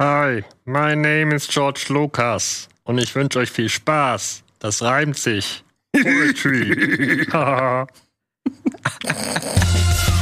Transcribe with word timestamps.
Hi, 0.00 0.42
my 0.64 0.94
name 0.94 1.30
is 1.30 1.46
George 1.46 1.88
Lucas 1.90 2.70
und 2.84 2.96
ich 2.96 3.14
wünsche 3.14 3.38
euch 3.38 3.50
viel 3.50 3.68
Spaß. 3.68 4.42
Das 4.58 4.80
reimt 4.80 5.18
sich. 5.18 5.62
Poetry. 5.92 7.26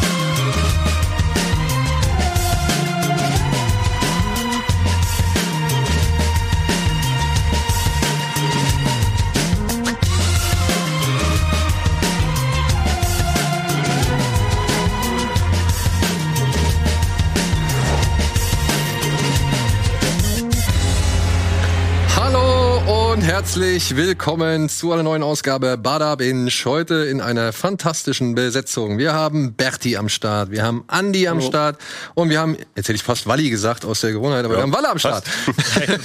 und 23.18 23.24
herzlich 23.24 23.96
willkommen 23.96 24.68
zu 24.68 24.92
einer 24.92 25.02
neuen 25.02 25.24
Ausgabe 25.24 25.76
Bada 25.76 26.14
Binge. 26.14 26.52
Heute 26.64 27.06
in 27.06 27.20
einer 27.20 27.52
fantastischen 27.52 28.36
Besetzung. 28.36 28.96
Wir 28.96 29.12
haben 29.12 29.54
Berti 29.54 29.96
am 29.96 30.09
Start, 30.09 30.52
wir 30.52 30.62
haben 30.62 30.84
Andi 30.86 31.26
am 31.26 31.40
Start 31.40 31.80
und 32.14 32.30
wir 32.30 32.38
haben, 32.38 32.56
jetzt 32.76 32.86
hätte 32.86 32.92
ich 32.92 33.02
fast 33.02 33.26
Walli 33.26 33.50
gesagt 33.50 33.84
aus 33.84 34.02
der 34.02 34.12
Gewohnheit, 34.12 34.45
aber 34.45 34.54
wir 34.54 34.62
haben 34.62 34.73
Walle 34.73 34.90
am 34.90 35.00
Start. 35.00 35.24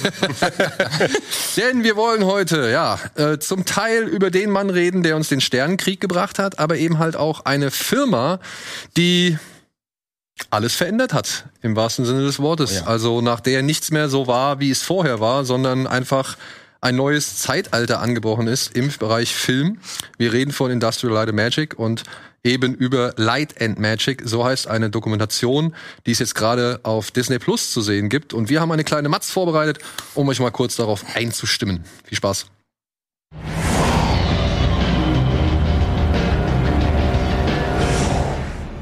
Denn 1.56 1.84
wir 1.84 1.94
wollen 1.94 2.24
heute, 2.24 2.68
ja, 2.72 2.98
äh, 3.14 3.38
zum 3.38 3.64
Teil 3.64 4.08
über 4.08 4.32
den 4.32 4.50
Mann 4.50 4.68
reden, 4.68 5.04
der 5.04 5.14
uns 5.14 5.28
den 5.28 5.40
Sternenkrieg 5.40 6.00
gebracht 6.00 6.40
hat, 6.40 6.58
aber 6.58 6.78
eben 6.78 6.98
halt 6.98 7.14
auch 7.14 7.44
eine 7.44 7.70
Firma, 7.70 8.40
die 8.96 9.38
alles 10.50 10.74
verändert 10.74 11.12
hat, 11.12 11.44
im 11.62 11.76
wahrsten 11.76 12.06
Sinne 12.06 12.22
des 12.22 12.40
Wortes. 12.40 12.84
Also 12.84 13.20
nach 13.20 13.38
der 13.38 13.62
nichts 13.62 13.92
mehr 13.92 14.08
so 14.08 14.26
war, 14.26 14.58
wie 14.58 14.72
es 14.72 14.82
vorher 14.82 15.20
war, 15.20 15.44
sondern 15.44 15.86
einfach 15.86 16.36
ein 16.84 16.96
neues 16.96 17.38
Zeitalter 17.38 18.00
angebrochen 18.00 18.46
ist 18.46 18.76
im 18.76 18.90
Bereich 18.98 19.34
Film. 19.34 19.78
Wir 20.18 20.34
reden 20.34 20.52
von 20.52 20.70
Industrial 20.70 21.14
Light 21.14 21.28
and 21.28 21.36
Magic 21.36 21.78
und 21.78 22.02
eben 22.44 22.74
über 22.74 23.14
Light 23.16 23.60
and 23.62 23.78
Magic, 23.78 24.20
so 24.26 24.44
heißt 24.44 24.68
eine 24.68 24.90
Dokumentation, 24.90 25.74
die 26.04 26.10
es 26.10 26.18
jetzt 26.18 26.34
gerade 26.34 26.80
auf 26.82 27.10
Disney 27.10 27.38
Plus 27.38 27.70
zu 27.70 27.80
sehen 27.80 28.10
gibt. 28.10 28.34
Und 28.34 28.50
wir 28.50 28.60
haben 28.60 28.70
eine 28.70 28.84
kleine 28.84 29.08
Matz 29.08 29.30
vorbereitet, 29.30 29.78
um 30.14 30.28
euch 30.28 30.40
mal 30.40 30.50
kurz 30.50 30.76
darauf 30.76 31.04
einzustimmen. 31.16 31.84
Viel 32.04 32.18
Spaß. 32.18 32.46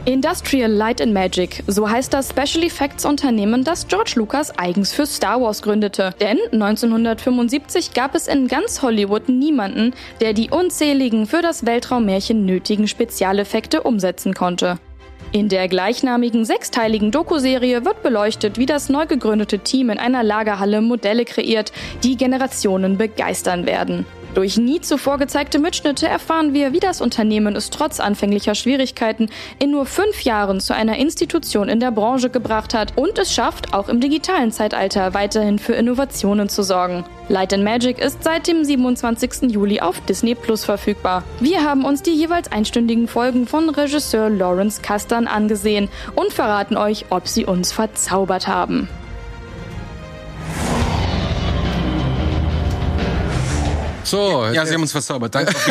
Industrial 0.04 0.68
Light 0.68 1.00
and 1.00 1.14
Magic, 1.14 1.62
so 1.68 1.88
heißt 1.88 2.12
das 2.12 2.30
Special 2.30 2.64
Effects 2.64 3.04
Unternehmen, 3.04 3.62
das 3.62 3.86
George 3.86 4.14
Lucas 4.16 4.50
eigens 4.58 4.92
für 4.92 5.06
Star 5.06 5.40
Wars 5.40 5.62
gründete. 5.62 6.12
Denn 6.20 6.38
1975 6.50 7.94
gab 7.94 8.16
es 8.16 8.26
in 8.26 8.48
ganz 8.48 8.82
Hollywood 8.82 9.28
niemanden, 9.28 9.94
der 10.20 10.32
die 10.32 10.50
unzähligen 10.50 11.26
für 11.26 11.40
das 11.40 11.66
Weltraummärchen 11.66 12.44
nötigen 12.44 12.88
Spezialeffekte 12.88 13.84
umsetzen 13.84 14.34
konnte. 14.34 14.80
In 15.30 15.48
der 15.48 15.68
gleichnamigen 15.68 16.44
sechsteiligen 16.44 17.12
Dokuserie 17.12 17.84
wird 17.84 18.02
beleuchtet, 18.02 18.58
wie 18.58 18.66
das 18.66 18.88
neu 18.88 19.06
gegründete 19.06 19.60
Team 19.60 19.88
in 19.88 19.98
einer 19.98 20.24
Lagerhalle 20.24 20.80
Modelle 20.80 21.24
kreiert, 21.24 21.72
die 22.02 22.16
Generationen 22.16 22.98
begeistern 22.98 23.66
werden. 23.66 24.04
Durch 24.34 24.56
nie 24.56 24.80
zuvor 24.80 25.18
gezeigte 25.18 25.58
Mitschnitte 25.58 26.08
erfahren 26.08 26.54
wir, 26.54 26.72
wie 26.72 26.80
das 26.80 27.02
Unternehmen 27.02 27.54
es 27.54 27.68
trotz 27.68 28.00
anfänglicher 28.00 28.54
Schwierigkeiten 28.54 29.28
in 29.58 29.70
nur 29.70 29.84
fünf 29.84 30.22
Jahren 30.22 30.58
zu 30.60 30.74
einer 30.74 30.96
Institution 30.96 31.68
in 31.68 31.80
der 31.80 31.90
Branche 31.90 32.30
gebracht 32.30 32.72
hat 32.72 32.96
und 32.96 33.18
es 33.18 33.34
schafft, 33.34 33.74
auch 33.74 33.90
im 33.90 34.00
digitalen 34.00 34.50
Zeitalter 34.50 35.12
weiterhin 35.12 35.58
für 35.58 35.74
Innovationen 35.74 36.48
zu 36.48 36.62
sorgen. 36.62 37.04
Light 37.28 37.52
Magic 37.58 37.98
ist 37.98 38.24
seit 38.24 38.46
dem 38.46 38.64
27. 38.64 39.50
Juli 39.50 39.80
auf 39.80 40.00
Disney 40.06 40.34
Plus 40.34 40.64
verfügbar. 40.64 41.24
Wir 41.40 41.62
haben 41.62 41.84
uns 41.84 42.02
die 42.02 42.12
jeweils 42.12 42.50
einstündigen 42.50 43.08
Folgen 43.08 43.46
von 43.46 43.68
Regisseur 43.68 44.30
Lawrence 44.30 44.80
Kasdan 44.80 45.26
angesehen 45.26 45.90
und 46.14 46.32
verraten 46.32 46.78
euch, 46.78 47.06
ob 47.10 47.28
sie 47.28 47.44
uns 47.44 47.72
verzaubert 47.72 48.48
haben. 48.48 48.88
So, 54.04 54.46
Ja, 54.52 54.66
sie 54.66 54.74
haben 54.74 54.82
uns 54.82 54.92
verzaubert. 54.92 55.34
Danke. 55.34 55.54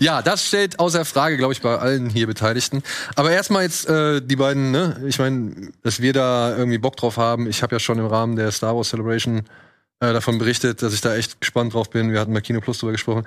Ja, 0.00 0.22
das 0.22 0.46
stellt 0.46 0.78
außer 0.78 1.04
Frage, 1.04 1.36
glaube 1.36 1.52
ich, 1.52 1.62
bei 1.62 1.76
allen 1.78 2.10
hier 2.10 2.26
Beteiligten. 2.26 2.82
Aber 3.14 3.30
erstmal 3.30 3.62
jetzt 3.62 3.88
äh, 3.88 4.20
die 4.20 4.36
beiden, 4.36 4.70
ne? 4.70 5.00
Ich 5.06 5.18
meine, 5.18 5.70
dass 5.82 6.00
wir 6.00 6.12
da 6.12 6.56
irgendwie 6.56 6.78
Bock 6.78 6.96
drauf 6.96 7.16
haben. 7.16 7.48
Ich 7.48 7.62
habe 7.62 7.74
ja 7.74 7.80
schon 7.80 7.98
im 7.98 8.06
Rahmen 8.06 8.36
der 8.36 8.50
Star 8.50 8.76
Wars 8.76 8.90
Celebration 8.90 9.44
äh, 10.00 10.12
davon 10.12 10.38
berichtet, 10.38 10.82
dass 10.82 10.92
ich 10.94 11.00
da 11.00 11.14
echt 11.14 11.40
gespannt 11.40 11.74
drauf 11.74 11.90
bin. 11.90 12.12
Wir 12.12 12.20
hatten 12.20 12.34
bei 12.34 12.40
Kino 12.40 12.60
Plus 12.60 12.78
drüber 12.78 12.92
gesprochen. 12.92 13.24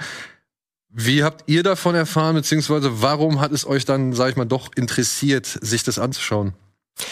Wie 0.89 1.23
habt 1.23 1.43
ihr 1.47 1.63
davon 1.63 1.95
erfahren, 1.95 2.35
beziehungsweise 2.35 3.01
warum 3.01 3.39
hat 3.39 3.51
es 3.51 3.65
euch 3.65 3.85
dann, 3.85 4.13
sag 4.13 4.29
ich 4.29 4.35
mal, 4.35 4.45
doch 4.45 4.69
interessiert, 4.75 5.45
sich 5.45 5.83
das 5.83 5.99
anzuschauen? 5.99 6.53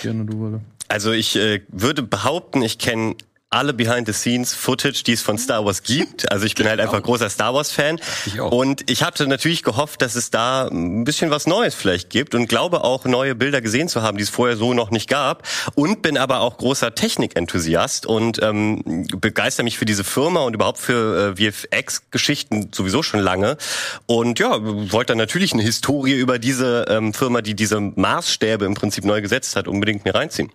Gerne 0.02 0.26
du, 0.26 0.40
Wolle. 0.40 0.62
Also 0.88 1.12
ich 1.12 1.36
äh, 1.36 1.62
würde 1.70 2.04
behaupten, 2.04 2.62
ich 2.62 2.78
kenne 2.78 3.16
alle 3.50 3.74
Behind-the-Scenes-Footage, 3.74 5.04
die 5.04 5.14
es 5.14 5.22
von 5.22 5.38
Star 5.38 5.66
Wars 5.66 5.84
gibt. 5.84 6.30
Also 6.32 6.46
ich 6.46 6.56
bin 6.56 6.68
halt 6.68 6.80
einfach 6.80 7.02
großer 7.02 7.30
Star 7.30 7.54
Wars-Fan. 7.54 8.00
Ich 8.26 8.42
auch. 8.42 8.52
Und 8.52 8.90
ich 8.90 9.04
hatte 9.04 9.28
natürlich 9.28 9.64
gehofft, 9.64 10.02
dass 10.02 10.16
es 10.16 10.30
da 10.30 10.68
ein 10.68 11.06
bisschen 11.06 11.32
was 11.32 11.48
Neues 11.48 11.74
vielleicht 11.74 12.10
gibt 12.10 12.36
und 12.36 12.48
glaube 12.48 12.84
auch 12.84 13.06
neue 13.06 13.36
Bilder 13.36 13.62
gesehen 13.62 13.88
zu 13.88 14.02
haben, 14.02 14.18
die 14.18 14.24
es 14.24 14.30
vorher 14.30 14.58
so 14.58 14.74
noch 14.74 14.92
nicht 14.92 15.10
gab. 15.10 15.48
Und 15.76 16.02
bin 16.02 16.18
aber 16.18 16.42
auch 16.42 16.58
großer 16.58 16.96
Technik-Enthusiast 16.96 18.06
und 18.06 18.42
ähm, 18.42 19.08
begeister 19.22 19.64
mich 19.64 19.78
für 19.78 19.86
diese 19.86 20.04
Firma 20.04 20.42
und 20.42 20.54
überhaupt 20.54 20.80
für 20.80 21.36
äh, 21.38 21.52
VFX-Geschichten 21.52 22.72
sowieso 22.74 23.04
schon 23.04 23.22
lange. 23.22 23.58
Und 24.06 24.40
ja, 24.40 24.58
wollte 24.62 25.12
dann 25.12 25.18
natürlich 25.18 25.54
eine 25.54 25.64
Historie 25.64 26.14
über 26.14 26.40
diese 26.40 26.86
ähm, 26.90 27.14
Firma, 27.14 27.42
die 27.42 27.56
diese 27.56 27.80
Maßstäbe 27.80 28.66
im 28.66 28.74
Prinzip 28.74 29.06
neu 29.06 29.22
gesetzt 29.22 29.56
hat, 29.56 29.68
unbedingt 29.68 30.04
mir 30.04 30.16
reinziehen. 30.16 30.52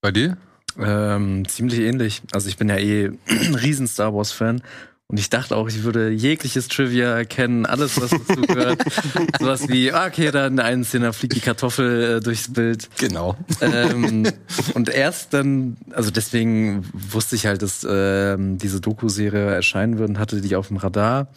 Bei 0.00 0.12
dir? 0.12 0.36
Ähm, 0.78 1.48
ziemlich 1.48 1.80
ähnlich. 1.80 2.22
Also 2.32 2.48
ich 2.48 2.56
bin 2.56 2.68
ja 2.68 2.76
eh 2.76 3.10
ein 3.28 3.54
riesen 3.54 3.86
Star 3.86 4.14
Wars 4.14 4.32
Fan. 4.32 4.62
Und 5.08 5.20
ich 5.20 5.30
dachte 5.30 5.56
auch, 5.56 5.68
ich 5.68 5.84
würde 5.84 6.10
jegliches 6.10 6.66
Trivia 6.66 7.16
erkennen, 7.16 7.64
alles, 7.64 8.00
was 8.00 8.10
dazu 8.10 8.40
gehört. 8.42 8.82
Sowas 9.38 9.68
wie, 9.68 9.92
okay, 9.92 10.32
da 10.32 10.48
in 10.48 10.56
der 10.56 10.64
einen 10.64 10.82
Szene 10.82 11.12
fliegt 11.12 11.36
die 11.36 11.40
Kartoffel 11.40 12.16
äh, 12.16 12.20
durchs 12.20 12.52
Bild. 12.52 12.88
genau. 12.98 13.36
ähm, 13.60 14.28
und 14.74 14.88
erst 14.88 15.32
dann, 15.32 15.76
also 15.92 16.10
deswegen 16.10 16.84
wusste 16.92 17.36
ich 17.36 17.46
halt, 17.46 17.62
dass 17.62 17.86
ähm, 17.88 18.58
diese 18.58 18.80
Doku-Serie 18.80 19.54
erscheinen 19.54 19.98
würde 19.98 20.14
und 20.14 20.18
hatte 20.18 20.40
die 20.40 20.56
auf 20.56 20.68
dem 20.68 20.76
Radar. 20.78 21.28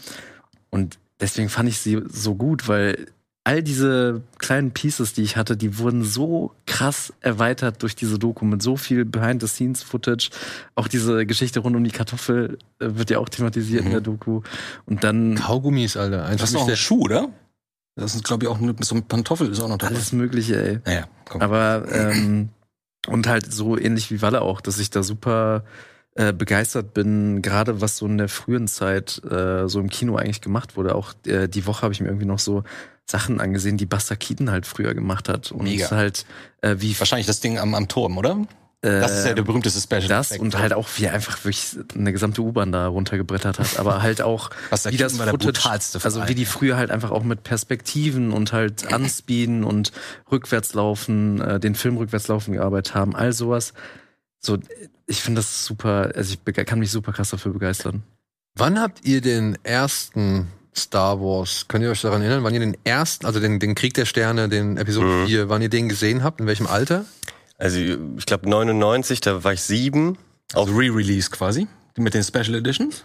Und 0.71 0.97
deswegen 1.19 1.49
fand 1.49 1.69
ich 1.69 1.77
sie 1.77 2.01
so 2.07 2.33
gut, 2.33 2.67
weil 2.67 3.05
all 3.49 3.63
diese 3.63 4.21
kleinen 4.37 4.71
Pieces, 4.71 5.13
die 5.13 5.23
ich 5.23 5.35
hatte, 5.35 5.57
die 5.57 5.79
wurden 5.79 6.03
so 6.03 6.51
krass 6.67 7.11
erweitert 7.19 7.81
durch 7.81 7.95
diese 7.95 8.19
Doku 8.19 8.45
mit 8.45 8.61
so 8.61 8.77
viel 8.77 9.05
Behind-the-Scenes-Footage. 9.05 10.29
Auch 10.75 10.87
diese 10.87 11.25
Geschichte 11.25 11.59
rund 11.59 11.75
um 11.75 11.83
die 11.83 11.89
Kartoffel 11.89 12.59
äh, 12.79 12.89
wird 12.91 13.09
ja 13.09 13.17
auch 13.17 13.27
thematisiert 13.27 13.85
in 13.85 13.91
der 13.91 14.01
Doku. 14.01 14.41
Und 14.85 15.03
dann 15.03 15.33
Kaugummis, 15.33 15.97
Alter. 15.97 16.25
Einfach 16.25 16.41
Das 16.41 16.49
ist 16.49 16.53
nicht 16.53 16.59
noch 16.59 16.67
der 16.67 16.75
ein 16.75 16.77
Schuh, 16.77 17.01
oder? 17.01 17.29
Das 17.95 18.13
ist, 18.13 18.23
glaube 18.23 18.45
ich, 18.45 18.49
auch 18.51 18.59
mit 18.59 18.85
so 18.85 18.93
einem 18.93 19.05
Pantoffel 19.05 19.49
ist 19.49 19.59
auch 19.61 19.67
noch 19.67 19.79
dabei. 19.79 19.95
alles 19.95 20.11
Mögliche, 20.11 20.63
ey. 20.63 20.79
Naja, 20.85 21.07
komm. 21.25 21.41
Aber 21.41 21.85
ähm, 21.91 22.49
und 23.07 23.27
halt 23.27 23.51
so 23.51 23.79
ähnlich 23.79 24.11
wie 24.11 24.21
Walle 24.21 24.43
auch, 24.43 24.61
dass 24.61 24.77
ich 24.77 24.91
da 24.91 25.01
super 25.01 25.63
äh, 26.13 26.33
begeistert 26.33 26.93
bin, 26.93 27.41
gerade 27.41 27.81
was 27.81 27.97
so 27.97 28.05
in 28.05 28.19
der 28.19 28.29
frühen 28.29 28.67
Zeit 28.67 29.23
äh, 29.23 29.67
so 29.67 29.79
im 29.79 29.89
Kino 29.89 30.17
eigentlich 30.17 30.41
gemacht 30.41 30.77
wurde. 30.77 30.93
Auch 30.93 31.13
äh, 31.25 31.47
die 31.47 31.65
Woche 31.65 31.81
habe 31.81 31.93
ich 31.93 31.99
mir 31.99 32.07
irgendwie 32.07 32.27
noch 32.27 32.39
so 32.39 32.63
Sachen 33.09 33.39
angesehen, 33.41 33.77
die 33.77 33.85
Buster 33.85 34.15
Keaton 34.15 34.51
halt 34.51 34.65
früher 34.65 34.93
gemacht 34.93 35.29
hat. 35.29 35.51
Und 35.51 35.63
Mega. 35.63 35.89
halt 35.91 36.25
äh, 36.61 36.75
wie 36.79 36.97
Wahrscheinlich 36.99 37.27
das 37.27 37.39
Ding 37.39 37.57
am, 37.57 37.73
am 37.75 37.87
Turm, 37.87 38.17
oder? 38.17 38.45
Das 38.81 39.11
ist 39.11 39.25
ja 39.25 39.33
der 39.33 39.43
berühmteste 39.43 39.81
Special 39.81 40.07
das 40.07 40.27
Effect. 40.27 40.41
und 40.41 40.57
halt 40.57 40.71
auch, 40.71 40.87
wie 40.95 41.03
er 41.03 41.13
einfach 41.13 41.43
wirklich 41.43 41.77
eine 41.95 42.13
gesamte 42.13 42.41
U-Bahn 42.41 42.71
da 42.71 42.87
runtergebrettert 42.87 43.59
hat, 43.59 43.77
aber 43.77 44.01
halt 44.01 44.21
auch, 44.21 44.51
wie 44.69 44.95
das 44.95 45.13
Keaton 45.13 45.19
war 45.19 45.25
der 45.25 45.33
Footage, 45.37 45.99
also 46.01 46.27
wie 46.29 46.35
die 46.35 46.45
früher 46.45 46.77
halt 46.77 46.89
einfach 46.89 47.11
auch 47.11 47.23
mit 47.23 47.43
Perspektiven 47.43 48.31
und 48.31 48.53
halt 48.53 48.93
Anspeeden 48.93 49.65
und 49.65 49.91
Rückwärtslaufen, 50.31 51.41
äh, 51.41 51.59
den 51.59 51.75
Film 51.75 51.97
Rückwärtslaufen 51.97 52.53
gearbeitet 52.53 52.95
haben, 52.95 53.17
all 53.17 53.33
sowas. 53.33 53.73
So, 54.39 54.57
ich 55.07 55.21
finde 55.21 55.39
das 55.39 55.65
super, 55.65 56.13
also 56.15 56.33
ich 56.33 56.65
kann 56.65 56.79
mich 56.79 56.91
super 56.91 57.11
krass 57.11 57.31
dafür 57.31 57.51
begeistern. 57.51 58.03
Wann 58.55 58.79
habt 58.79 59.05
ihr 59.05 59.19
den 59.19 59.57
ersten 59.63 60.47
Star 60.75 61.19
Wars, 61.19 61.65
könnt 61.67 61.83
ihr 61.83 61.91
euch 61.91 62.01
daran 62.01 62.21
erinnern, 62.21 62.43
wann 62.43 62.53
ihr 62.53 62.59
den 62.59 62.77
ersten, 62.83 63.25
also 63.25 63.39
den, 63.39 63.59
den 63.59 63.75
Krieg 63.75 63.93
der 63.93 64.05
Sterne, 64.05 64.49
den 64.49 64.77
Episode 64.77 65.25
4, 65.25 65.49
wann 65.49 65.61
ihr 65.61 65.69
den 65.69 65.89
gesehen 65.89 66.23
habt, 66.23 66.39
in 66.39 66.47
welchem 66.47 66.67
Alter? 66.67 67.05
Also 67.57 67.79
ich 67.79 68.25
glaube 68.25 68.49
99, 68.49 69.21
da 69.21 69.43
war 69.43 69.53
ich 69.53 69.61
sieben. 69.61 70.17
Also 70.53 70.73
Re-Release 70.73 71.29
quasi. 71.29 71.67
Mit 71.97 72.13
den 72.13 72.23
Special 72.23 72.55
Editions. 72.55 73.03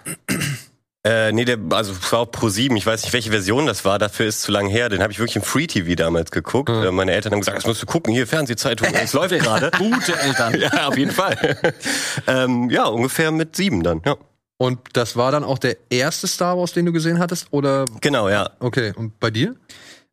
Äh, 1.07 1.33
nee, 1.33 1.45
der, 1.45 1.59
also 1.71 1.93
es 1.93 2.13
war 2.13 2.21
auch 2.21 2.31
Pro 2.31 2.49
7, 2.49 2.75
ich 2.77 2.87
weiß 2.87 3.03
nicht, 3.03 3.13
welche 3.13 3.31
Version 3.31 3.67
das 3.67 3.85
war, 3.85 3.99
dafür 3.99 4.27
ist 4.27 4.41
zu 4.41 4.51
lang 4.51 4.69
her. 4.69 4.89
Den 4.89 5.03
habe 5.03 5.13
ich 5.13 5.19
wirklich 5.19 5.37
im 5.37 5.43
Free 5.43 5.67
TV 5.67 5.97
damals 5.97 6.31
geguckt. 6.31 6.71
Äh, 6.71 6.91
meine 6.93 7.13
Eltern 7.13 7.33
haben 7.33 7.41
gesagt, 7.41 7.59
das 7.59 7.67
musst 7.67 7.83
du 7.83 7.87
gucken, 7.87 8.15
hier 8.15 8.27
Fernsehzeitung, 8.27 8.89
es 8.95 9.13
läuft 9.13 9.35
gerade. 9.39 9.71
Gute 9.77 10.19
Eltern. 10.19 10.59
ja, 10.61 10.87
auf 10.89 10.97
jeden 10.97 11.11
Fall. 11.11 11.59
ähm, 12.27 12.71
ja, 12.71 12.87
ungefähr 12.87 13.33
mit 13.33 13.55
sieben 13.55 13.83
dann, 13.83 14.01
ja. 14.07 14.17
Und 14.65 14.79
das 14.95 15.15
war 15.17 15.31
dann 15.31 15.45
auch 15.45 15.59
der 15.59 15.77
erste 15.91 16.27
Star 16.27 16.57
Wars, 16.57 16.73
den 16.73 16.87
du 16.87 16.93
gesehen 16.93 17.19
hattest? 17.19 17.49
Oder 17.51 17.85
Genau, 18.01 18.29
ja. 18.31 18.51
okay, 18.61 18.93
und 18.97 19.19
bei 19.21 19.31
dir? 19.31 19.55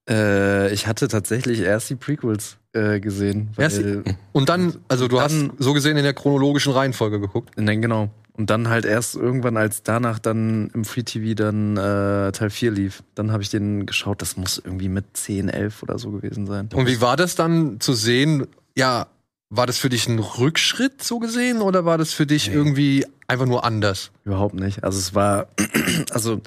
Äh, 0.10 0.74
ich 0.74 0.88
hatte 0.88 1.08
tatsächlich 1.08 1.60
erst 1.62 1.90
die 1.90 1.96
Prequels 1.96 2.58
äh, 2.74 3.00
gesehen. 3.00 3.50
Weil, 3.56 3.64
Erst 3.64 3.78
die- 3.80 4.02
Und 4.34 4.50
dann, 4.50 4.76
also 4.88 5.08
du 5.08 5.16
Dann- 5.18 5.24
hast 5.52 5.64
so 5.64 5.74
gesehen 5.74 5.96
in 5.98 6.04
der 6.04 6.14
chronologischen 6.14 6.74
Reihenfolge 6.74 7.20
geguckt. 7.20 7.52
Nein, 7.58 7.82
genau. 7.82 8.10
Und 8.34 8.50
dann 8.50 8.70
halt 8.70 8.86
erst 8.86 9.16
irgendwann, 9.16 9.58
als 9.58 9.84
danach 9.84 10.18
dann 10.20 10.70
im 10.74 10.86
Free 10.86 11.04
TV 11.04 11.34
dann 11.36 11.78
äh, 11.78 12.32
Teil 12.32 12.50
4 12.50 12.72
lief, 12.72 13.04
dann 13.14 13.32
habe 13.32 13.44
ich 13.44 13.50
den 13.52 13.86
geschaut. 13.86 14.22
Das 14.22 14.36
muss 14.38 14.58
irgendwie 14.64 14.90
mit 14.90 15.06
10, 15.16 15.50
11 15.50 15.84
oder 15.84 16.00
so 16.00 16.12
gewesen 16.12 16.46
sein. 16.48 16.70
Und 16.74 16.88
wie 16.88 17.00
war 17.02 17.16
das 17.18 17.36
dann 17.36 17.80
zu 17.80 17.94
sehen? 17.94 18.48
Ja, 18.76 19.08
war 19.52 19.68
das 19.68 19.78
für 19.78 19.90
dich 19.90 20.08
ein 20.08 20.18
Rückschritt 20.18 21.04
so 21.04 21.20
gesehen 21.20 21.62
oder 21.62 21.84
war 21.84 21.98
das 21.98 22.14
für 22.14 22.26
dich 22.26 22.50
irgendwie 22.50 23.06
einfach 23.28 23.46
nur 23.46 23.66
anders? 23.66 24.12
Überhaupt 24.24 24.56
nicht. 24.56 24.86
Also 24.86 24.98
es 24.98 25.14
war, 25.14 25.48
also 26.12 26.42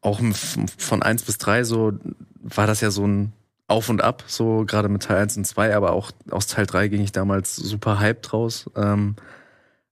auch 0.00 0.18
von 0.78 1.02
1 1.02 1.22
bis 1.24 1.36
3 1.36 1.64
so 1.64 1.92
war 2.40 2.66
das 2.66 2.80
ja 2.80 2.90
so 2.90 3.06
ein 3.06 3.34
Auf 3.66 3.90
und 3.90 4.00
Ab, 4.00 4.24
so 4.26 4.64
gerade 4.66 4.88
mit 4.88 5.02
Teil 5.02 5.18
1 5.18 5.36
und 5.36 5.44
2, 5.44 5.76
aber 5.76 5.92
auch 5.92 6.10
aus 6.30 6.46
Teil 6.46 6.64
3 6.64 6.88
ging 6.88 7.02
ich 7.02 7.12
damals 7.12 7.54
super 7.56 8.00
hyped 8.00 8.32
raus. 8.32 8.70
Ähm, 8.74 9.16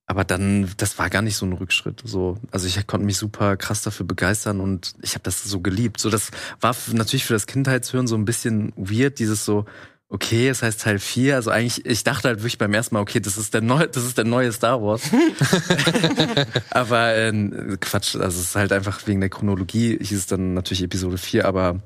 aber 0.07 0.25
dann, 0.25 0.71
das 0.79 0.99
war 0.99 1.11
gar 1.11 1.21
nicht 1.21 1.37
so 1.37 1.45
ein 1.45 1.53
Rückschritt. 1.53 2.01
So, 2.07 2.39
also 2.51 2.67
ich 2.67 2.87
konnte 2.87 3.05
mich 3.05 3.19
super 3.19 3.59
krass 3.59 3.83
dafür 3.83 4.07
begeistern 4.07 4.61
und 4.61 4.95
ich 5.03 5.15
habe 5.15 5.25
das 5.25 5.45
so 5.45 5.61
geliebt. 5.61 6.01
So, 6.01 6.09
das 6.09 6.31
war 6.63 6.75
natürlich 6.93 7.27
für 7.27 7.35
das 7.35 7.47
Kindheitshören 7.47 8.07
so 8.07 8.15
ein 8.17 8.25
bisschen 8.25 8.73
weird, 8.77 9.19
dieses 9.19 9.45
so, 9.45 9.67
okay, 10.09 10.49
es 10.49 10.63
heißt 10.63 10.81
Teil 10.83 10.99
4. 10.99 11.35
Also 11.37 11.51
eigentlich, 11.51 11.85
ich 11.87 12.05
dachte 12.05 12.29
halt 12.29 12.41
wirklich 12.41 12.59
beim 12.59 12.73
ersten 12.75 12.95
Mal, 12.95 13.01
okay, 13.01 13.21
das 13.21 13.37
ist 13.37 13.55
der 13.55 13.61
neue, 13.61 13.89
das 13.89 14.05
ist 14.05 14.17
der 14.19 14.25
neue 14.25 14.53
Star 14.53 14.81
Wars. 14.83 15.03
aber 16.71 17.15
äh, 17.15 17.77
Quatsch, 17.81 18.15
also 18.17 18.39
es 18.41 18.49
ist 18.49 18.57
halt 18.57 18.73
einfach 18.73 19.07
wegen 19.07 19.21
der 19.21 19.31
Chronologie, 19.31 19.99
hieß 20.01 20.19
es 20.19 20.27
dann 20.27 20.55
natürlich 20.55 20.83
Episode 20.83 21.19
4, 21.19 21.45
aber 21.47 21.81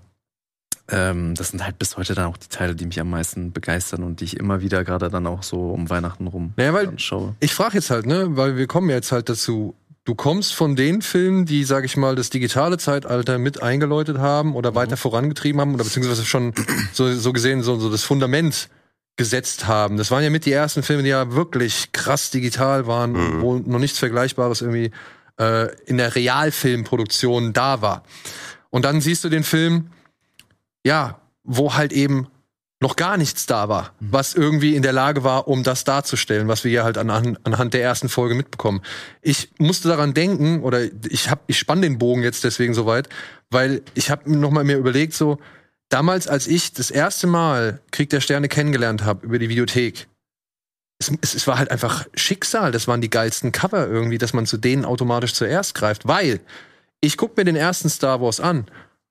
ähm, 0.92 1.34
das 1.36 1.50
sind 1.50 1.64
halt 1.64 1.78
bis 1.78 1.96
heute 1.96 2.14
dann 2.14 2.26
auch 2.26 2.36
die 2.36 2.48
Teile, 2.48 2.74
die 2.74 2.84
mich 2.86 2.98
am 3.00 3.10
meisten 3.10 3.52
begeistern 3.52 4.02
und 4.02 4.20
die 4.20 4.24
ich 4.24 4.36
immer 4.36 4.60
wieder 4.60 4.82
gerade 4.84 5.08
dann 5.08 5.26
auch 5.26 5.42
so 5.44 5.70
um 5.70 5.88
Weihnachten 5.88 6.26
rum 6.26 6.52
Naja, 6.56 6.72
weil- 6.74 6.86
dann 6.86 6.98
schaue. 6.98 7.36
Ich 7.40 7.54
frage 7.54 7.74
jetzt 7.76 7.90
halt, 7.90 8.06
ne, 8.06 8.36
weil 8.36 8.56
wir 8.56 8.66
kommen 8.66 8.88
ja 8.90 8.96
jetzt 8.96 9.12
halt 9.12 9.28
dazu. 9.28 9.74
Du 10.04 10.14
kommst 10.14 10.54
von 10.54 10.76
den 10.76 11.02
Filmen, 11.02 11.44
die, 11.44 11.62
sag 11.64 11.84
ich 11.84 11.96
mal, 11.96 12.16
das 12.16 12.30
digitale 12.30 12.78
Zeitalter 12.78 13.38
mit 13.38 13.62
eingeläutet 13.62 14.18
haben 14.18 14.54
oder 14.56 14.74
weiter 14.74 14.96
vorangetrieben 14.96 15.60
haben 15.60 15.74
oder 15.74 15.84
beziehungsweise 15.84 16.24
schon 16.24 16.54
so, 16.92 17.12
so 17.14 17.32
gesehen 17.32 17.62
so, 17.62 17.78
so 17.78 17.90
das 17.90 18.02
Fundament 18.02 18.68
gesetzt 19.16 19.66
haben. 19.66 19.98
Das 19.98 20.10
waren 20.10 20.22
ja 20.24 20.30
mit 20.30 20.46
die 20.46 20.52
ersten 20.52 20.82
Filme, 20.82 21.02
die 21.02 21.10
ja 21.10 21.32
wirklich 21.32 21.92
krass 21.92 22.30
digital 22.30 22.86
waren, 22.86 23.12
Mhm. 23.12 23.40
wo 23.42 23.54
noch 23.58 23.78
nichts 23.78 23.98
Vergleichbares 23.98 24.62
irgendwie 24.62 24.90
äh, 25.38 25.68
in 25.84 25.98
der 25.98 26.14
Realfilmproduktion 26.14 27.52
da 27.52 27.82
war. 27.82 28.02
Und 28.70 28.84
dann 28.86 29.00
siehst 29.02 29.22
du 29.24 29.28
den 29.28 29.44
Film, 29.44 29.90
ja, 30.84 31.20
wo 31.44 31.74
halt 31.74 31.92
eben 31.92 32.28
noch 32.82 32.96
gar 32.96 33.18
nichts 33.18 33.44
da 33.44 33.68
war, 33.68 33.92
was 34.00 34.34
irgendwie 34.34 34.74
in 34.74 34.82
der 34.82 34.92
Lage 34.92 35.22
war, 35.22 35.48
um 35.48 35.62
das 35.62 35.84
darzustellen, 35.84 36.48
was 36.48 36.64
wir 36.64 36.70
hier 36.70 36.84
halt 36.84 36.96
anhand, 36.96 37.38
anhand 37.44 37.74
der 37.74 37.82
ersten 37.82 38.08
Folge 38.08 38.34
mitbekommen. 38.34 38.80
Ich 39.20 39.50
musste 39.58 39.88
daran 39.88 40.14
denken, 40.14 40.62
oder 40.62 40.82
ich 41.08 41.30
hab, 41.30 41.42
ich 41.46 41.58
spann 41.58 41.82
den 41.82 41.98
Bogen 41.98 42.22
jetzt 42.22 42.42
deswegen 42.42 42.72
so 42.72 42.86
weit, 42.86 43.10
weil 43.50 43.82
ich 43.94 44.10
habe 44.10 44.32
noch 44.34 44.50
mal 44.50 44.64
mir 44.64 44.78
überlegt, 44.78 45.12
so 45.12 45.38
damals, 45.90 46.26
als 46.26 46.46
ich 46.46 46.72
das 46.72 46.90
erste 46.90 47.26
Mal 47.26 47.80
Krieg 47.90 48.08
der 48.08 48.22
Sterne 48.22 48.48
kennengelernt 48.48 49.04
habe 49.04 49.26
über 49.26 49.38
die 49.38 49.50
Videothek, 49.50 50.08
es, 50.98 51.12
es, 51.20 51.34
es 51.34 51.46
war 51.46 51.58
halt 51.58 51.70
einfach 51.70 52.06
Schicksal. 52.14 52.72
Das 52.72 52.88
waren 52.88 53.02
die 53.02 53.10
geilsten 53.10 53.52
Cover 53.52 53.88
irgendwie, 53.88 54.18
dass 54.18 54.32
man 54.32 54.46
zu 54.46 54.56
denen 54.56 54.86
automatisch 54.86 55.34
zuerst 55.34 55.74
greift, 55.74 56.08
weil 56.08 56.40
ich 57.02 57.18
guck 57.18 57.36
mir 57.36 57.44
den 57.44 57.56
ersten 57.56 57.90
Star 57.90 58.22
Wars 58.22 58.40
an 58.40 58.66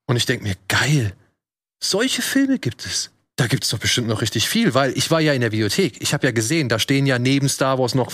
und 0.07 0.15
ich 0.15 0.25
denk 0.25 0.42
mir, 0.42 0.56
geil, 0.68 1.13
solche 1.83 2.24
Filme 2.24 2.57
gibt 2.57 2.86
es. 2.86 3.12
Da 3.39 3.47
gibt 3.47 3.63
es 3.63 3.69
doch 3.69 3.80
bestimmt 3.80 4.07
noch 4.09 4.21
richtig 4.21 4.50
viel, 4.50 4.74
weil 4.74 4.91
ich 4.97 5.12
war 5.12 5.21
ja 5.21 5.31
in 5.33 5.39
der 5.39 5.53
Videothek. 5.53 6.01
Ich 6.01 6.13
habe 6.13 6.27
ja 6.27 6.31
gesehen, 6.31 6.68
da 6.68 6.77
stehen 6.77 7.06
ja 7.06 7.19
neben 7.19 7.47
Star 7.47 7.80
Wars 7.80 7.95
noch, 7.95 8.12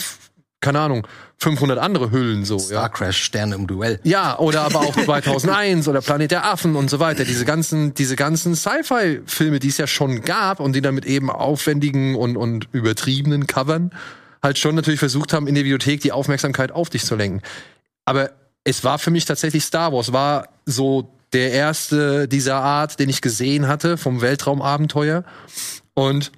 keine 0.62 0.80
Ahnung, 0.80 1.08
500 1.38 1.80
andere 1.80 2.12
Hüllen 2.12 2.46
so. 2.46 2.60
Star 2.60 2.84
Ja, 2.84 2.90
Crash, 2.90 3.24
Sterne 3.24 3.56
im 3.56 3.66
Duell. 3.66 4.00
ja 4.04 4.38
oder 4.38 4.62
aber 4.62 4.82
auch 4.82 4.96
2001 4.96 5.88
oder 5.88 6.02
Planet 6.02 6.30
der 6.30 6.46
Affen 6.46 6.76
und 6.76 6.92
so 6.92 7.00
weiter. 7.00 7.26
Diese 7.26 7.44
ganzen, 7.44 7.96
diese 7.96 8.16
ganzen 8.16 8.56
Sci-Fi-Filme, 8.56 9.60
die 9.60 9.70
es 9.70 9.78
ja 9.80 9.88
schon 9.88 10.22
gab 10.22 10.60
und 10.60 10.74
die 10.74 10.82
dann 10.82 10.94
mit 10.94 11.06
eben 11.06 11.32
aufwendigen 11.32 12.16
und, 12.16 12.38
und 12.38 12.68
übertriebenen 12.72 13.48
Covern 13.48 13.92
halt 14.44 14.60
schon 14.60 14.76
natürlich 14.76 15.00
versucht 15.00 15.34
haben, 15.34 15.48
in 15.48 15.56
der 15.56 15.64
Videothek 15.64 16.02
die 16.02 16.12
Aufmerksamkeit 16.12 16.72
auf 16.72 16.92
dich 16.92 17.04
zu 17.04 17.16
lenken. 17.16 17.42
Aber 18.06 18.30
es 18.64 18.84
war 18.84 19.00
für 19.00 19.10
mich 19.10 19.26
tatsächlich 19.26 19.64
Star 19.64 19.92
Wars, 19.92 20.14
war 20.14 20.50
so 20.66 21.15
der 21.36 21.52
erste 21.52 22.30
dieser 22.30 22.56
Art, 22.56 22.98
den 22.98 23.10
ich 23.10 23.20
gesehen 23.20 23.68
hatte 23.68 23.98
vom 23.98 24.22
Weltraumabenteuer. 24.22 25.26
Und 25.94 26.32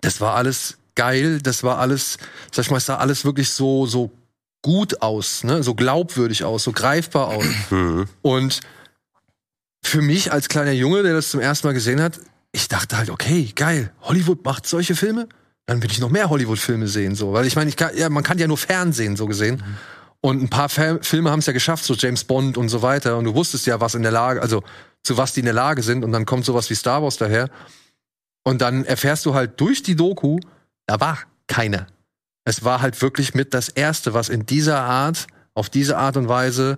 das 0.00 0.22
war 0.22 0.36
alles 0.36 0.78
geil, 0.94 1.40
das 1.42 1.62
war 1.62 1.78
alles, 1.78 2.16
sag 2.50 2.64
ich 2.64 2.70
mal, 2.70 2.78
es 2.78 2.86
sah 2.86 2.96
alles 2.96 3.26
wirklich 3.26 3.50
so, 3.50 3.84
so 3.84 4.10
gut 4.62 5.02
aus, 5.02 5.44
ne? 5.44 5.62
so 5.62 5.74
glaubwürdig 5.74 6.44
aus, 6.44 6.64
so 6.64 6.72
greifbar 6.72 7.28
aus. 7.28 7.44
Mhm. 7.70 8.06
Und 8.22 8.60
für 9.82 10.00
mich 10.00 10.32
als 10.32 10.48
kleiner 10.48 10.72
Junge, 10.72 11.02
der 11.02 11.12
das 11.12 11.30
zum 11.30 11.40
ersten 11.40 11.66
Mal 11.66 11.74
gesehen 11.74 12.00
hat, 12.00 12.18
ich 12.52 12.68
dachte 12.68 12.96
halt, 12.96 13.10
okay, 13.10 13.52
geil, 13.54 13.92
Hollywood 14.00 14.44
macht 14.44 14.66
solche 14.66 14.96
Filme, 14.96 15.28
dann 15.66 15.82
will 15.82 15.90
ich 15.90 16.00
noch 16.00 16.10
mehr 16.10 16.30
Hollywood-Filme 16.30 16.88
sehen, 16.88 17.14
so, 17.14 17.34
weil 17.34 17.46
ich 17.46 17.54
meine, 17.54 17.70
ja, 17.96 18.08
man 18.08 18.24
kann 18.24 18.38
ja 18.38 18.48
nur 18.48 18.58
Fernsehen 18.58 19.16
so 19.16 19.26
gesehen. 19.26 19.62
Und 20.22 20.42
ein 20.42 20.50
paar 20.50 20.68
Fa 20.68 20.98
Filme 21.00 21.30
haben 21.30 21.38
es 21.38 21.46
ja 21.46 21.52
geschafft, 21.52 21.84
so 21.84 21.94
James 21.94 22.24
Bond 22.24 22.58
und 22.58 22.68
so 22.68 22.82
weiter. 22.82 23.16
Und 23.16 23.24
du 23.24 23.34
wusstest 23.34 23.66
ja, 23.66 23.80
was 23.80 23.94
in 23.94 24.02
der 24.02 24.12
Lage, 24.12 24.42
also 24.42 24.62
zu 25.02 25.16
was 25.16 25.32
die 25.32 25.40
in 25.40 25.46
der 25.46 25.54
Lage 25.54 25.82
sind. 25.82 26.04
Und 26.04 26.12
dann 26.12 26.26
kommt 26.26 26.44
sowas 26.44 26.68
wie 26.70 26.74
Star 26.74 27.02
Wars 27.02 27.16
daher. 27.16 27.48
Und 28.44 28.60
dann 28.60 28.84
erfährst 28.84 29.26
du 29.26 29.34
halt 29.34 29.60
durch 29.60 29.82
die 29.82 29.96
Doku, 29.96 30.38
da 30.86 31.00
war 31.00 31.18
keiner. 31.46 31.86
Es 32.44 32.64
war 32.64 32.80
halt 32.80 33.00
wirklich 33.00 33.34
mit 33.34 33.54
das 33.54 33.68
Erste, 33.68 34.14
was 34.14 34.28
in 34.28 34.46
dieser 34.46 34.80
Art, 34.80 35.26
auf 35.54 35.70
diese 35.70 35.96
Art 35.98 36.16
und 36.16 36.28
Weise 36.28 36.76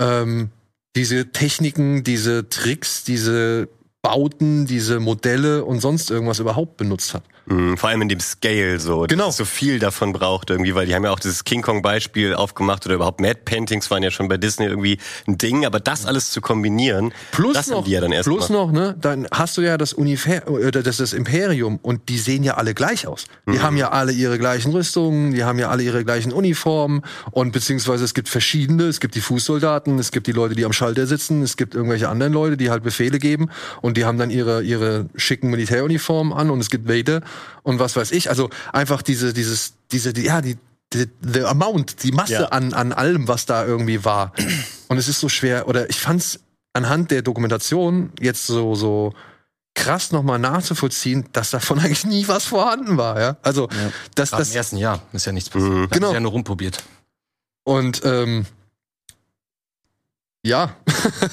ähm, 0.00 0.50
diese 0.96 1.32
Techniken, 1.32 2.04
diese 2.04 2.48
Tricks, 2.48 3.04
diese 3.04 3.68
Bauten, 4.02 4.66
diese 4.66 5.00
Modelle 5.00 5.64
und 5.64 5.80
sonst 5.80 6.10
irgendwas 6.10 6.38
überhaupt 6.38 6.76
benutzt 6.76 7.14
hat. 7.14 7.24
Mhm, 7.46 7.76
Vor 7.76 7.88
allem 7.90 8.02
in 8.02 8.08
dem 8.08 8.20
Scale 8.20 8.78
so, 8.78 9.02
dass 9.06 9.08
Genau. 9.08 9.28
es 9.30 9.36
so 9.36 9.44
viel 9.44 9.78
davon 9.78 10.12
braucht 10.12 10.50
irgendwie, 10.50 10.74
weil 10.74 10.86
die 10.86 10.94
haben 10.94 11.04
ja 11.04 11.10
auch 11.10 11.18
dieses 11.18 11.42
King 11.44 11.60
Kong 11.62 11.82
Beispiel 11.82 12.34
aufgemacht 12.34 12.86
oder 12.86 12.94
überhaupt 12.94 13.20
Mad 13.20 13.40
Paintings 13.44 13.90
waren 13.90 14.02
ja 14.02 14.10
schon 14.12 14.28
bei 14.28 14.36
Disney 14.36 14.66
irgendwie 14.66 14.98
ein 15.26 15.38
Ding, 15.38 15.66
aber 15.66 15.80
das 15.80 16.06
alles 16.06 16.30
zu 16.30 16.40
kombinieren, 16.40 17.12
Plus 17.32 17.54
das 17.54 17.66
noch, 17.68 17.84
die 17.84 17.90
ja 17.90 18.00
dann 18.00 18.12
erst 18.12 18.28
plus 18.28 18.48
noch, 18.48 18.70
ne, 18.70 18.94
dann 19.00 19.26
hast 19.32 19.56
du 19.56 19.62
ja 19.62 19.76
das 19.76 19.92
Unifer 19.92 20.48
oder 20.48 20.82
das, 20.82 20.98
das 20.98 21.12
Imperium 21.12 21.78
und 21.82 22.08
die 22.08 22.18
sehen 22.18 22.44
ja 22.44 22.54
alle 22.54 22.74
gleich 22.74 23.06
aus. 23.06 23.24
Die 23.48 23.52
Mhm. 23.52 23.62
haben 23.62 23.76
ja 23.76 23.90
alle 23.90 24.12
ihre 24.12 24.38
gleichen 24.38 24.70
Rüstungen, 24.72 25.32
die 25.34 25.42
haben 25.44 25.58
ja 25.58 25.68
alle 25.68 25.82
ihre 25.82 26.04
gleichen 26.04 26.32
Uniformen 26.32 27.02
und 27.32 27.52
beziehungsweise 27.52 28.04
es 28.04 28.14
gibt 28.14 28.28
verschiedene, 28.28 28.84
es 28.84 29.00
gibt 29.00 29.14
die 29.16 29.20
Fußsoldaten, 29.20 29.98
es 29.98 30.12
gibt 30.12 30.26
die 30.28 30.32
Leute, 30.32 30.54
die 30.54 30.64
am 30.64 30.72
Schalter 30.72 31.06
sitzen, 31.06 31.42
es 31.42 31.56
gibt 31.56 31.74
irgendwelche 31.74 32.08
anderen 32.08 32.32
Leute, 32.32 32.56
die 32.56 32.70
halt 32.70 32.84
Befehle 32.84 33.18
geben 33.18 33.50
und 33.80 33.96
die 33.96 34.04
haben 34.04 34.18
dann 34.18 34.30
ihre 34.30 34.62
ihre 34.62 35.06
schicken 35.16 35.50
Militäruniformen 35.50 36.32
an 36.32 36.50
und 36.50 36.60
es 36.60 36.70
gibt 36.70 36.88
Vader 36.88 37.20
und 37.62 37.78
was 37.78 37.96
weiß 37.96 38.10
ich. 38.12 38.28
Also 38.30 38.50
einfach 38.72 39.02
diese 39.02 39.32
dieses 39.32 39.74
diese 39.90 40.12
die, 40.12 40.22
ja 40.24 40.40
die 40.40 40.56
the, 40.92 41.06
the 41.22 41.40
amount, 41.44 42.02
die 42.02 42.12
Masse 42.12 42.32
Ja. 42.34 42.44
an, 42.48 42.74
an 42.74 42.92
allem, 42.92 43.26
was 43.28 43.46
da 43.46 43.64
irgendwie 43.64 44.04
war. 44.04 44.32
Und 44.88 44.98
es 44.98 45.08
ist 45.08 45.20
so 45.20 45.30
schwer, 45.30 45.66
oder 45.66 45.88
ich 45.88 45.98
fand's 45.98 46.40
anhand 46.74 47.10
der 47.10 47.22
Dokumentation 47.22 48.12
jetzt 48.20 48.46
so, 48.46 48.74
so 48.74 49.14
krass 49.74 50.12
nochmal 50.12 50.38
nachzuvollziehen, 50.38 51.24
dass 51.32 51.48
davon 51.50 51.78
eigentlich 51.80 52.04
nie 52.04 52.28
was 52.28 52.44
vorhanden 52.44 52.98
war, 52.98 53.18
ja. 53.18 53.36
Also, 53.42 53.68
dass 54.14 54.30
Gerade 54.32 54.42
das, 54.42 54.50
im 54.50 54.56
ersten 54.56 54.76
Jahr 54.76 55.00
ist 55.14 55.24
ja 55.24 55.32
nichts 55.32 55.48
passiert. 55.48 55.70
Mhm. 55.72 55.80
Haben 55.84 55.88
Genau. 55.90 56.08
sie 56.08 56.14
ja 56.14 56.20
nur 56.20 56.32
rumprobiert. 56.32 56.82
und, 57.64 58.02
ähm, 58.04 58.44
ja, 60.44 60.74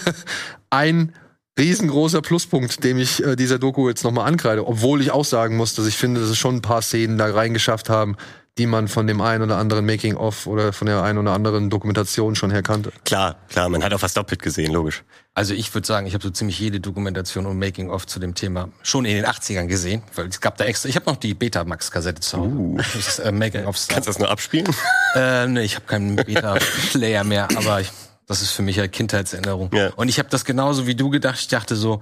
ein 0.70 1.14
riesengroßer 1.60 2.22
Pluspunkt, 2.22 2.84
dem 2.84 2.98
ich 2.98 3.24
äh, 3.24 3.36
dieser 3.36 3.60
Doku 3.60 3.88
jetzt 3.88 4.04
nochmal 4.04 4.28
ankreide, 4.28 4.66
obwohl 4.66 5.02
ich 5.02 5.12
auch 5.12 5.26
sagen 5.26 5.58
muss, 5.58 5.76
dass 5.76 5.86
ich 5.86 5.98
finde, 5.98 6.22
dass 6.22 6.30
es 6.30 6.38
schon 6.38 6.56
ein 6.56 6.62
paar 6.62 6.82
Szenen 6.82 7.18
da 7.18 7.32
reingeschafft 7.32 7.90
haben, 7.90 8.16
die 8.58 8.66
man 8.66 8.88
von 8.88 9.08
dem 9.08 9.22
einen 9.22 9.44
oder 9.44 9.58
anderen 9.58 9.86
Making-of 9.86 10.46
oder 10.46 10.74
von 10.74 10.88
der 10.88 11.02
einen 11.02 11.18
oder 11.18 11.32
anderen 11.32 11.70
Dokumentation 11.70 12.36
schon 12.36 12.52
her 12.52 12.62
kannte. 12.62 12.92
Klar, 13.06 13.38
klar, 13.48 13.70
man 13.70 13.84
hat 13.84 13.94
auch 13.94 14.02
was 14.02 14.14
doppelt 14.14 14.42
gesehen, 14.42 14.74
logisch. 14.74 15.04
Also 15.34 15.54
ich 15.54 15.74
würde 15.74 15.88
sagen, 15.88 16.08
ich 16.08 16.14
habe 16.14 16.24
so 16.24 16.30
ziemlich 16.30 16.60
jede 16.60 16.82
Dokumentation 16.82 17.46
und 17.46 17.58
Making-of 17.58 18.06
zu 18.06 18.20
dem 18.20 18.36
Thema 18.36 18.70
schon 18.84 19.06
in 19.06 19.16
den 19.16 19.26
80ern 19.26 19.68
gesehen, 19.68 20.04
weil 20.16 20.28
es 20.28 20.42
gab 20.42 20.58
da 20.58 20.66
extra, 20.66 20.90
ich 20.90 20.98
habe 20.98 21.06
noch 21.06 21.16
die 21.16 21.34
Betamax-Kassette 21.34 22.20
zu 22.20 22.38
Hause. 22.38 22.50
Uh. 22.50 22.78
Das 22.78 22.96
ist 22.96 23.20
äh, 23.20 23.32
Making-of. 23.32 23.78
Kannst 23.88 24.08
du 24.08 24.12
das 24.12 24.20
nur 24.20 24.30
abspielen? 24.30 24.68
Äh, 25.16 25.48
nee, 25.48 25.62
ich 25.62 25.76
habe 25.76 25.86
keinen 25.86 26.18
Beta-Player 26.18 27.24
mehr, 27.24 27.48
aber 27.56 27.80
ich, 27.80 27.92
Das 28.30 28.42
ist 28.44 28.52
für 28.52 28.62
mich 28.62 28.78
halt 28.80 28.92
Kindheitserinnerung. 28.94 29.72
Ja. 29.74 29.90
Und 29.96 30.08
ich 30.08 30.20
habe 30.20 30.30
das 30.30 30.46
genauso 30.46 30.86
wie 30.88 30.94
du 30.96 31.10
gedacht. 31.10 31.40
Ich 31.40 31.48
dachte 31.48 31.76
so, 31.76 32.02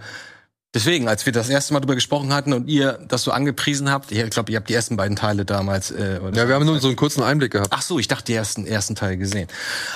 deswegen, 0.74 1.08
als 1.08 1.26
wir 1.26 1.32
das 1.32 1.48
erste 1.48 1.74
Mal 1.74 1.80
drüber 1.80 1.96
gesprochen 1.96 2.34
hatten 2.34 2.52
und 2.52 2.68
ihr 2.68 3.00
das 3.08 3.24
so 3.24 3.32
angepriesen 3.32 3.90
habt, 3.90 4.12
ich 4.12 4.30
glaube, 4.30 4.52
ihr 4.52 4.58
habt 4.58 4.68
die 4.70 4.74
ersten 4.74 4.98
beiden 4.98 5.16
Teile 5.16 5.46
damals. 5.46 5.90
Äh, 5.90 6.20
oder 6.22 6.36
Ja, 6.38 6.48
wir 6.50 6.56
haben 6.56 6.66
nur 6.66 6.80
so 6.82 6.88
einen 6.88 6.98
kurzen 6.98 7.24
Einblick 7.24 7.54
gehabt. 7.54 7.70
Ach 7.72 7.82
so, 7.82 7.98
ich 7.98 8.10
dachte, 8.10 8.26
die 8.26 8.34
ersten, 8.34 8.68
ersten 8.68 8.94
Teil 8.96 9.16
gesehen. 9.16 9.48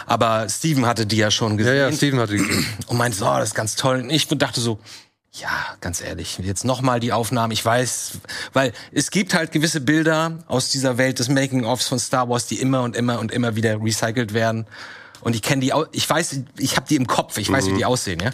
Aber 0.08 0.48
Steven 0.50 0.86
hatte 0.86 1.06
die 1.06 1.18
ja 1.18 1.32
schon 1.32 1.52
Ja, 1.52 1.58
gesehen. 1.58 1.76
ja, 1.78 1.92
Steven 1.92 2.20
hatte 2.22 2.34
die 2.38 2.40
gesehen. 2.48 2.66
und 2.88 2.98
meinte, 2.98 3.18
so, 3.18 3.26
das 3.26 3.50
ist 3.50 3.56
ganz 3.56 3.76
toll. 3.76 4.00
Und 4.00 4.10
ich 4.10 4.28
dachte 4.30 4.62
so, 4.62 4.80
ja, 5.34 5.50
ganz 5.82 6.02
ehrlich, 6.02 6.40
jetzt 6.42 6.64
nochmal 6.64 7.02
die 7.02 7.12
Aufnahmen. 7.12 7.52
Ich 7.52 7.64
weiß, 7.64 8.20
weil 8.54 8.72
es 8.94 9.12
gibt 9.12 9.34
halt 9.34 9.52
gewisse 9.52 9.82
Bilder 9.82 10.40
aus 10.48 10.70
dieser 10.70 10.98
Welt 10.98 11.20
des 11.20 11.28
Making-ofs 11.30 11.88
von 11.90 12.00
Star 12.00 12.30
Wars, 12.30 12.48
die 12.48 12.56
immer 12.62 12.84
und 12.84 12.96
immer 12.96 13.20
und 13.20 13.32
immer 13.34 13.56
wieder 13.58 13.82
recycelt 13.82 14.34
werden. 14.34 14.66
Und 15.22 15.36
ich 15.36 15.42
kenne 15.42 15.62
die, 15.62 15.74
ich 15.92 16.10
weiß, 16.10 16.42
ich 16.58 16.76
habe 16.76 16.88
die 16.88 16.96
im 16.96 17.08
Kopf, 17.08 17.38
ich 17.38 17.52
weiß, 17.52 17.68
wie 17.68 17.74
die 17.74 17.86
aussehen, 17.86 18.20
ja. 18.20 18.32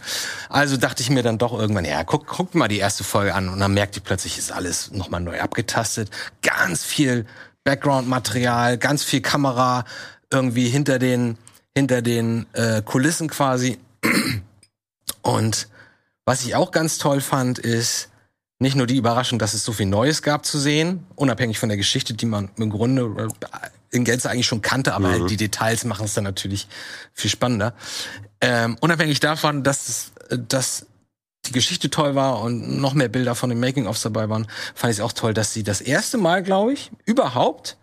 Also 0.49 0.77
dachte 0.77 1.03
ich 1.03 1.09
mir 1.09 1.23
dann 1.23 1.37
doch 1.37 1.57
irgendwann, 1.57 1.85
ja, 1.85 2.03
guck, 2.03 2.27
guck 2.27 2.55
mal 2.55 2.67
die 2.67 2.77
erste 2.77 3.03
Folge 3.03 3.33
an 3.35 3.49
und 3.49 3.59
dann 3.59 3.73
merkte 3.73 3.99
ich 3.99 4.03
plötzlich, 4.03 4.37
ist 4.37 4.51
alles 4.51 4.91
nochmal 4.91 5.21
neu 5.21 5.39
abgetastet, 5.39 6.09
ganz 6.41 6.83
viel 6.83 7.25
Background-Material, 7.63 8.77
ganz 8.77 9.03
viel 9.03 9.21
Kamera 9.21 9.83
irgendwie 10.31 10.69
hinter 10.69 10.99
den 10.99 11.37
hinter 11.77 12.01
den 12.01 12.47
äh, 12.53 12.81
Kulissen 12.81 13.29
quasi. 13.29 13.77
Und 15.21 15.67
was 16.25 16.43
ich 16.43 16.55
auch 16.55 16.71
ganz 16.71 16.97
toll 16.97 17.21
fand, 17.21 17.59
ist 17.59 18.09
nicht 18.59 18.75
nur 18.75 18.87
die 18.87 18.97
Überraschung, 18.97 19.37
dass 19.37 19.53
es 19.53 19.63
so 19.63 19.71
viel 19.73 19.85
Neues 19.85 20.23
gab 20.23 20.43
zu 20.43 20.57
sehen, 20.57 21.05
unabhängig 21.15 21.59
von 21.59 21.69
der 21.69 21.77
Geschichte, 21.77 22.15
die 22.15 22.25
man 22.25 22.49
im 22.57 22.71
Grunde 22.71 23.03
äh, 23.03 23.69
in 23.91 24.03
Gänze 24.03 24.29
eigentlich 24.29 24.47
schon 24.47 24.61
kannte, 24.61 24.93
aber 24.93 25.09
halt 25.09 25.29
die 25.29 25.37
Details 25.37 25.85
machen 25.85 26.05
es 26.05 26.13
dann 26.13 26.23
natürlich 26.23 26.67
viel 27.13 27.29
spannender. 27.29 27.73
Ähm, 28.41 28.77
unabhängig 28.81 29.19
davon, 29.19 29.63
dass, 29.63 30.11
äh, 30.29 30.37
dass 30.47 30.85
die 31.45 31.53
Geschichte 31.53 31.89
toll 31.89 32.13
war 32.15 32.41
und 32.41 32.79
noch 32.81 32.93
mehr 32.93 33.07
Bilder 33.07 33.33
von 33.33 33.49
den 33.49 33.59
Making-ofs 33.59 34.01
dabei 34.01 34.27
waren, 34.29 34.47
fand 34.75 34.91
ich 34.91 34.97
es 34.99 35.03
auch 35.03 35.13
toll, 35.13 35.33
dass 35.33 35.53
sie 35.53 35.63
das 35.63 35.79
erste 35.81 36.17
Mal, 36.17 36.43
glaube 36.43 36.73
ich, 36.73 36.91
überhaupt 37.05 37.77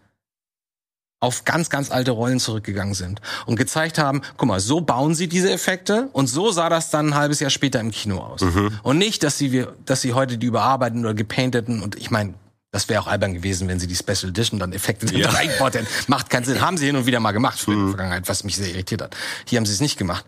auf 1.20 1.46
ganz, 1.46 1.70
ganz 1.70 1.90
alte 1.90 2.10
Rollen 2.10 2.38
zurückgegangen 2.38 2.92
sind 2.92 3.22
und 3.46 3.56
gezeigt 3.56 3.96
haben, 3.96 4.20
guck 4.36 4.46
mal, 4.48 4.60
so 4.60 4.82
bauen 4.82 5.14
sie 5.14 5.26
diese 5.26 5.50
Effekte 5.50 6.10
und 6.12 6.26
so 6.26 6.50
sah 6.52 6.68
das 6.68 6.90
dann 6.90 7.08
ein 7.10 7.14
halbes 7.14 7.40
Jahr 7.40 7.48
später 7.48 7.80
im 7.80 7.90
Kino 7.92 8.18
aus. 8.18 8.42
Und 8.82 8.98
nicht, 8.98 9.22
dass 9.22 9.38
sie, 9.38 9.50
wir- 9.50 9.74
dass 9.86 10.02
sie 10.02 10.12
heute 10.12 10.36
die 10.36 10.46
überarbeiten 10.46 11.00
oder 11.00 11.14
gepainteten 11.14 11.82
und 11.82 11.96
ich 11.96 12.10
meine, 12.10 12.34
das 12.74 12.88
wäre 12.88 13.00
auch 13.00 13.06
albern 13.06 13.34
gewesen, 13.34 13.68
wenn 13.68 13.78
sie 13.78 13.86
die 13.86 13.94
Special 13.94 14.30
Edition 14.30 14.58
dann 14.58 14.72
Effekte 14.72 15.06
ja. 15.14 15.30
reingebaut 15.30 15.74
hätten. 15.74 15.86
Macht 16.08 16.28
keinen 16.28 16.42
Sinn. 16.42 16.60
Haben 16.60 16.76
sie 16.76 16.86
hin 16.86 16.96
und 16.96 17.06
wieder 17.06 17.20
mal 17.20 17.30
gemacht 17.30 17.60
für 17.60 17.70
die 17.70 17.86
Vergangenheit, 17.86 18.28
was 18.28 18.42
mich 18.42 18.56
sehr 18.56 18.68
irritiert 18.68 19.00
hat. 19.00 19.16
Hier 19.46 19.58
haben 19.58 19.64
sie 19.64 19.72
es 19.72 19.80
nicht 19.80 19.96
gemacht. 19.96 20.24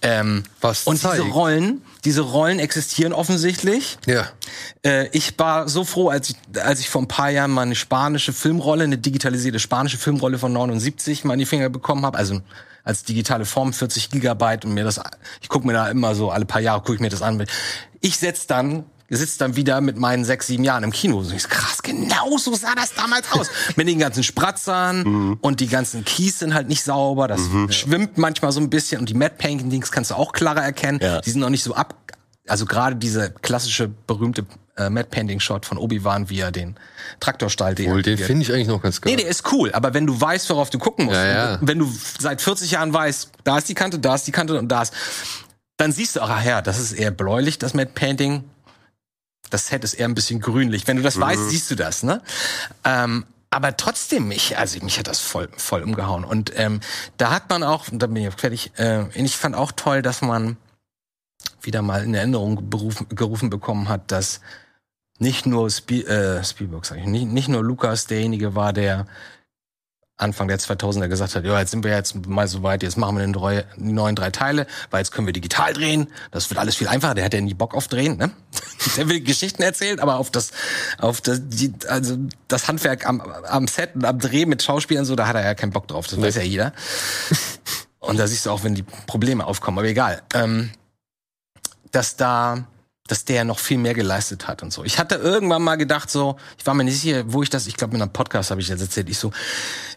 Ähm, 0.00 0.44
Was 0.60 0.84
und 0.84 0.94
diese 0.94 1.08
zeigt. 1.08 1.34
Rollen, 1.34 1.82
diese 2.04 2.20
Rollen 2.20 2.60
existieren 2.60 3.12
offensichtlich. 3.12 3.98
Ja. 4.06 4.28
Äh, 4.84 5.08
ich 5.08 5.36
war 5.40 5.68
so 5.68 5.82
froh, 5.82 6.08
als 6.08 6.30
ich, 6.30 6.36
als 6.62 6.78
ich 6.78 6.88
vor 6.88 7.02
ein 7.02 7.08
paar 7.08 7.30
Jahren 7.30 7.50
mal 7.50 7.62
eine 7.62 7.74
spanische 7.74 8.32
Filmrolle, 8.32 8.84
eine 8.84 8.98
digitalisierte 8.98 9.58
spanische 9.58 9.98
Filmrolle 9.98 10.38
von 10.38 10.52
79 10.52 11.24
mal 11.24 11.32
in 11.32 11.40
die 11.40 11.46
Finger 11.46 11.68
bekommen 11.68 12.06
habe. 12.06 12.16
Also 12.16 12.42
als 12.84 13.02
digitale 13.02 13.44
Form 13.44 13.72
40 13.72 14.10
Gigabyte 14.10 14.64
und 14.64 14.74
mir 14.74 14.84
das, 14.84 15.00
ich 15.40 15.48
gucke 15.48 15.66
mir 15.66 15.72
da 15.72 15.88
immer 15.88 16.14
so 16.14 16.30
alle 16.30 16.44
paar 16.44 16.60
Jahre 16.60 16.80
gucke 16.80 16.94
ich 16.94 17.00
mir 17.00 17.10
das 17.10 17.22
an. 17.22 17.44
Ich 18.00 18.18
setz 18.18 18.46
dann 18.46 18.84
sitze 19.18 19.38
dann 19.38 19.56
wieder 19.56 19.80
mit 19.80 19.96
meinen 19.96 20.24
sechs, 20.24 20.46
sieben 20.46 20.64
Jahren 20.64 20.84
im 20.84 20.92
Kino. 20.92 21.22
So, 21.22 21.34
krass, 21.48 21.82
genau 21.82 22.36
so 22.38 22.54
sah 22.54 22.74
das 22.74 22.94
damals 22.94 23.30
aus. 23.32 23.48
mit 23.76 23.88
den 23.88 23.98
ganzen 23.98 24.22
Spratzern 24.22 25.38
und 25.40 25.60
die 25.60 25.68
ganzen 25.68 26.04
Keys 26.04 26.38
sind 26.38 26.54
halt 26.54 26.68
nicht 26.68 26.82
sauber. 26.82 27.28
Das 27.28 27.40
schwimmt 27.70 28.18
manchmal 28.18 28.52
so 28.52 28.60
ein 28.60 28.70
bisschen 28.70 29.00
und 29.00 29.08
die 29.08 29.14
Matte 29.14 29.36
Painting-Dings 29.38 29.90
kannst 29.92 30.10
du 30.10 30.14
auch 30.14 30.32
klarer 30.32 30.62
erkennen. 30.62 30.98
Ja. 31.02 31.20
Die 31.20 31.30
sind 31.30 31.40
noch 31.40 31.50
nicht 31.50 31.62
so 31.62 31.74
ab, 31.74 31.94
also 32.48 32.66
gerade 32.66 32.96
diese 32.96 33.30
klassische 33.30 33.88
berühmte 33.88 34.46
äh, 34.76 34.88
Matte 34.90 35.08
Painting 35.10 35.40
Shot 35.40 35.66
von 35.66 35.78
Obi-Wan, 35.78 36.30
wie 36.30 36.40
er 36.40 36.50
den 36.50 36.76
Traktorstall 37.20 37.76
Wohl, 37.78 38.02
den 38.02 38.18
finde 38.18 38.42
ich 38.42 38.52
eigentlich 38.52 38.68
noch 38.68 38.82
ganz 38.82 39.00
geil. 39.00 39.14
Nee, 39.14 39.22
der 39.22 39.30
ist 39.30 39.52
cool, 39.52 39.70
aber 39.72 39.94
wenn 39.94 40.06
du 40.06 40.18
weißt, 40.18 40.48
worauf 40.50 40.70
du 40.70 40.78
gucken 40.78 41.06
musst, 41.06 41.16
Ja, 41.16 41.26
ja. 41.26 41.58
wenn 41.60 41.78
du 41.78 41.92
seit 42.18 42.40
40 42.40 42.72
Jahren 42.72 42.92
weißt, 42.92 43.30
da 43.44 43.58
ist 43.58 43.68
die 43.68 43.74
Kante, 43.74 43.98
da 43.98 44.14
ist 44.14 44.26
die 44.26 44.32
Kante 44.32 44.58
und 44.58 44.68
da 44.68 44.82
ist, 44.82 44.94
dann 45.76 45.92
siehst 45.92 46.16
du, 46.16 46.20
ach 46.20 46.44
ja, 46.44 46.62
das 46.62 46.78
ist 46.78 46.92
eher 46.92 47.10
bläulich, 47.10 47.58
das 47.58 47.74
Matte 47.74 47.92
Painting. 47.94 48.44
Das 49.52 49.66
Set 49.66 49.84
ist 49.84 49.94
eher 49.94 50.06
ein 50.06 50.14
bisschen 50.14 50.40
grünlich. 50.40 50.86
Wenn 50.86 50.96
du 50.96 51.02
das 51.02 51.20
weißt, 51.20 51.50
siehst 51.50 51.70
du 51.70 51.74
das, 51.74 52.02
ne? 52.02 52.22
Ähm, 52.84 53.26
aber 53.50 53.76
trotzdem, 53.76 54.28
mich, 54.28 54.56
also 54.56 54.82
mich 54.82 54.98
hat 54.98 55.08
das 55.08 55.20
voll, 55.20 55.48
voll 55.56 55.82
umgehauen. 55.82 56.24
Und 56.24 56.52
ähm, 56.56 56.80
da 57.18 57.30
hat 57.30 57.50
man 57.50 57.62
auch, 57.62 57.86
da 57.92 58.06
bin 58.06 58.16
ich 58.16 58.28
auch 58.28 58.38
fertig, 58.38 58.72
äh, 58.78 59.04
ich 59.14 59.36
fand 59.36 59.54
auch 59.54 59.72
toll, 59.72 60.00
dass 60.00 60.22
man 60.22 60.56
wieder 61.60 61.82
mal 61.82 62.02
in 62.02 62.14
Erinnerung 62.14 62.70
berufen, 62.70 63.08
gerufen 63.10 63.50
bekommen 63.50 63.88
hat, 63.88 64.10
dass 64.10 64.40
nicht 65.18 65.44
nur 65.44 65.70
Spie 65.70 66.04
äh, 66.04 66.42
Spielberg, 66.42 66.86
sag 66.86 66.98
ich, 66.98 67.04
nicht, 67.04 67.26
nicht 67.26 67.48
nur 67.48 67.62
Lukas 67.62 68.06
derjenige 68.06 68.54
war, 68.54 68.72
der 68.72 69.06
Anfang 70.22 70.48
der 70.48 70.58
2000er 70.58 71.08
gesagt 71.08 71.34
hat, 71.34 71.44
ja, 71.44 71.58
jetzt 71.58 71.72
sind 71.72 71.84
wir 71.84 71.90
jetzt 71.90 72.26
mal 72.26 72.48
so 72.48 72.62
weit, 72.62 72.82
jetzt 72.82 72.96
machen 72.96 73.16
wir 73.16 73.20
den 73.22 73.32
drei, 73.32 73.64
neuen 73.76 74.16
drei 74.16 74.30
Teile, 74.30 74.66
weil 74.90 75.00
jetzt 75.00 75.12
können 75.12 75.26
wir 75.26 75.32
digital 75.32 75.72
drehen. 75.72 76.08
Das 76.30 76.48
wird 76.48 76.58
alles 76.58 76.76
viel 76.76 76.88
einfacher. 76.88 77.14
Der 77.14 77.24
hat 77.24 77.34
ja 77.34 77.40
nie 77.40 77.54
Bock 77.54 77.74
auf 77.74 77.88
drehen, 77.88 78.16
ne? 78.16 78.30
Der 78.96 79.08
will 79.08 79.20
Geschichten 79.20 79.62
erzählen, 79.62 80.00
aber 80.00 80.16
auf 80.16 80.30
das, 80.30 80.52
auf 80.98 81.20
das, 81.20 81.40
die, 81.42 81.72
also 81.88 82.16
das 82.48 82.68
Handwerk 82.68 83.06
am, 83.06 83.20
am 83.20 83.68
Set 83.68 83.94
und 83.94 84.04
am 84.04 84.18
Dreh 84.18 84.46
mit 84.46 84.62
Schauspielern 84.62 85.04
so, 85.04 85.16
da 85.16 85.26
hat 85.26 85.36
er 85.36 85.44
ja 85.44 85.54
keinen 85.54 85.72
Bock 85.72 85.88
drauf. 85.88 86.06
Das 86.06 86.20
weiß 86.20 86.36
ja 86.36 86.42
jeder. 86.42 86.72
Und 88.00 88.18
da 88.18 88.26
siehst 88.26 88.46
du 88.46 88.50
auch, 88.50 88.64
wenn 88.64 88.74
die 88.74 88.82
Probleme 88.82 89.46
aufkommen, 89.46 89.78
aber 89.78 89.86
egal. 89.86 90.22
Ähm, 90.34 90.72
dass 91.92 92.16
da, 92.16 92.66
dass 93.12 93.26
der 93.26 93.44
noch 93.44 93.58
viel 93.58 93.76
mehr 93.76 93.92
geleistet 93.92 94.48
hat 94.48 94.62
und 94.62 94.72
so. 94.72 94.84
Ich 94.84 94.98
hatte 94.98 95.16
irgendwann 95.16 95.60
mal 95.60 95.76
gedacht, 95.76 96.10
so, 96.10 96.36
ich 96.56 96.64
war 96.64 96.72
mir 96.72 96.84
nicht 96.84 96.98
sicher, 96.98 97.24
wo 97.26 97.42
ich 97.42 97.50
das, 97.50 97.66
ich 97.66 97.76
glaube, 97.76 97.94
in 97.94 98.00
einem 98.00 98.10
Podcast 98.10 98.50
habe 98.50 98.62
ich 98.62 98.68
das 98.68 98.80
erzählt. 98.80 99.10
Ich 99.10 99.18
so, 99.18 99.32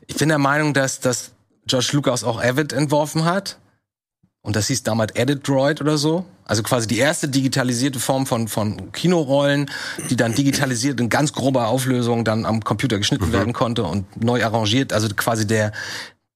ich 0.05 0.17
bin 0.17 0.27
der 0.27 0.37
Meinung, 0.37 0.73
dass, 0.73 0.99
dass 0.99 1.31
George 1.65 1.91
Lucas 1.93 2.25
auch 2.25 2.43
Avid 2.43 2.73
entworfen 2.73 3.23
hat. 3.23 3.57
Und 4.41 4.57
das 4.57 4.67
hieß 4.67 4.83
damals 4.83 5.15
Edit 5.15 5.47
Droid 5.47 5.79
oder 5.79 5.97
so. 5.97 6.25
Also 6.43 6.61
quasi 6.61 6.87
die 6.87 6.97
erste 6.97 7.29
digitalisierte 7.29 8.01
Form 8.01 8.25
von, 8.25 8.49
von 8.49 8.91
Kinorollen, 8.91 9.71
die 10.09 10.17
dann 10.17 10.35
digitalisiert 10.35 10.99
in 10.99 11.07
ganz 11.07 11.31
grober 11.31 11.69
Auflösung 11.69 12.25
dann 12.25 12.45
am 12.45 12.65
Computer 12.65 12.97
geschnitten 12.97 13.31
werden 13.31 13.53
konnte 13.53 13.85
und 13.85 14.21
neu 14.21 14.43
arrangiert. 14.43 14.91
Also 14.91 15.07
quasi 15.15 15.47
der, 15.47 15.71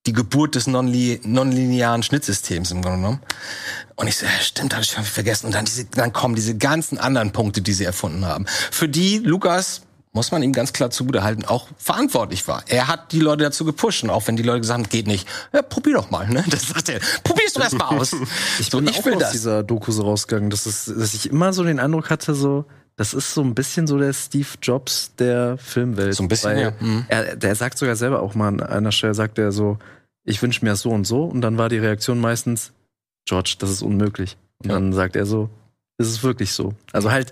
die 0.10 0.14
Geburt 0.14 0.56
des 0.56 0.66
nonli 0.66 1.22
nonlinearen 1.24 2.02
Schnittsystems 2.02 2.72
im 2.72 2.82
Grunde 2.82 2.98
genommen. 2.98 3.20
Und 3.96 4.08
ich 4.08 4.18
so, 4.18 4.26
ja, 4.26 4.32
stimmt, 4.42 4.74
habe 4.74 4.82
ich 4.82 4.92
vergessen. 4.92 5.46
Und 5.46 5.54
dann, 5.54 5.66
diese, 5.66 5.86
dann 5.86 6.14
kommen 6.14 6.34
diese 6.34 6.58
ganzen 6.58 6.98
anderen 6.98 7.32
Punkte, 7.32 7.62
die 7.62 7.74
sie 7.74 7.84
erfunden 7.84 8.26
haben. 8.26 8.46
Für 8.72 8.90
die 8.90 9.20
Lukas, 9.20 9.84
muss 10.12 10.32
man 10.32 10.42
ihm 10.42 10.52
ganz 10.52 10.74
klar 10.74 10.90
zugutehalten, 10.90 11.46
auch 11.46 11.68
verantwortlich 11.78 12.48
war. 12.48 12.64
Er 12.68 12.88
hat 12.88 13.12
die 13.12 13.20
Leute 13.20 13.44
dazu 13.44 13.66
gepusht. 13.66 14.04
Und 14.04 14.10
auch 14.10 14.28
wenn 14.28 14.36
die 14.36 14.42
Leute 14.42 14.62
gesagt 14.62 14.80
haben, 14.80 14.90
geht 14.90 15.06
nicht, 15.06 15.28
ja, 15.54 15.62
probier 15.62 15.94
doch 15.94 16.10
mal. 16.10 16.28
Ne? 16.28 16.44
Das 16.50 16.68
sagt 16.68 16.90
er, 16.90 17.00
probierst 17.24 17.58
du 17.58 17.62
erst 17.62 17.78
mal 17.78 17.90
aus. 17.90 18.14
Ich 18.60 18.72
So, 18.72 18.80
bin 18.80 18.88
ich 18.88 18.98
auch 19.00 19.06
will 19.06 19.14
aus 19.14 19.20
das. 19.20 19.32
dieser 19.34 19.62
Doku 19.62 19.92
so 19.92 20.02
rausgegangen, 20.02 20.50
dass, 20.50 20.66
es, 20.66 20.86
dass 20.86 21.14
ich 21.14 21.30
immer 21.30 21.54
so 21.54 21.64
den 21.64 21.80
Eindruck 21.80 22.10
hatte, 22.10 22.34
so, 22.34 22.66
das 22.96 23.14
ist 23.14 23.36
so 23.36 23.42
ein 23.42 23.54
bisschen 23.54 23.86
so 23.86 24.00
der 24.00 24.14
Steve 24.14 24.48
Jobs 24.60 25.12
der 25.20 25.60
Filmwelt. 25.60 26.16
So 26.16 26.24
ein 26.24 26.28
bisschen, 26.28 26.58
ja. 26.58 26.72
Mhm. 26.80 27.06
Er, 27.08 27.36
der 27.36 27.54
sagt 27.54 27.78
sogar 27.78 27.96
selber 27.96 28.22
auch 28.22 28.34
mal 28.34 28.48
an 28.48 28.62
einer 28.62 28.92
Stelle, 28.92 29.14
sagt 29.14 29.38
er 29.38 29.52
so, 29.52 29.78
ich 30.30 30.42
wünsche 30.42 30.64
mir 30.64 30.72
das 30.72 30.82
so 30.82 30.92
und 30.92 31.06
so. 31.06 31.24
Und 31.26 31.42
dann 31.42 31.58
war 31.58 31.70
die 31.70 31.78
Reaktion 31.78 32.20
meistens, 32.20 32.72
George, 33.26 33.56
das 33.60 33.70
ist 33.70 33.82
unmöglich. 33.82 34.38
Und 34.60 34.70
Ja. 34.70 34.76
dann 34.76 34.94
sagt 34.94 35.16
er 35.16 35.26
so, 35.26 35.50
ist 35.98 36.08
es 36.08 36.24
wirklich 36.24 36.52
so. 36.52 36.74
Also 36.94 37.12
halt, 37.12 37.32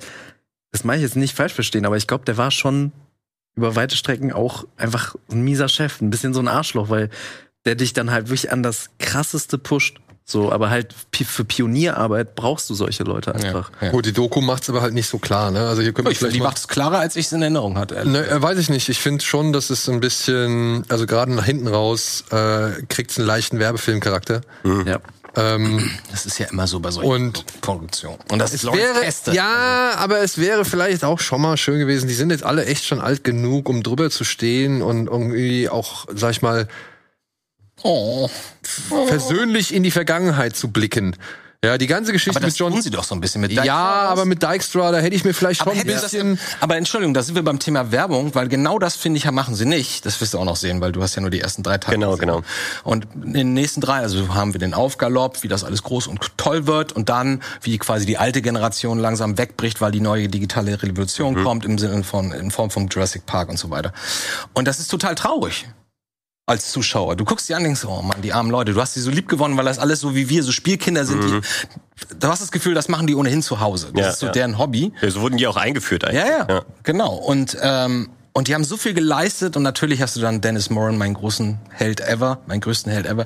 das 0.71 0.83
meine 0.83 0.97
ich 0.97 1.03
jetzt 1.03 1.15
nicht 1.15 1.35
falsch 1.35 1.53
verstehen, 1.53 1.85
aber 1.85 1.97
ich 1.97 2.07
glaube, 2.07 2.25
der 2.25 2.37
war 2.37 2.51
schon 2.51 2.91
über 3.55 3.75
weite 3.75 3.95
Strecken 3.95 4.31
auch 4.33 4.65
einfach 4.77 5.15
ein 5.31 5.41
mieser 5.43 5.69
Chef, 5.69 6.01
ein 6.01 6.09
bisschen 6.09 6.33
so 6.33 6.39
ein 6.39 6.47
Arschloch, 6.47 6.89
weil 6.89 7.09
der 7.65 7.75
dich 7.75 7.93
dann 7.93 8.11
halt 8.11 8.27
wirklich 8.27 8.51
an 8.51 8.63
das 8.63 8.89
krasseste 8.99 9.57
pusht. 9.57 9.99
So, 10.29 10.51
aber 10.51 10.69
halt 10.69 10.93
für 11.13 11.45
Pionierarbeit 11.45 12.35
brauchst 12.35 12.69
du 12.69 12.73
solche 12.73 13.03
Leute 13.03 13.33
einfach. 13.33 13.71
Ja. 13.79 13.91
Gut, 13.91 14.05
die 14.05 14.11
Doku 14.11 14.41
macht's 14.41 14.69
aber 14.69 14.81
halt 14.81 14.93
nicht 14.93 15.07
so 15.07 15.19
klar, 15.19 15.51
ne? 15.51 15.65
Also 15.69 15.81
hier 15.81 15.93
könnte 15.93 16.11
man 16.11 16.29
Ich 16.29 16.33
die 16.33 16.41
macht 16.41 16.57
es 16.57 16.67
klarer, 16.67 16.99
als 16.99 17.15
ich 17.15 17.27
es 17.27 17.31
in 17.31 17.41
Erinnerung 17.41 17.77
hatte. 17.77 18.05
Ne, 18.05 18.25
weiß 18.29 18.59
ich 18.59 18.69
nicht. 18.69 18.89
Ich 18.89 18.99
finde 18.99 19.23
schon, 19.23 19.53
dass 19.53 19.69
es 19.69 19.87
ein 19.87 20.01
bisschen, 20.01 20.83
also 20.89 21.05
gerade 21.05 21.33
nach 21.33 21.45
hinten 21.45 21.69
raus, 21.69 22.25
äh, 22.31 22.71
kriegt 22.89 23.11
es 23.11 23.17
einen 23.17 23.25
leichten 23.25 23.59
Werbefilmcharakter. 23.59 24.41
Ja. 24.85 24.99
Ähm, 25.37 25.89
Das 26.11 26.25
ist 26.25 26.39
ja 26.39 26.47
immer 26.47 26.67
so 26.67 26.81
bei 26.81 26.91
solchen 26.91 27.09
Und- 27.09 27.61
Produktionen. 27.61 28.17
Und 28.29 28.39
das 28.39 28.53
es 28.53 28.63
Leute 28.63 28.79
wäre, 28.79 28.99
testet. 28.99 29.33
ja, 29.33 29.93
aber 29.97 30.19
es 30.19 30.37
wäre 30.39 30.65
vielleicht 30.65 31.05
auch 31.05 31.21
schon 31.21 31.39
mal 31.41 31.55
schön 31.55 31.79
gewesen. 31.79 32.09
Die 32.09 32.13
sind 32.15 32.31
jetzt 32.31 32.43
alle 32.43 32.65
echt 32.65 32.83
schon 32.83 32.99
alt 32.99 33.23
genug, 33.23 33.69
um 33.69 33.81
drüber 33.81 34.09
zu 34.09 34.25
stehen 34.25 34.81
und 34.81 35.07
irgendwie 35.07 35.69
auch, 35.69 36.05
sag 36.13 36.31
ich 36.31 36.41
mal, 36.41 36.67
Oh. 37.83 38.29
versöhnlich 39.07 39.73
in 39.73 39.83
die 39.83 39.91
Vergangenheit 39.91 40.55
zu 40.55 40.69
blicken. 40.69 41.15
Ja, 41.65 41.79
die 41.79 41.87
ganze 41.87 42.11
Geschichte 42.11 42.37
Aber 42.37 42.45
das 42.45 42.53
mit 42.53 42.59
John. 42.59 42.71
tun 42.71 42.81
sie 42.83 42.91
doch 42.91 43.03
so 43.03 43.15
ein 43.15 43.19
bisschen 43.19 43.41
mit 43.41 43.51
ja, 43.51 43.63
Dijkstra 43.63 44.01
aber 44.09 44.25
mit 44.25 44.43
Dykstra, 44.43 44.91
da 44.91 44.99
hätte 44.99 45.15
ich 45.15 45.23
mir 45.25 45.33
vielleicht 45.33 45.59
schon 45.61 45.69
Aber, 45.69 45.79
ein 45.79 45.87
sie 45.87 45.91
das, 45.91 46.03
bisschen. 46.03 46.39
aber 46.59 46.77
Entschuldigung, 46.77 47.15
da 47.15 47.23
sind 47.23 47.33
wir 47.33 47.41
beim 47.41 47.57
Thema 47.57 47.91
Werbung, 47.91 48.35
weil 48.35 48.47
genau 48.47 48.77
das 48.77 48.95
finde 48.95 49.17
ich 49.17 49.29
machen 49.31 49.55
sie 49.55 49.65
nicht. 49.65 50.05
Das 50.05 50.21
wirst 50.21 50.35
du 50.35 50.37
auch 50.37 50.45
noch 50.45 50.55
sehen, 50.55 50.81
weil 50.81 50.91
du 50.91 51.01
hast 51.01 51.15
ja 51.15 51.21
nur 51.21 51.31
die 51.31 51.41
ersten 51.41 51.63
drei 51.63 51.79
Tage. 51.79 51.95
Genau, 51.97 52.11
gesehen. 52.11 52.27
genau. 52.27 52.43
Und 52.83 53.07
in 53.15 53.33
den 53.33 53.53
nächsten 53.55 53.81
drei, 53.81 53.97
also 53.97 54.35
haben 54.35 54.53
wir 54.53 54.59
den 54.59 54.75
Aufgalopp, 54.75 55.41
wie 55.41 55.47
das 55.47 55.63
alles 55.63 55.81
groß 55.81 56.05
und 56.05 56.19
toll 56.37 56.67
wird 56.67 56.91
und 56.93 57.09
dann, 57.09 57.41
wie 57.63 57.79
quasi 57.79 58.05
die 58.05 58.19
alte 58.19 58.43
Generation 58.43 58.99
langsam 58.99 59.39
wegbricht, 59.39 59.81
weil 59.81 59.91
die 59.91 59.99
neue 59.99 60.29
digitale 60.29 60.81
Revolution 60.81 61.43
kommt 61.43 61.65
im 61.65 61.79
Sinne 61.79 62.03
von, 62.03 62.33
in 62.33 62.51
Form 62.51 62.69
von 62.69 62.87
Jurassic 62.87 63.25
Park 63.25 63.49
und 63.49 63.57
so 63.57 63.71
weiter. 63.71 63.93
Und 64.53 64.67
das 64.67 64.79
ist 64.79 64.89
total 64.89 65.15
traurig. 65.15 65.67
Als 66.49 66.71
Zuschauer. 66.71 67.17
Du 67.17 67.25
guckst 67.25 67.49
die 67.49 67.53
an 67.53 67.59
und 67.59 67.65
denkst, 67.65 67.83
oh 67.83 68.01
Mann, 68.01 68.21
die 68.21 68.31
armen 68.31 68.49
Leute, 68.49 68.71
du 68.73 68.79
hast 68.79 68.93
sie 68.93 69.01
so 69.01 69.11
lieb 69.11 69.27
gewonnen, 69.27 69.57
weil 69.57 69.65
das 69.65 69.79
alles 69.79 69.99
so 69.99 70.15
wie 70.15 70.29
wir, 70.29 70.43
so 70.43 70.53
Spielkinder 70.53 71.03
sind, 71.03 71.21
die, 71.21 71.41
du 72.17 72.27
hast 72.29 72.41
das 72.41 72.51
Gefühl, 72.51 72.73
das 72.73 72.87
machen 72.87 73.05
die 73.05 73.15
ohnehin 73.15 73.41
zu 73.41 73.59
Hause. 73.59 73.91
Das 73.93 74.01
Ja, 74.01 74.09
ist 74.11 74.19
so 74.19 74.25
ja. 74.27 74.31
deren 74.31 74.57
Hobby. 74.57 74.93
Ja, 75.01 75.11
so 75.11 75.19
wurden 75.19 75.35
die 75.35 75.45
auch 75.45 75.57
eingeführt 75.57 76.05
eigentlich. 76.05 76.23
Ja, 76.23 76.47
ja, 76.47 76.61
genau. 76.83 77.15
Und 77.15 77.57
ähm, 77.61 78.09
und 78.31 78.47
die 78.47 78.53
haben 78.53 78.63
so 78.63 78.77
viel 78.77 78.93
geleistet 78.93 79.57
und 79.57 79.63
natürlich 79.63 80.01
hast 80.01 80.15
du 80.15 80.21
dann 80.21 80.39
Dennis 80.41 80.69
Moran, 80.69 80.97
meinen 80.97 81.15
großen 81.15 81.57
Held 81.71 81.99
ever, 81.99 82.39
meinen 82.45 82.61
größten 82.61 82.91
Held 82.93 83.07
ever, 83.07 83.25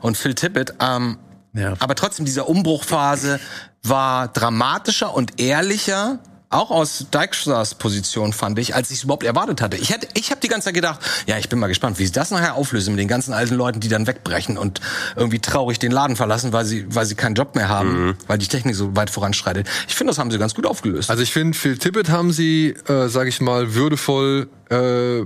und 0.00 0.16
Phil 0.18 0.34
Tippett. 0.34 0.74
Ähm, 0.80 1.18
Ja. 1.54 1.74
Aber 1.78 1.94
trotzdem, 1.94 2.24
diese 2.26 2.44
Umbruchphase 2.44 3.40
war 3.84 4.28
dramatischer 4.28 5.14
und 5.14 5.40
ehrlicher. 5.40 6.18
Auch 6.52 6.72
aus 6.72 7.06
Dykstras 7.14 7.76
Position 7.76 8.32
fand 8.32 8.58
ich, 8.58 8.74
als 8.74 8.90
ich 8.90 8.98
es 8.98 9.04
überhaupt 9.04 9.22
erwartet 9.22 9.62
hatte. 9.62 9.76
Ich 9.76 9.90
hätte, 9.90 10.08
ich 10.14 10.32
habe 10.32 10.40
die 10.40 10.48
ganze 10.48 10.64
Zeit 10.64 10.74
gedacht, 10.74 10.98
ja, 11.26 11.38
ich 11.38 11.48
bin 11.48 11.60
mal 11.60 11.68
gespannt, 11.68 12.00
wie 12.00 12.06
sie 12.06 12.10
das 12.10 12.32
nachher 12.32 12.56
auflösen 12.56 12.92
mit 12.92 13.00
den 13.00 13.06
ganzen 13.06 13.32
alten 13.32 13.54
Leuten, 13.54 13.78
die 13.78 13.88
dann 13.88 14.08
wegbrechen 14.08 14.58
und 14.58 14.80
irgendwie 15.14 15.38
traurig 15.38 15.78
den 15.78 15.92
Laden 15.92 16.16
verlassen, 16.16 16.52
weil 16.52 16.64
sie, 16.64 16.92
weil 16.92 17.06
sie 17.06 17.14
keinen 17.14 17.36
Job 17.36 17.54
mehr 17.54 17.68
haben, 17.68 18.16
weil 18.26 18.38
die 18.38 18.48
Technik 18.48 18.74
so 18.74 18.96
weit 18.96 19.10
voranschreitet. 19.10 19.68
Ich 19.86 19.94
finde, 19.94 20.10
das 20.10 20.18
haben 20.18 20.32
sie 20.32 20.38
ganz 20.38 20.54
gut 20.54 20.66
aufgelöst. 20.66 21.08
Also 21.08 21.22
ich 21.22 21.32
finde, 21.32 21.56
Phil 21.56 21.78
Tippett 21.78 22.08
haben 22.08 22.32
sie, 22.32 22.70
äh, 22.88 23.06
sage 23.06 23.28
ich 23.28 23.40
mal, 23.40 23.74
würdevoll 23.76 24.48
äh, 24.70 25.24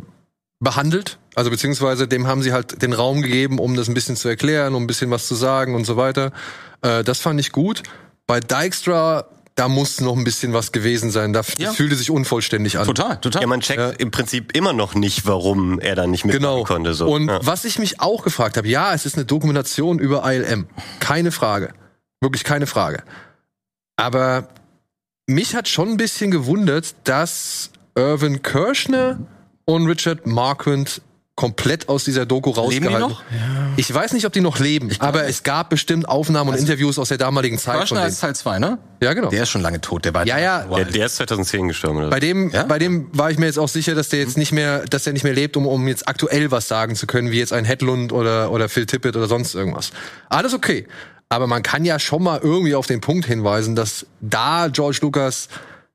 behandelt. 0.61 1.17
Also 1.35 1.49
beziehungsweise 1.49 2.07
dem 2.07 2.27
haben 2.27 2.43
sie 2.43 2.53
halt 2.53 2.83
den 2.83 2.93
Raum 2.93 3.23
gegeben, 3.23 3.59
um 3.59 3.77
das 3.77 3.89
ein 3.89 3.95
bisschen 3.95 4.17
zu 4.17 4.29
erklären, 4.29 4.75
um 4.75 4.83
ein 4.83 4.87
bisschen 4.87 5.11
was 5.11 5.27
zu 5.27 5.35
sagen 5.35 5.75
und 5.75 5.87
so 5.87 5.97
weiter. 5.97 6.33
Äh, 6.83 7.03
das 7.03 7.19
fand 7.19 7.41
ich 7.41 7.51
gut. 7.51 7.83
Bei 8.27 8.41
Dykstra, 8.41 9.27
da 9.57 9.69
muss 9.69 10.01
noch 10.01 10.17
ein 10.17 10.25
bisschen 10.25 10.53
was 10.53 10.73
gewesen 10.73 11.11
sein. 11.11 11.33
Da 11.33 11.43
Ja. 11.59 11.67
das 11.69 11.77
fühlte 11.77 11.95
sich 11.97 12.11
unvollständig 12.11 12.79
an. 12.79 12.87
total, 12.87 13.21
total. 13.21 13.43
Ja, 13.43 13.49
man 13.49 13.61
checkt 13.61 14.01
im 14.01 14.11
Prinzip 14.11 14.57
immer 14.57 14.73
noch 14.73 14.95
nicht, 14.95 15.27
warum 15.27 15.79
er 15.79 15.95
da 15.95 16.07
nicht 16.07 16.25
mitmachen 16.25 16.43
Genau. 16.43 16.65
konnte. 16.65 16.95
So. 16.95 17.07
Und 17.07 17.29
ja. 17.29 17.39
was 17.43 17.65
ich 17.65 17.79
mich 17.79 18.01
auch 18.01 18.23
gefragt 18.25 18.57
habe, 18.57 18.67
ja, 18.69 18.93
es 18.95 19.07
ist 19.07 19.15
eine 19.17 19.25
Dokumentation 19.25 19.99
über 19.99 20.23
ILM. 20.31 20.67
Keine 21.01 21.31
Frage. 21.31 21.73
Wirklich 22.21 22.43
keine 22.45 22.67
Frage. 22.67 23.05
Aber 23.97 24.49
mich 25.27 25.55
hat 25.55 25.69
schon 25.69 25.91
ein 25.91 25.97
bisschen 25.97 26.31
gewundert, 26.31 26.95
dass 27.05 27.71
Irvin 27.95 28.43
Kirschner 28.43 29.21
und 29.67 29.87
Richard 29.87 30.27
Marquand 30.27 31.01
komplett 31.37 31.89
aus 31.89 32.05
dieser 32.05 32.27
Doku 32.27 32.51
Leben 32.51 32.87
die 32.87 32.95
rausgehalten. 32.95 33.01
noch? 33.09 33.23
Ich 33.77 33.93
weiß 33.93 34.13
nicht, 34.13 34.25
ob 34.25 34.33
die 34.33 34.41
noch 34.41 34.61
leben, 34.61 34.91
aber 35.01 35.25
es 35.27 35.43
gab 35.43 35.69
bestimmt 35.69 36.09
Aufnahmen 36.09 36.51
und 36.51 36.57
Interviews 36.57 36.97
aus 36.99 37.09
der 37.09 37.19
damaligen 37.19 37.59
Zeit 37.59 37.73
von 37.75 37.81
Kirschner 37.81 38.01
denen. 38.03 38.11
ist 38.11 38.21
Teil 38.21 38.37
2, 38.37 38.59
ne? 38.61 38.79
Ja, 39.03 39.15
genau. 39.15 39.31
Der 39.31 39.43
ist 39.43 39.49
schon 39.51 39.61
lange 39.61 39.81
tot, 39.81 40.05
der 40.05 40.15
war 40.15 40.25
Ja, 40.27 40.39
ja. 40.39 40.63
der, 40.63 40.85
der 40.85 41.07
ist 41.07 41.17
2010 41.17 41.67
gestorben. 41.69 41.99
Oder? 41.99 42.11
Bei 42.11 42.21
dem, 42.21 42.51
Ja? 42.51 42.63
bei 42.63 42.79
dem 42.79 43.09
war 43.13 43.33
ich 43.33 43.39
mir 43.39 43.47
jetzt 43.47 43.59
auch 43.59 43.69
sicher, 43.69 43.97
dass 43.97 44.11
der 44.11 44.21
jetzt 44.21 44.37
nicht 44.39 44.53
mehr, 44.53 44.85
dass 44.87 45.05
der 45.05 45.13
nicht 45.13 45.25
mehr 45.25 45.33
lebt, 45.35 45.57
um, 45.57 45.67
um 45.67 45.89
jetzt 45.89 46.07
aktuell 46.07 46.53
was 46.53 46.69
sagen 46.69 46.95
zu 46.95 47.09
können, 47.09 47.33
wie 47.33 47.39
jetzt 47.41 47.53
ein 47.53 47.65
Hedlund 47.65 48.13
oder, 48.13 48.53
oder 48.53 48.69
Phil 48.69 48.87
Tippett 48.87 49.17
oder 49.17 49.27
sonst 49.27 49.55
irgendwas. 49.57 49.91
Alles 50.29 50.55
okay. 50.55 50.87
Aber 51.31 51.49
man 51.49 51.65
kann 51.65 51.85
ja 51.85 51.99
schon 51.99 52.23
mal 52.23 52.39
irgendwie 52.41 52.77
auf 52.77 52.87
den 52.87 53.01
Punkt 53.01 53.27
hinweisen, 53.27 53.75
dass 53.75 54.07
da 54.21 54.69
George 54.69 54.99
Lucas 55.03 55.49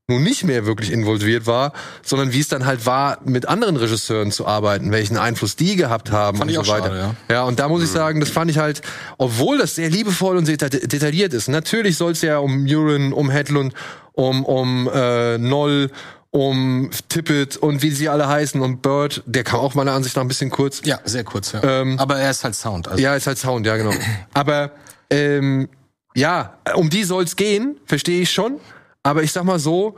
nun 0.10 0.24
nicht 0.24 0.44
mehr 0.44 0.66
wirklich 0.66 0.92
involviert 0.92 1.46
war, 1.46 1.74
sondern 2.04 2.34
wie 2.34 2.40
es 2.40 2.48
dann 2.48 2.66
halt 2.66 2.86
war, 2.86 3.20
mit 3.24 3.48
anderen 3.48 3.78
Regisseuren 3.78 4.32
zu 4.32 4.46
arbeiten, 4.48 4.92
welchen 4.92 5.18
Einfluss 5.18 5.56
die 5.56 5.76
gehabt 5.76 6.12
haben 6.12 6.38
Fand 6.40 6.52
und 6.52 6.58
ich 6.60 6.66
so 6.66 6.72
weiter. 6.72 6.88
schade, 6.88 7.16
ja. 7.30 7.44
und 7.44 7.60
da 7.60 7.68
muss 7.70 7.84
ich 7.84 7.90
sagen, 7.90 8.20
das 8.20 8.30
fand 8.30 8.52
ich 8.52 8.58
halt, 8.58 8.82
obwohl 9.18 9.58
das 9.58 9.76
sehr 9.76 9.90
liebevoll 9.90 10.36
und 10.38 10.46
sehr 10.46 10.58
deta- 10.58 10.86
detailliert 10.86 11.34
ist. 11.34 11.48
Natürlich 11.48 11.96
soll 11.98 12.12
es 12.14 12.22
ja 12.22 12.40
um 12.40 12.64
Murin, 12.64 13.14
um 13.14 13.30
Hedlund, 13.30 13.74
um, 14.14 14.44
um 14.44 14.90
äh, 14.94 15.38
Noll, 15.38 15.92
um 16.32 16.90
Tippett 17.10 17.58
und 17.58 17.82
wie 17.82 17.90
sie 17.92 18.08
alle 18.10 18.28
heißen 18.28 18.62
und 18.62 18.82
Bird, 18.82 19.24
der 19.26 19.44
kam 19.44 19.60
auch 19.62 19.74
meiner 19.74 19.94
Ansicht 19.94 20.16
nach 20.16 20.22
ein 20.24 20.28
bisschen 20.28 20.50
kurz. 20.52 20.82
Ja, 20.84 21.00
sehr 21.06 21.24
kurz, 21.24 21.54
ja. 21.54 21.64
Ähm, 21.64 21.98
Aber 22.00 22.18
er 22.18 22.30
ist 22.30 22.44
halt 22.44 22.54
Sound. 22.56 22.88
Also 22.88 23.02
Ja, 23.02 23.16
ist 23.16 23.26
halt 23.28 23.38
Sound, 23.40 23.66
ja, 23.66 23.78
genau. 23.78 23.94
Aber 24.34 24.72
ähm, 25.10 25.70
ja, 26.14 26.58
um 26.76 26.90
die 26.90 27.04
soll's 27.04 27.36
gehen, 27.36 27.78
verstehe 27.86 28.22
ich 28.22 28.32
schon. 28.32 28.60
Aber 29.04 29.24
ich 29.24 29.32
sag 29.32 29.44
mal 29.44 29.60
so, 29.60 29.96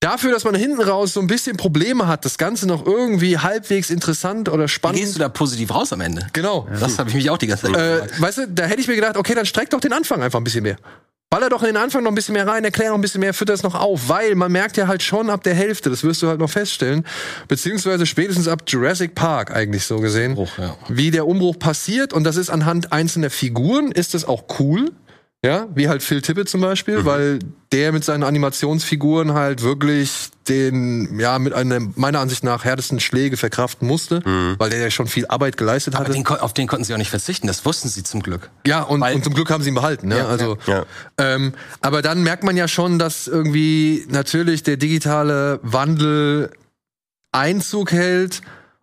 dafür, 0.00 0.30
dass 0.32 0.44
man 0.44 0.54
hinten 0.54 0.80
raus 0.80 1.14
so 1.14 1.20
ein 1.20 1.26
bisschen 1.26 1.56
Probleme 1.56 2.06
hat, 2.06 2.24
das 2.24 2.38
Ganze 2.38 2.66
noch 2.66 2.84
irgendwie 2.86 3.38
halbwegs 3.38 3.90
interessant 3.90 4.48
oder 4.48 4.64
Wie 4.64 4.68
spannend. 4.68 4.98
gehst 5.00 5.14
du 5.16 5.18
da 5.18 5.28
positiv 5.28 5.74
raus 5.74 5.92
am 5.92 6.00
Ende? 6.00 6.26
Genau. 6.32 6.68
Das 6.80 6.98
habe 6.98 7.08
ich 7.10 7.16
mich 7.16 7.30
auch 7.30 7.38
die 7.38 7.46
ganze 7.46 7.66
Zeit 7.72 7.74
Äh, 7.76 7.94
gefragt. 8.02 8.20
weißt 8.20 8.38
du, 8.38 8.48
da 8.48 8.64
hätte 8.64 8.80
ich 8.80 8.88
mir 8.88 8.94
gedacht, 8.96 9.16
okay, 9.16 9.34
dann 9.34 9.46
streck 9.46 9.70
doch 9.70 9.80
den 9.80 9.92
Anfang 9.92 10.22
einfach 10.22 10.38
ein 10.40 10.44
bisschen 10.44 10.62
mehr. 10.62 10.76
Baller 11.28 11.48
doch 11.48 11.62
in 11.62 11.66
den 11.68 11.76
Anfang 11.76 12.04
noch 12.04 12.12
ein 12.12 12.14
bisschen 12.14 12.34
mehr 12.34 12.46
rein, 12.46 12.62
erklär 12.62 12.90
noch 12.90 12.94
ein 12.94 13.00
bisschen 13.00 13.20
mehr, 13.20 13.34
fütter 13.34 13.52
es 13.52 13.64
noch 13.64 13.74
auf, 13.74 14.08
weil 14.08 14.36
man 14.36 14.52
merkt 14.52 14.76
ja 14.76 14.86
halt 14.86 15.02
schon 15.02 15.28
ab 15.28 15.42
der 15.42 15.54
Hälfte, 15.54 15.90
das 15.90 16.04
wirst 16.04 16.22
du 16.22 16.28
halt 16.28 16.38
noch 16.38 16.48
feststellen, 16.50 17.04
beziehungsweise 17.48 18.06
spätestens 18.06 18.46
ab 18.46 18.62
Jurassic 18.68 19.16
Park 19.16 19.50
eigentlich 19.50 19.84
so 19.84 19.98
gesehen, 19.98 20.30
Umbruch, 20.36 20.56
ja. 20.56 20.76
wie 20.88 21.10
der 21.10 21.26
Umbruch 21.26 21.58
passiert 21.58 22.12
und 22.12 22.22
das 22.22 22.36
ist 22.36 22.48
anhand 22.48 22.92
einzelner 22.92 23.30
Figuren, 23.30 23.90
ist 23.90 24.14
das 24.14 24.24
auch 24.24 24.44
cool, 24.60 24.92
ja, 25.46 25.68
wie 25.74 25.88
halt 25.88 26.02
Phil 26.02 26.20
Tippett 26.22 26.48
zum 26.48 26.60
Beispiel, 26.60 27.04
weil 27.04 27.38
der 27.72 27.92
mit 27.92 28.04
seinen 28.04 28.22
Animationsfiguren 28.24 29.32
halt 29.34 29.62
wirklich 29.62 30.30
den, 30.48 31.18
ja, 31.20 31.38
mit 31.38 31.52
einem 31.52 31.92
meiner 31.96 32.20
Ansicht 32.20 32.42
nach 32.44 32.64
härtesten 32.64 32.98
Schläge 33.00 33.36
verkraften 33.36 33.86
musste, 33.86 34.22
weil 34.58 34.70
der 34.70 34.80
ja 34.80 34.90
schon 34.90 35.06
viel 35.06 35.26
Arbeit 35.28 35.56
geleistet 35.56 35.94
Aber 35.94 36.04
hatte. 36.04 36.12
den, 36.12 36.24
kon- 36.24 36.38
auf 36.40 36.52
den 36.52 36.66
konnten 36.66 36.84
sie 36.84 36.92
auch 36.94 36.98
nicht 36.98 37.10
verzichten, 37.10 37.46
das 37.46 37.64
wussten 37.64 37.88
sie 37.88 38.02
zum 38.02 38.22
Glück. 38.22 38.50
Ja, 38.66 38.82
und, 38.82 39.00
Weil- 39.00 39.14
und 39.14 39.24
zum 39.24 39.34
Glück 39.34 39.50
haben 39.50 39.62
sie 39.62 39.68
ihn 39.70 39.74
behalten. 39.74 40.08
Ne? 40.08 40.18
Ja, 40.18 40.26
also, 40.26 40.58
ja. 40.66 40.84
Ähm, 41.18 41.52
aber 41.80 42.02
dann 42.02 42.22
merkt 42.22 42.42
man 42.44 42.56
ja 42.56 42.66
schon, 42.68 42.98
dass 42.98 43.26
irgendwie 43.28 44.04
natürlich 44.10 44.62
der 44.64 44.76
digitale 44.76 45.60
Wandel 45.62 46.50
Einzug 47.32 47.92
hält. 47.92 48.40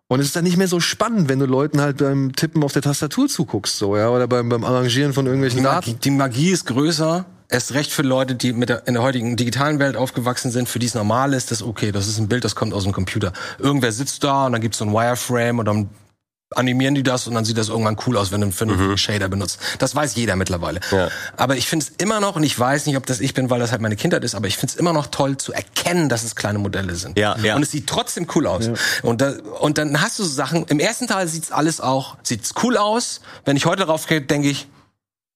Und 0.08 0.20
es 0.20 0.26
ist 0.26 0.36
dann 0.36 0.44
nicht 0.44 0.58
mehr 0.58 0.68
so 0.68 0.80
spannend, 0.80 1.28
wenn 1.28 1.38
du 1.38 1.46
Leuten 1.46 1.80
halt 1.80 1.98
beim 1.98 2.34
Tippen 2.34 2.62
auf 2.62 2.72
der 2.72 2.82
Tastatur 2.82 3.26
zuguckst, 3.26 3.78
so, 3.78 3.96
ja, 3.96 4.10
oder 4.10 4.28
beim, 4.28 4.48
beim 4.50 4.62
Arrangieren 4.62 5.14
von 5.14 5.24
irgendwelchen 5.24 5.58
Die 5.58 5.64
Daten. 5.64 5.90
Magie, 5.90 6.00
die 6.02 6.10
Magie 6.10 6.50
ist 6.50 6.66
größer. 6.66 7.24
Erst 7.48 7.74
recht 7.74 7.90
für 7.90 8.02
Leute, 8.02 8.34
die 8.34 8.52
mit 8.52 8.68
der, 8.68 8.86
in 8.86 8.94
der 8.94 9.02
heutigen 9.02 9.36
digitalen 9.36 9.78
Welt 9.78 9.96
aufgewachsen 9.96 10.50
sind, 10.50 10.68
für 10.68 10.78
die 10.78 10.86
es 10.86 10.94
normal 10.94 11.32
ist, 11.34 11.50
das 11.50 11.62
okay, 11.62 11.92
das 11.92 12.06
ist 12.06 12.18
ein 12.18 12.28
Bild, 12.28 12.44
das 12.44 12.54
kommt 12.54 12.74
aus 12.74 12.84
dem 12.84 12.92
Computer. 12.92 13.32
Irgendwer 13.58 13.92
sitzt 13.92 14.24
da 14.24 14.46
und 14.46 14.52
dann 14.52 14.60
gibt's 14.60 14.78
so 14.78 14.84
ein 14.84 14.92
Wireframe 14.92 15.58
und 15.58 15.64
dann 15.66 15.90
animieren 16.56 16.94
die 16.94 17.02
das 17.02 17.26
und 17.26 17.34
dann 17.34 17.44
sieht 17.44 17.58
das 17.58 17.68
irgendwann 17.68 17.96
cool 18.06 18.16
aus, 18.16 18.32
wenn 18.32 18.40
du 18.40 18.46
einen 18.46 18.52
vernünftigen 18.52 18.98
Shader 18.98 19.28
benutzt. 19.28 19.58
Das 19.78 19.94
weiß 19.94 20.14
jeder 20.14 20.36
mittlerweile. 20.36 20.80
Ja. 20.90 21.08
Aber 21.36 21.56
ich 21.56 21.68
finde 21.68 21.86
es 21.86 21.92
immer 22.02 22.20
noch, 22.20 22.36
und 22.36 22.42
ich 22.42 22.58
weiß 22.58 22.86
nicht, 22.86 22.96
ob 22.96 23.06
das 23.06 23.20
ich 23.20 23.34
bin, 23.34 23.50
weil 23.50 23.60
das 23.60 23.70
halt 23.72 23.80
meine 23.80 23.96
Kindheit 23.96 24.24
ist, 24.24 24.34
aber 24.34 24.46
ich 24.46 24.56
finde 24.56 24.72
es 24.72 24.78
immer 24.78 24.92
noch 24.92 25.06
toll 25.08 25.36
zu 25.36 25.52
erkennen, 25.52 26.08
dass 26.08 26.24
es 26.24 26.36
kleine 26.36 26.58
Modelle 26.58 26.94
sind. 26.94 27.18
Ja, 27.18 27.36
ja. 27.38 27.56
Und 27.56 27.62
es 27.62 27.70
sieht 27.70 27.86
trotzdem 27.86 28.26
cool 28.34 28.46
aus. 28.46 28.70
Und, 29.02 29.20
da, 29.20 29.34
und 29.60 29.78
dann 29.78 30.00
hast 30.00 30.18
du 30.18 30.24
so 30.24 30.30
Sachen, 30.30 30.64
im 30.66 30.80
ersten 30.80 31.06
Teil 31.06 31.28
sieht's 31.28 31.52
alles 31.52 31.80
auch, 31.80 32.16
sieht's 32.22 32.52
cool 32.62 32.76
aus. 32.76 33.20
Wenn 33.44 33.56
ich 33.56 33.66
heute 33.66 33.84
drauf 33.84 34.06
gehe, 34.06 34.20
denke 34.20 34.48
ich, 34.48 34.68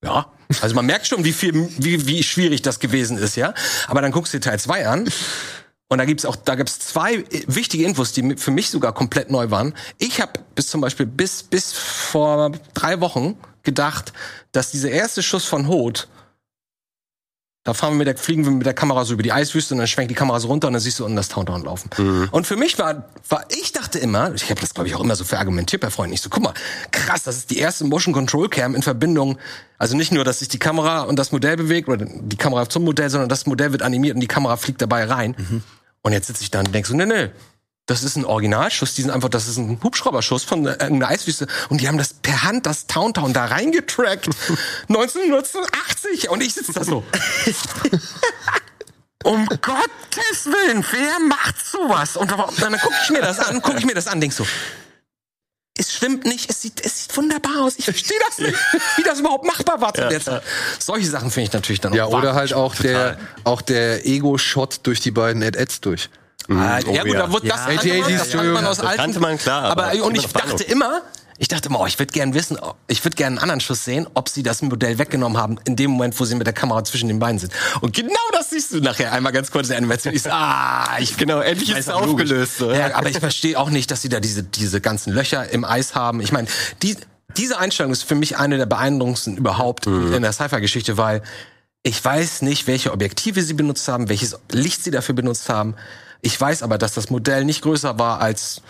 ja, 0.02 0.26
also 0.62 0.74
man 0.74 0.86
merkt 0.86 1.06
schon, 1.06 1.24
wie 1.24 1.32
viel, 1.32 1.68
wie, 1.78 2.06
wie 2.06 2.22
schwierig 2.22 2.62
das 2.62 2.78
gewesen 2.78 3.18
ist, 3.18 3.36
ja. 3.36 3.52
Aber 3.86 4.00
dann 4.00 4.12
guckst 4.12 4.32
du 4.32 4.38
dir 4.38 4.42
Teil 4.42 4.58
2 4.58 4.86
an. 4.86 5.10
Und 5.88 5.98
da 5.98 6.04
gibt's 6.04 6.26
auch, 6.26 6.36
da 6.36 6.54
gibt's 6.54 6.78
zwei 6.78 7.14
äh, 7.14 7.44
wichtige 7.46 7.84
Infos, 7.84 8.12
die 8.12 8.36
für 8.36 8.50
mich 8.50 8.70
sogar 8.70 8.92
komplett 8.92 9.30
neu 9.30 9.50
waren. 9.50 9.74
Ich 9.98 10.20
habe 10.20 10.32
bis 10.54 10.68
zum 10.68 10.80
Beispiel 10.80 11.06
bis 11.06 11.42
bis 11.42 11.72
vor 11.72 12.52
drei 12.74 13.00
Wochen 13.00 13.36
gedacht, 13.62 14.12
dass 14.52 14.70
dieser 14.70 14.90
erste 14.90 15.22
Schuss 15.22 15.44
von 15.44 15.66
Hoth, 15.68 16.08
da 17.64 17.74
fahren 17.74 17.92
wir 17.94 17.98
mit 17.98 18.06
der, 18.06 18.16
fliegen 18.16 18.44
wir 18.44 18.50
mit 18.50 18.64
der 18.64 18.72
Kamera 18.72 19.04
so 19.04 19.12
über 19.12 19.22
die 19.22 19.32
Eiswüste 19.32 19.74
und 19.74 19.78
dann 19.78 19.86
schwenkt 19.88 20.10
die 20.10 20.14
Kamera 20.14 20.40
so 20.40 20.48
runter 20.48 20.68
und 20.68 20.72
dann 20.74 20.80
siehst 20.80 21.00
du 21.00 21.04
unten 21.04 21.16
das 21.16 21.28
Countdown 21.28 21.64
laufen. 21.64 21.90
Und 22.30 22.46
für 22.46 22.56
mich 22.56 22.78
war, 22.78 23.04
war, 23.28 23.44
ich 23.50 23.72
dachte 23.72 23.98
immer, 23.98 24.32
ich 24.34 24.48
habe 24.48 24.60
das 24.60 24.72
glaube 24.72 24.88
ich 24.88 24.94
auch 24.94 25.00
immer 25.00 25.16
so 25.16 25.24
verargumentiert 25.24 25.82
bei 25.82 25.90
Freunden, 25.90 26.14
ich 26.14 26.22
so, 26.22 26.30
guck 26.30 26.42
mal, 26.42 26.54
krass, 26.92 27.24
das 27.24 27.36
ist 27.36 27.50
die 27.50 27.58
erste 27.58 27.84
Motion 27.84 28.14
Control 28.14 28.48
Cam 28.48 28.74
in 28.74 28.82
Verbindung, 28.82 29.38
also 29.76 29.96
nicht 29.96 30.12
nur, 30.12 30.24
dass 30.24 30.38
sich 30.38 30.48
die 30.48 30.58
Kamera 30.58 31.02
und 31.02 31.18
das 31.18 31.30
Modell 31.30 31.56
bewegt 31.56 31.88
oder 31.88 32.06
die 32.06 32.36
Kamera 32.36 32.68
zum 32.70 32.84
Modell, 32.84 33.10
sondern 33.10 33.28
das 33.28 33.44
Modell 33.44 33.72
wird 33.72 33.82
animiert 33.82 34.14
und 34.14 34.20
die 34.20 34.28
Kamera 34.28 34.56
fliegt 34.56 34.80
dabei 34.80 35.04
rein. 35.04 35.34
Und 36.02 36.12
jetzt 36.12 36.26
sitze 36.26 36.42
ich 36.42 36.50
da 36.50 36.60
und 36.60 36.74
denk 36.74 36.86
so, 36.86 36.94
nee, 36.94 37.06
nee, 37.06 37.30
das 37.88 38.02
ist 38.02 38.16
ein 38.16 38.24
Originalschuss, 38.26 38.94
die 38.94 39.02
sind 39.02 39.10
einfach, 39.10 39.30
das 39.30 39.48
ist 39.48 39.56
ein 39.56 39.80
Hubschrauberschuss 39.82 40.44
von 40.44 40.66
äh, 40.66 40.76
einer 40.78 41.08
Eiswüste 41.08 41.46
und 41.70 41.80
die 41.80 41.88
haben 41.88 41.96
das 41.96 42.12
per 42.12 42.42
Hand, 42.42 42.66
das 42.66 42.86
Towntown 42.86 43.32
da 43.32 43.46
reingetrackt. 43.46 44.28
1980 44.88 46.28
und 46.28 46.42
ich 46.42 46.54
sitze 46.54 46.72
da 46.72 46.84
so. 46.84 47.02
um 49.24 49.46
Gottes 49.46 50.46
Willen, 50.46 50.84
wer 50.90 51.18
macht 51.20 51.66
sowas? 51.66 52.16
Und 52.16 52.30
dann 52.30 52.78
gucke 52.78 52.94
ich 53.04 53.10
mir 53.10 53.22
das 53.22 53.40
an, 53.40 53.62
gucke 53.62 53.78
ich 53.78 53.86
mir 53.86 53.94
das 53.94 54.06
an, 54.06 54.20
denk 54.20 54.34
so, 54.34 54.46
ist 55.88 55.96
stimmt 55.96 56.24
nicht, 56.24 56.48
es 56.50 56.62
sieht, 56.62 56.84
es 56.84 57.04
sieht 57.04 57.16
wunderbar 57.16 57.62
aus. 57.62 57.74
Ich 57.76 57.84
verstehe 57.84 58.18
das 58.28 58.38
nicht, 58.38 58.58
wie 58.96 59.02
das 59.02 59.20
überhaupt 59.20 59.44
machbar 59.46 59.80
war 59.80 59.92
zu 59.94 60.08
der 60.08 60.20
Zeit. 60.20 60.42
Solche 60.78 61.08
Sachen 61.08 61.30
finde 61.30 61.48
ich 61.48 61.52
natürlich 61.52 61.80
dann 61.80 61.92
Ja, 61.94 62.04
auch 62.06 62.12
oder 62.12 62.34
halt 62.34 62.52
auch 62.54 62.74
total. 62.74 62.92
der, 62.92 63.18
auch 63.44 63.62
der 63.62 64.06
Ego-Shot 64.06 64.80
durch 64.84 65.00
die 65.00 65.10
beiden 65.10 65.42
Ad-Ads 65.42 65.80
durch. 65.80 66.10
Ah, 66.50 66.78
Oh, 66.86 66.92
ja 66.92 67.02
gut, 67.02 67.12
ja. 67.12 67.18
da 67.20 67.32
wurde 67.32 67.48
das, 67.48 67.58
Ja. 67.60 67.66
kannte 67.66 67.88
man, 67.88 68.02
80, 68.02 68.16
das 68.18 68.30
kannte 68.30 68.52
man 68.52 68.64
aus 68.66 68.76
das 68.78 68.86
alten. 68.86 69.00
kannte 69.02 69.20
man, 69.20 69.38
klar, 69.38 69.62
Aber, 69.64 69.86
aber 69.88 70.02
und 70.04 70.16
ich 70.16 70.26
dachte 70.28 70.62
immer, 70.64 71.02
ich 71.40 71.46
dachte 71.46 71.68
immer, 71.68 71.80
oh, 71.80 71.86
ich 71.86 71.98
würde 71.98 72.12
gern 72.12 72.34
wissen, 72.34 72.58
oh, 72.60 72.74
ich 72.88 73.04
würde 73.04 73.16
gerne 73.16 73.34
einen 73.34 73.42
anderen 73.42 73.60
Schuss 73.60 73.84
sehen, 73.84 74.08
ob 74.14 74.28
sie 74.28 74.42
das 74.42 74.60
Modell 74.60 74.98
weggenommen 74.98 75.38
haben 75.38 75.58
in 75.64 75.76
dem 75.76 75.92
Moment, 75.92 76.18
wo 76.18 76.24
sie 76.24 76.34
mit 76.34 76.46
der 76.46 76.54
Kamera 76.54 76.82
zwischen 76.82 77.08
den 77.08 77.20
Beinen 77.20 77.38
sind. 77.38 77.52
Und 77.80 77.94
genau 77.94 78.12
das 78.32 78.50
siehst 78.50 78.72
du 78.72 78.80
nachher 78.80 79.12
einmal 79.12 79.32
ganz 79.32 79.50
kurz 79.50 79.66
in 79.66 79.70
der 79.70 79.78
Animation. 79.78 80.14
Ich 80.14 80.22
so, 80.22 80.30
ah, 80.30 80.96
ich 80.98 81.16
Genau, 81.16 81.40
endlich 81.40 81.70
ist 81.70 81.78
es 81.78 81.88
aufgelöst. 81.88 82.58
So. 82.58 82.72
Ja, 82.72 82.94
aber 82.94 83.08
ich 83.08 83.18
verstehe 83.18 83.58
auch 83.58 83.70
nicht, 83.70 83.90
dass 83.90 84.02
sie 84.02 84.08
da 84.08 84.18
diese, 84.18 84.42
diese 84.42 84.80
ganzen 84.80 85.12
Löcher 85.12 85.48
im 85.50 85.64
Eis 85.64 85.94
haben. 85.94 86.20
Ich 86.20 86.32
meine, 86.32 86.48
die, 86.82 86.96
diese 87.36 87.58
Einstellung 87.58 87.92
ist 87.92 88.02
für 88.02 88.16
mich 88.16 88.36
eine 88.36 88.56
der 88.56 88.66
beeindruckendsten 88.66 89.36
überhaupt 89.36 89.86
in 89.86 90.22
der 90.22 90.32
Sci-Fi-Geschichte, 90.32 90.96
weil 90.96 91.22
ich 91.82 92.04
weiß 92.04 92.42
nicht, 92.42 92.66
welche 92.66 92.92
Objektive 92.92 93.42
sie 93.42 93.54
benutzt 93.54 93.86
haben, 93.88 94.08
welches 94.08 94.38
Licht 94.50 94.82
sie 94.82 94.90
dafür 94.90 95.14
benutzt 95.14 95.48
haben. 95.48 95.76
Ich 96.20 96.38
weiß 96.40 96.62
aber, 96.62 96.78
dass 96.78 96.94
das 96.94 97.10
Modell 97.10 97.44
nicht 97.44 97.62
größer 97.62 97.98
war 97.98 98.20
als 98.20 98.62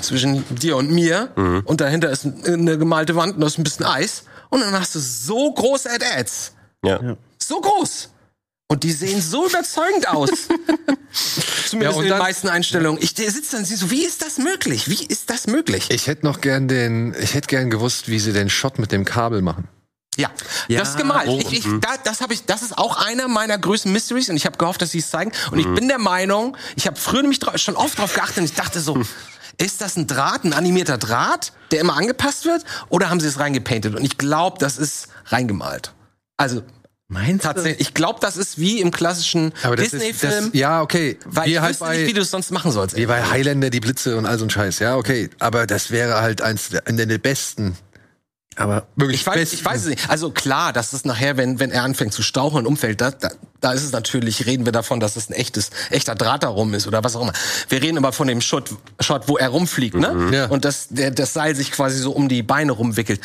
zwischen 0.00 0.44
dir 0.54 0.76
und 0.76 0.90
mir. 0.90 1.32
Und 1.64 1.80
dahinter 1.80 2.10
ist 2.10 2.24
eine 2.26 2.78
gemalte 2.78 3.16
Wand 3.16 3.34
und 3.34 3.40
da 3.40 3.46
ist 3.46 3.58
ein 3.58 3.64
bisschen 3.64 3.86
Eis. 3.86 4.24
Und 4.50 4.60
dann 4.60 4.72
hast 4.78 4.94
du 4.94 5.00
so 5.00 5.52
große 5.52 5.90
Ad-Ads. 5.90 6.52
Ja. 6.84 7.16
So 7.38 7.60
groß. 7.60 8.10
Und 8.68 8.82
die 8.82 8.92
sehen 8.92 9.20
so 9.20 9.46
überzeugend 9.46 10.08
aus. 10.08 10.30
Zumindest 11.68 11.74
Ja, 11.74 11.90
und 11.90 12.04
in 12.04 12.10
den 12.10 12.18
meisten 12.18 12.48
Einstellungen. 12.48 13.00
Ich 13.02 13.10
sitze 13.10 13.52
dann 13.52 13.60
und 13.60 13.66
sehe 13.66 13.76
so, 13.76 13.90
wie 13.90 14.04
ist 14.04 14.22
das 14.22 14.38
möglich? 14.38 14.88
Wie 14.88 15.04
ist 15.06 15.30
das 15.30 15.46
möglich? 15.46 15.90
Ich 15.90 16.06
hätte 16.06 16.24
noch 16.24 16.40
gern 16.40 16.66
den, 16.68 17.14
ich 17.20 17.34
hätte 17.34 17.48
gern 17.48 17.70
gewusst, 17.70 18.08
wie 18.08 18.18
sie 18.18 18.32
den 18.32 18.48
Shot 18.48 18.78
mit 18.78 18.90
dem 18.92 19.04
Kabel 19.04 19.42
machen. 19.42 19.68
Ja, 20.16 20.30
Ja. 20.68 20.78
das 20.80 20.90
ist 20.90 20.96
gemalt. 20.96 21.28
Oh, 21.28 21.38
ich, 21.40 21.52
ich, 21.52 21.64
da, 21.80 21.96
das 22.04 22.20
habe 22.20 22.32
ich, 22.34 22.44
das 22.46 22.62
ist 22.62 22.78
auch 22.78 22.96
einer 23.04 23.26
meiner 23.28 23.58
größten 23.58 23.92
Mysteries 23.92 24.30
und 24.30 24.36
ich 24.36 24.46
habe 24.46 24.56
gehofft, 24.56 24.80
dass 24.80 24.92
sie 24.92 24.98
es 25.00 25.10
zeigen. 25.10 25.32
Und 25.50 25.58
ich 25.58 25.66
bin 25.74 25.88
der 25.88 25.98
Meinung, 25.98 26.56
ich 26.76 26.86
habe 26.86 26.96
früher 26.96 27.22
nämlich 27.22 27.40
schon 27.56 27.74
oft 27.76 27.98
drauf 27.98 28.14
geachtet 28.14 28.38
und 28.38 28.44
ich 28.44 28.54
dachte 28.54 28.80
so, 28.80 28.94
ist 29.58 29.80
das 29.80 29.96
ein 29.96 30.06
Draht, 30.06 30.44
ein 30.44 30.52
animierter 30.52 30.98
Draht, 30.98 31.52
der 31.70 31.80
immer 31.80 31.96
angepasst 31.96 32.44
wird, 32.44 32.64
oder 32.88 33.10
haben 33.10 33.20
sie 33.20 33.28
es 33.28 33.38
reingepaintet? 33.38 33.94
Und 33.94 34.04
ich 34.04 34.18
glaube, 34.18 34.58
das 34.58 34.78
ist 34.78 35.08
reingemalt. 35.26 35.92
Also 36.36 36.62
Meinst 37.08 37.44
du? 37.44 37.48
tatsächlich, 37.48 37.88
ich 37.88 37.94
glaube, 37.94 38.18
das 38.20 38.36
ist 38.36 38.58
wie 38.58 38.80
im 38.80 38.90
klassischen 38.90 39.52
Disney-Film. 39.78 40.50
ja, 40.52 40.80
okay. 40.80 41.18
Weil 41.26 41.46
Wie 41.46 41.52
ich 41.52 41.60
halt 41.60 41.70
wüsste 41.70 41.84
nicht, 41.90 42.00
bei, 42.02 42.06
wie 42.06 42.12
du 42.14 42.22
es 42.22 42.30
sonst 42.30 42.50
machen 42.50 42.72
sollst. 42.72 42.96
wie 42.96 43.06
bei 43.06 43.22
Highlander, 43.22 43.70
die 43.70 43.80
Blitze 43.80 44.16
und 44.16 44.26
all 44.26 44.38
so 44.38 44.44
ein 44.46 44.50
Scheiß. 44.50 44.78
Ja, 44.78 44.96
okay. 44.96 45.28
Aber 45.38 45.66
das 45.66 45.90
wäre 45.90 46.22
halt 46.22 46.40
eins 46.40 46.70
der, 46.70 46.82
der 47.06 47.18
besten. 47.18 47.76
Aber 48.56 48.86
Wirklich 48.96 49.20
Ich 49.20 49.26
weiß, 49.26 49.52
ich 49.52 49.64
weiß 49.64 49.82
es 49.82 49.86
nicht. 49.88 50.10
Also 50.10 50.30
klar, 50.30 50.72
dass 50.72 50.92
es 50.92 51.04
nachher, 51.04 51.36
wenn, 51.36 51.58
wenn 51.60 51.70
er 51.70 51.82
anfängt 51.82 52.12
zu 52.12 52.22
stauchen 52.22 52.58
und 52.58 52.66
umfällt, 52.66 53.00
da, 53.00 53.10
da, 53.10 53.30
da 53.60 53.72
ist 53.72 53.82
es 53.82 53.92
natürlich, 53.92 54.46
reden 54.46 54.64
wir 54.64 54.72
davon, 54.72 55.00
dass 55.00 55.16
es 55.16 55.28
ein 55.28 55.32
echtes, 55.34 55.70
echter 55.90 56.14
Draht 56.14 56.42
darum 56.42 56.74
ist 56.74 56.86
oder 56.86 57.02
was 57.04 57.16
auch 57.16 57.22
immer. 57.22 57.32
Wir 57.68 57.82
reden 57.82 57.98
aber 57.98 58.12
von 58.12 58.26
dem 58.28 58.40
Shot, 58.40 58.70
Shot 59.00 59.28
wo 59.28 59.36
er 59.36 59.48
rumfliegt, 59.48 59.96
ne? 59.96 60.30
Ja. 60.32 60.46
Und 60.46 60.64
das, 60.64 60.88
der, 60.90 61.10
das 61.10 61.32
Seil 61.32 61.54
sich 61.54 61.72
quasi 61.72 61.98
so 61.98 62.12
um 62.12 62.28
die 62.28 62.42
Beine 62.42 62.72
rumwickelt. 62.72 63.20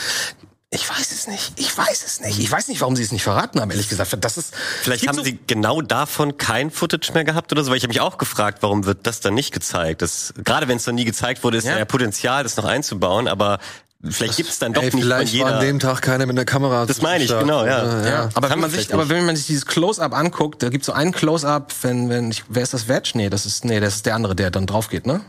Ich 0.72 0.88
weiß 0.88 1.12
es 1.12 1.26
nicht. 1.28 1.54
Ich 1.56 1.76
weiß 1.76 2.06
es 2.06 2.22
nicht. 2.22 2.38
Ich 2.38 2.52
weiß 2.52 2.68
nicht, 2.68 2.80
warum 2.82 2.96
sie 2.96 3.02
es 3.02 3.12
nicht 3.12 3.24
verraten 3.24 3.60
haben, 3.60 3.72
ehrlich 3.72 3.90
gesagt. 3.90 4.16
Das 4.22 4.38
ist, 4.38 4.54
Vielleicht 4.84 5.08
haben 5.08 5.16
so- 5.18 5.24
sie 5.24 5.40
genau 5.48 5.82
davon 5.82 6.38
kein 6.38 6.70
Footage 6.70 7.12
mehr 7.14 7.24
gehabt 7.24 7.52
oder 7.52 7.64
so, 7.64 7.72
weil 7.72 7.78
ich 7.78 7.84
habe 7.84 7.90
mich 7.90 8.02
auch 8.02 8.20
gefragt, 8.20 8.60
warum 8.62 8.86
wird 8.86 9.08
das 9.08 9.20
dann 9.20 9.34
nicht 9.34 9.52
gezeigt? 9.52 10.04
Das, 10.04 10.32
gerade 10.44 10.68
wenn 10.68 10.78
es 10.78 10.86
noch 10.86 10.94
nie 10.94 11.06
gezeigt 11.06 11.44
wurde, 11.44 11.58
ist 11.58 11.66
ja, 11.66 11.76
ja 11.80 11.86
Potenzial, 11.86 12.44
das 12.44 12.56
noch 12.56 12.66
einzubauen, 12.66 13.28
aber 13.28 13.58
vielleicht 14.04 14.38
gibt 14.38 14.50
es 14.50 14.60
dann 14.60 14.74
doch 14.74 14.82
Ey, 14.82 14.90
nicht 14.90 15.04
vielleicht 15.04 15.34
war 15.34 15.48
jeder. 15.48 15.60
an 15.60 15.66
dem 15.66 15.80
Tag 15.80 16.02
keiner 16.02 16.26
mit 16.26 16.38
einer 16.38 16.46
Kamera. 16.46 16.86
Das 16.86 17.02
meine 17.02 17.24
ich, 17.24 17.30
genau, 17.30 17.66
ja. 17.66 18.06
Ja, 18.06 18.30
aber 18.34 18.48
Kann 18.48 18.58
wenn 18.58 18.60
man 18.62 18.72
sich, 18.72 18.94
aber 18.94 19.10
wenn 19.10 19.26
man 19.26 19.36
sich 19.36 19.48
dieses 19.48 19.66
Close-up 19.66 20.14
anguckt, 20.14 20.64
da 20.64 20.70
gibt's 20.70 20.88
so 20.88 20.94
einen 20.94 21.12
Close-up, 21.12 21.74
wenn, 21.82 22.10
wenn 22.10 22.32
ich, 22.32 22.44
wer 22.50 22.64
ist 22.64 22.74
das 22.74 22.88
Veg? 22.88 23.16
Nee, 23.16 23.30
das 23.30 23.46
ist, 23.46 23.66
nee, 23.66 23.80
das 23.80 23.96
ist 23.96 24.06
der 24.06 24.16
andere, 24.16 24.36
der 24.36 24.52
dann 24.52 24.66
drauf 24.66 24.90
geht, 24.90 25.06
ne? 25.06 25.22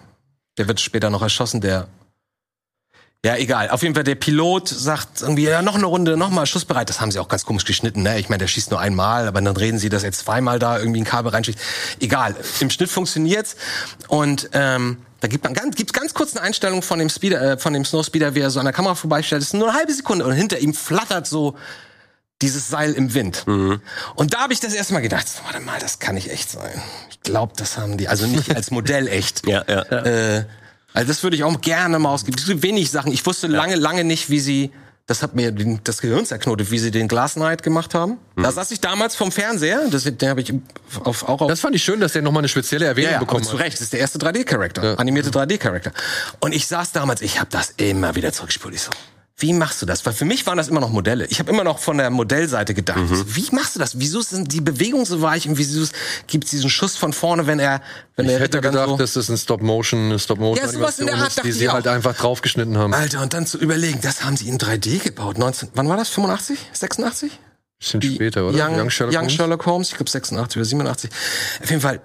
Der 0.58 0.68
wird 0.68 0.80
später 0.80 1.10
noch 1.10 1.22
erschossen, 1.22 1.60
der, 1.60 1.88
ja, 3.24 3.36
egal. 3.36 3.68
Auf 3.68 3.82
jeden 3.82 3.94
Fall, 3.94 4.04
der 4.04 4.14
Pilot 4.14 4.68
sagt 4.68 5.20
irgendwie, 5.20 5.44
ja, 5.44 5.60
noch 5.60 5.74
eine 5.74 5.84
Runde, 5.84 6.16
noch 6.16 6.30
mal 6.30 6.46
schussbereit. 6.46 6.88
Das 6.88 7.02
haben 7.02 7.10
sie 7.10 7.18
auch 7.18 7.28
ganz 7.28 7.44
komisch 7.44 7.66
geschnitten, 7.66 8.02
ne? 8.02 8.18
Ich 8.18 8.30
meine, 8.30 8.38
der 8.38 8.46
schießt 8.46 8.70
nur 8.70 8.80
einmal, 8.80 9.28
aber 9.28 9.42
dann 9.42 9.56
reden 9.56 9.78
sie, 9.78 9.90
dass 9.90 10.04
er 10.04 10.12
zweimal 10.12 10.58
da 10.58 10.78
irgendwie 10.78 11.02
ein 11.02 11.04
Kabel 11.04 11.30
reinschießt. 11.30 11.58
Egal. 12.00 12.34
Im 12.60 12.70
Schnitt 12.70 12.88
funktioniert's. 12.88 13.56
Und, 14.08 14.48
ähm, 14.54 14.98
da 15.20 15.28
gibt 15.28 15.44
man 15.44 15.54
ganz, 15.54 15.76
gibt's 15.76 15.92
ganz 15.92 16.14
kurz 16.14 16.36
eine 16.36 16.44
Einstellung 16.44 16.82
von 16.82 16.98
dem 16.98 17.08
Speeder, 17.08 17.42
äh, 17.42 17.58
von 17.58 17.72
dem 17.72 17.84
Snowspeeder, 17.84 18.34
wie 18.34 18.40
er 18.40 18.50
so 18.50 18.58
an 18.58 18.66
der 18.66 18.72
Kamera 18.72 18.94
vorbeistellt. 18.94 19.42
Das 19.42 19.48
ist 19.48 19.54
nur 19.54 19.68
eine 19.68 19.78
halbe 19.78 19.92
Sekunde 19.92 20.24
und 20.24 20.32
hinter 20.32 20.58
ihm 20.58 20.74
flattert 20.74 21.26
so 21.26 21.56
dieses 22.42 22.68
Seil 22.68 22.94
im 22.94 23.12
Wind. 23.12 23.44
Und 23.46 24.34
da 24.34 24.38
habe 24.40 24.52
ich 24.54 24.60
das 24.60 24.72
erste 24.72 24.94
Mal 24.94 25.00
gedacht, 25.00 25.26
warte 25.44 25.60
mal, 25.60 25.78
das 25.78 25.98
kann 25.98 26.14
nicht 26.14 26.30
echt 26.30 26.50
sein. 26.50 26.82
Ich 27.10 27.20
glaube, 27.20 27.52
das 27.56 27.76
haben 27.76 27.98
die, 27.98 28.08
also 28.08 28.26
nicht 28.26 28.56
als 28.56 28.70
Modell 28.70 29.08
echt. 29.08 29.46
Ja, 29.46 29.62
ja. 29.68 29.82
Äh, 29.82 30.44
also 30.94 31.08
das 31.08 31.22
würde 31.22 31.36
ich 31.36 31.44
auch 31.44 31.60
gerne 31.60 31.98
mal 31.98 32.08
ausgeben. 32.10 32.38
Es 32.38 32.46
gibt 32.46 32.62
wenig 32.62 32.90
Sachen. 32.90 33.12
Ich 33.12 33.24
wusste 33.26 33.46
lange, 33.46 33.76
lange 33.76 34.04
nicht, 34.04 34.30
wie 34.30 34.40
sie, 34.40 34.72
das 35.10 35.24
hat 35.24 35.34
mir 35.34 35.50
den, 35.50 35.80
das 35.82 36.00
Gehirn 36.00 36.24
zerknotet, 36.24 36.70
wie 36.70 36.78
sie 36.78 36.92
den 36.92 37.08
Glass 37.08 37.34
Knight 37.34 37.64
gemacht 37.64 37.94
haben. 37.94 38.18
Da 38.36 38.52
saß 38.52 38.70
ich 38.70 38.80
damals 38.80 39.16
vom 39.16 39.32
Fernseher, 39.32 39.88
das, 39.90 40.04
den 40.04 40.28
habe 40.28 40.40
ich 40.40 40.54
auf, 41.02 41.24
auch 41.28 41.40
auf 41.40 41.48
Das 41.48 41.58
fand 41.58 41.74
ich 41.74 41.82
schön, 41.82 41.98
dass 41.98 42.12
der 42.12 42.22
nochmal 42.22 42.42
eine 42.42 42.48
spezielle 42.48 42.86
Erwähnung 42.86 43.10
ja, 43.10 43.16
ja, 43.16 43.18
bekommen 43.18 43.42
aber 43.42 43.50
zu 43.50 43.58
hat. 43.58 43.64
Recht, 43.64 43.74
das 43.74 43.80
ist 43.80 43.92
der 43.92 43.98
erste 43.98 44.20
3D-Charakter, 44.20 44.84
Ja. 44.84 44.94
animierte 44.94 45.30
3D-Charakter. 45.30 45.90
Und 46.38 46.54
ich 46.54 46.68
saß 46.68 46.92
damals, 46.92 47.22
ich 47.22 47.40
habe 47.40 47.50
das 47.50 47.74
immer 47.76 48.14
wieder 48.14 48.32
zurückgespult. 48.32 48.72
Ich 48.76 48.82
so, 48.82 48.92
wie 49.40 49.52
machst 49.52 49.82
du 49.82 49.86
das? 49.86 50.04
Weil 50.06 50.12
für 50.12 50.24
mich 50.24 50.46
waren 50.46 50.56
das 50.56 50.68
immer 50.68 50.80
noch 50.80 50.90
Modelle. 50.90 51.26
Ich 51.26 51.38
habe 51.38 51.50
immer 51.50 51.64
noch 51.64 51.78
von 51.78 51.98
der 51.98 52.10
Modellseite 52.10 52.74
gedacht. 52.74 52.98
Mhm. 52.98 53.24
Wie 53.26 53.48
machst 53.52 53.74
du 53.74 53.80
das? 53.80 53.98
Wieso 53.98 54.20
sind 54.20 54.52
die 54.52 54.60
Bewegungen 54.60 55.04
so 55.04 55.22
weich 55.22 55.48
und 55.48 55.58
wieso 55.58 55.86
gibt 56.26 56.44
es 56.44 56.50
diesen 56.50 56.70
Schuss 56.70 56.96
von 56.96 57.12
vorne, 57.12 57.46
wenn 57.46 57.58
er, 57.58 57.80
wenn 58.16 58.26
Ich 58.26 58.32
der 58.32 58.40
hätte 58.40 58.58
Ritter 58.58 58.70
gedacht, 58.70 58.88
so 58.88 58.96
dass 58.96 59.14
das 59.14 59.28
ein 59.28 59.38
Stop-Motion, 59.38 60.06
eine 60.06 60.18
Stop-Motion 60.18 60.66
Ja, 60.66 60.72
sowas 60.72 60.98
in 60.98 61.06
der 61.06 61.16
Art 61.16 61.28
ist, 61.28 61.44
die 61.44 61.52
sie 61.52 61.68
halt 61.68 61.86
einfach 61.86 62.14
draufgeschnitten 62.14 62.76
haben. 62.78 62.94
Alter, 62.94 63.22
und 63.22 63.32
dann 63.32 63.46
zu 63.46 63.58
überlegen, 63.58 64.00
das 64.02 64.24
haben 64.24 64.36
sie 64.36 64.48
in 64.48 64.58
3D 64.58 65.02
gebaut. 65.02 65.38
19, 65.38 65.70
wann 65.74 65.88
war 65.88 65.96
das? 65.96 66.08
85? 66.10 66.58
86? 66.72 67.32
Bisschen 67.78 68.02
später, 68.02 68.46
oder? 68.46 68.58
Young, 68.58 68.90
Sherlock 68.90 69.14
Young 69.14 69.20
Holmes? 69.20 69.32
Sherlock 69.32 69.66
Holmes, 69.66 69.88
ich 69.88 69.96
glaube 69.96 70.10
86 70.10 70.56
oder 70.56 70.64
87. 70.66 71.10
Auf 71.62 71.70
jeden 71.70 71.80
Fall, 71.80 72.00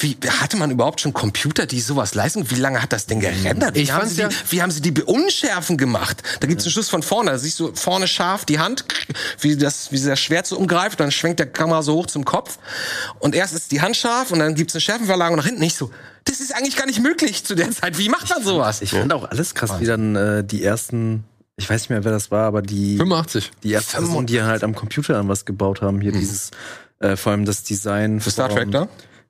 wie 0.00 0.16
hatte 0.40 0.56
man 0.56 0.70
überhaupt 0.70 1.00
schon 1.00 1.12
Computer, 1.12 1.66
die 1.66 1.80
sowas 1.80 2.14
leisten? 2.14 2.48
Wie 2.52 2.54
lange 2.54 2.80
hat 2.80 2.92
das 2.92 3.06
denn 3.06 3.18
gerendert? 3.18 3.74
Wie, 3.74 3.80
Ich 3.80 3.90
haben 3.92 4.08
sie, 4.08 4.20
ja- 4.20 4.28
die, 4.28 4.36
wie 4.50 4.62
haben 4.62 4.70
sie 4.70 4.80
die 4.80 4.92
unschärfen 5.02 5.76
gemacht? 5.76 6.22
Da 6.38 6.46
gibt's 6.46 6.64
einen 6.64 6.70
Schuss 6.72 6.88
von 6.88 7.02
vorne, 7.02 7.32
da 7.32 7.38
siehst 7.38 7.58
du 7.58 7.74
vorne 7.74 8.06
scharf 8.06 8.44
die 8.44 8.60
Hand, 8.60 8.84
wie 9.40 9.56
das, 9.56 9.90
wie 9.90 9.98
sie 9.98 10.08
das 10.08 10.20
Schwert 10.20 10.46
so 10.46 10.56
umgreift, 10.56 11.00
dann 11.00 11.10
schwenkt 11.10 11.40
der 11.40 11.46
Kamera 11.50 11.82
so 11.82 11.94
hoch 11.94 12.06
zum 12.06 12.24
Kopf. 12.24 12.58
Und 13.18 13.34
erst 13.34 13.54
ist 13.54 13.72
die 13.72 13.80
Hand 13.80 13.96
scharf 13.96 14.30
und 14.30 14.38
dann 14.38 14.54
gibt's 14.54 14.74
eine 14.74 14.80
Schärfenverlagerung 14.82 15.36
nach 15.38 15.46
hinten. 15.46 15.60
Nicht 15.60 15.76
so, 15.76 15.90
das 16.24 16.38
ist 16.38 16.54
eigentlich 16.54 16.76
gar 16.76 16.86
nicht 16.86 17.00
möglich 17.02 17.42
zu 17.44 17.56
der 17.56 17.70
Zeit. 17.72 17.98
Wie 17.98 18.08
macht 18.08 18.30
man 18.30 18.42
sowas? 18.44 18.82
ich 18.82 18.90
fand 18.90 19.12
auch 19.12 19.28
alles 19.28 19.56
krass, 19.56 19.80
wie 19.80 19.84
dann 19.86 20.14
äh, 20.14 20.44
die 20.44 20.62
ersten, 20.62 21.24
ich 21.56 21.68
weiß 21.68 21.80
nicht 21.82 21.90
mehr, 21.90 22.04
wer 22.04 22.12
das 22.12 22.30
war, 22.30 22.44
aber 22.46 22.62
die, 22.62 22.98
85. 22.98 23.50
die 23.64 23.72
ersten 23.72 24.26
die 24.26 24.42
halt 24.42 24.62
am 24.62 24.76
Computer 24.76 25.18
an 25.18 25.26
was 25.28 25.44
gebaut 25.44 25.82
haben, 25.82 26.00
hier 26.00 26.12
dieses, 26.12 26.52
äh, 27.00 27.16
vor 27.16 27.32
allem 27.32 27.44
das 27.44 27.64
Design. 27.64 28.20
Für 28.20 28.30
Star 28.30 28.48
Trek 28.48 28.70
da? 28.70 28.86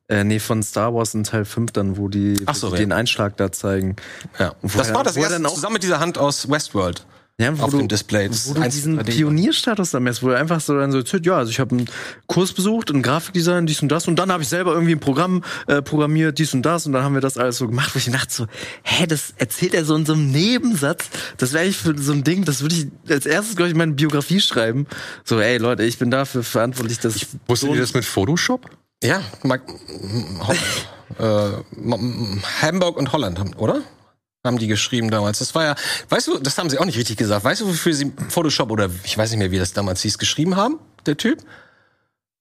Äh, 0.09 0.25
nee, 0.25 0.39
von 0.39 0.63
Star 0.63 0.95
Wars 0.95 1.15
in 1.15 1.23
Teil 1.25 1.45
5 1.45 1.73
dann, 1.73 1.97
wo 1.99 2.09
die 2.09 2.35
Ach 2.47 2.55
so, 2.55 2.69
wo 2.69 2.71
die 2.75 2.81
ja. 2.81 2.87
den 2.87 2.93
Einschlag 2.93 3.37
da 3.37 3.53
zeigen. 3.53 3.97
Ja. 4.39 4.55
Wo 4.63 4.79
Das 4.79 4.95
war 4.95 5.05
das 5.05 5.17
er 5.17 5.23
erste, 5.25 5.35
dann 5.37 5.47
auch- 5.47 5.55
zusammen 5.55 5.75
mit 5.75 5.83
dieser 5.83 6.01
Hand 6.01 6.17
aus 6.19 6.51
Westworld. 6.51 7.05
Ja, 7.41 7.57
wo 7.57 7.63
Auf 7.63 7.71
du, 7.71 7.79
dem 7.79 7.87
Display. 7.87 8.29
Wo 8.47 8.55
du 8.55 8.61
diesen 8.63 8.99
3D. 8.99 9.13
Pionierstatus 9.13 9.93
dann 9.93 10.03
merkst, 10.03 10.25
wo 10.25 10.29
du 10.29 10.37
einfach 10.37 10.61
so 10.61 10.77
dann 10.77 10.91
so, 10.91 10.99
ja, 10.99 11.37
also 11.37 11.51
ich 11.53 11.61
habe 11.61 11.77
einen 11.77 11.89
Kurs 12.27 12.53
besucht 12.53 12.91
in 12.91 13.01
Grafikdesign, 13.01 13.65
dies 13.67 13.81
und 13.81 13.91
das 13.91 14.09
und 14.09 14.19
dann 14.19 14.33
habe 14.33 14.43
ich 14.43 14.49
selber 14.49 14.73
irgendwie 14.73 14.91
ein 14.97 14.99
Programm 14.99 15.45
äh, 15.69 15.81
programmiert, 15.81 16.41
dies 16.41 16.53
und 16.53 16.63
das 16.63 16.87
und 16.87 16.95
dann 16.95 17.05
haben 17.05 17.15
wir 17.15 17.21
das 17.21 17.39
alles 17.39 17.59
so 17.59 17.69
gemacht, 17.69 17.95
wo 17.95 17.99
ich 18.01 18.11
dachte 18.11 18.35
so, 18.35 18.47
hä, 18.83 19.07
das 19.07 19.35
erzählt 19.37 19.75
er 19.75 19.85
so 19.85 19.95
in 19.95 20.05
so 20.05 20.15
einem 20.15 20.33
Nebensatz. 20.33 21.05
Das 21.37 21.53
wäre 21.53 21.67
ich 21.67 21.77
für 21.77 21.97
so 21.97 22.11
ein 22.11 22.25
Ding, 22.25 22.45
das 22.45 22.63
würde 22.63 22.75
ich 22.75 22.89
als 23.09 23.25
erstes, 23.25 23.55
glaube 23.55 23.69
ich, 23.69 23.73
in 23.75 23.79
meine 23.79 23.93
Biografie 23.93 24.41
schreiben. 24.41 24.89
So, 25.23 25.39
ey 25.39 25.59
Leute, 25.59 25.85
ich 25.85 25.97
bin 25.99 26.11
dafür 26.11 26.43
verantwortlich, 26.43 26.99
dass 26.99 27.15
Wusstet 27.47 27.69
so 27.69 27.75
ihr 27.77 27.81
das 27.81 27.95
mit 27.95 28.05
Photoshop? 28.05 28.69
Ja, 29.03 29.23
Mag 29.43 29.63
äh, 31.19 31.51
Hamburg 32.63 32.97
und 32.97 33.13
Holland, 33.13 33.41
oder? 33.59 33.83
Haben 34.45 34.59
die 34.59 34.67
geschrieben 34.67 35.11
damals. 35.11 35.41
Das 35.41 35.55
war 35.55 35.65
ja, 35.65 35.75
weißt 36.09 36.27
du, 36.29 36.39
das 36.39 36.59
haben 36.59 36.71
sie 36.71 36.79
auch 36.79 36.85
nicht 36.85 36.99
richtig 36.99 37.17
gesagt. 37.17 37.45
Weißt 37.45 37.61
du, 37.61 37.69
wofür 37.69 37.93
sie 37.93 38.13
Photoshop 38.29 38.71
oder 38.71 38.89
ich 39.05 39.17
weiß 39.17 39.31
nicht 39.31 39.39
mehr, 39.39 39.51
wie 39.51 39.59
das 39.59 39.73
damals 39.73 40.03
hieß, 40.03 40.19
geschrieben 40.19 40.57
haben, 40.57 40.79
der 41.07 41.17
Typ? 41.17 41.45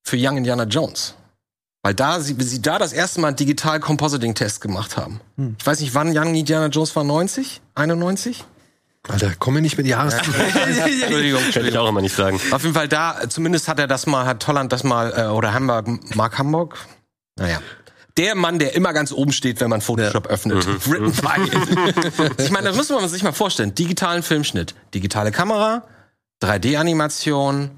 Für 0.03 0.17
Young 0.17 0.37
Indiana 0.37 0.63
Jones. 0.63 1.15
Weil 1.83 1.93
da 1.93 2.19
sie, 2.19 2.35
sie 2.39 2.61
da 2.61 2.79
das 2.79 2.93
erste 2.93 3.21
Mal 3.21 3.29
einen 3.29 3.37
Digital 3.37 3.79
Compositing 3.79 4.35
Test 4.35 4.61
gemacht 4.61 4.97
haben. 4.97 5.21
Ich 5.59 5.65
weiß 5.65 5.79
nicht, 5.79 5.93
wann 5.95 6.15
Young 6.17 6.35
Indiana 6.35 6.67
Jones 6.67 6.95
war, 6.95 7.03
90? 7.03 7.61
91? 7.75 8.45
Alter, 9.07 9.33
komm 9.39 9.55
mir 9.55 9.61
nicht 9.61 9.77
mit 9.77 9.87
Jahres. 9.87 10.15
Entschuldigung, 11.01 11.41
Kann 11.51 11.65
ich 11.65 11.77
auch 11.77 11.87
immer 11.87 12.01
nicht 12.01 12.15
sagen. 12.15 12.39
Auf 12.51 12.63
jeden 12.63 12.75
Fall 12.75 12.87
da, 12.87 13.21
zumindest 13.29 13.67
hat 13.67 13.79
er 13.79 13.87
das 13.87 14.05
mal, 14.05 14.25
hat 14.25 14.45
Holland 14.47 14.71
das 14.71 14.83
mal, 14.83 15.13
äh, 15.15 15.25
oder 15.27 15.53
Hamburg, 15.53 16.15
Mark 16.15 16.37
Hamburg? 16.37 16.77
Naja. 17.37 17.61
der 18.17 18.35
Mann, 18.35 18.57
der 18.57 18.73
immer 18.75 18.93
ganz 18.93 19.11
oben 19.11 19.31
steht, 19.31 19.61
wenn 19.61 19.69
man 19.69 19.81
Photoshop 19.81 20.27
öffnet. 20.27 20.65
Written 20.87 21.11
by. 21.11 22.33
ich 22.43 22.49
meine, 22.49 22.67
das 22.69 22.75
muss 22.77 22.89
man 22.89 23.07
sich 23.07 23.23
mal 23.23 23.31
vorstellen. 23.31 23.75
Digitalen 23.75 24.23
Filmschnitt, 24.23 24.73
digitale 24.93 25.31
Kamera, 25.31 25.87
3D-Animation, 26.43 27.77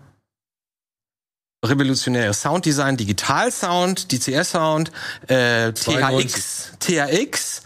revolutionäre 1.63 2.34
Sounddesign, 2.34 2.98
Digital-Sound, 2.98 4.12
DCS-Sound, 4.12 4.92
äh, 5.28 5.74
92. 5.74 6.32
THX, 6.32 6.72
THX, 6.80 7.62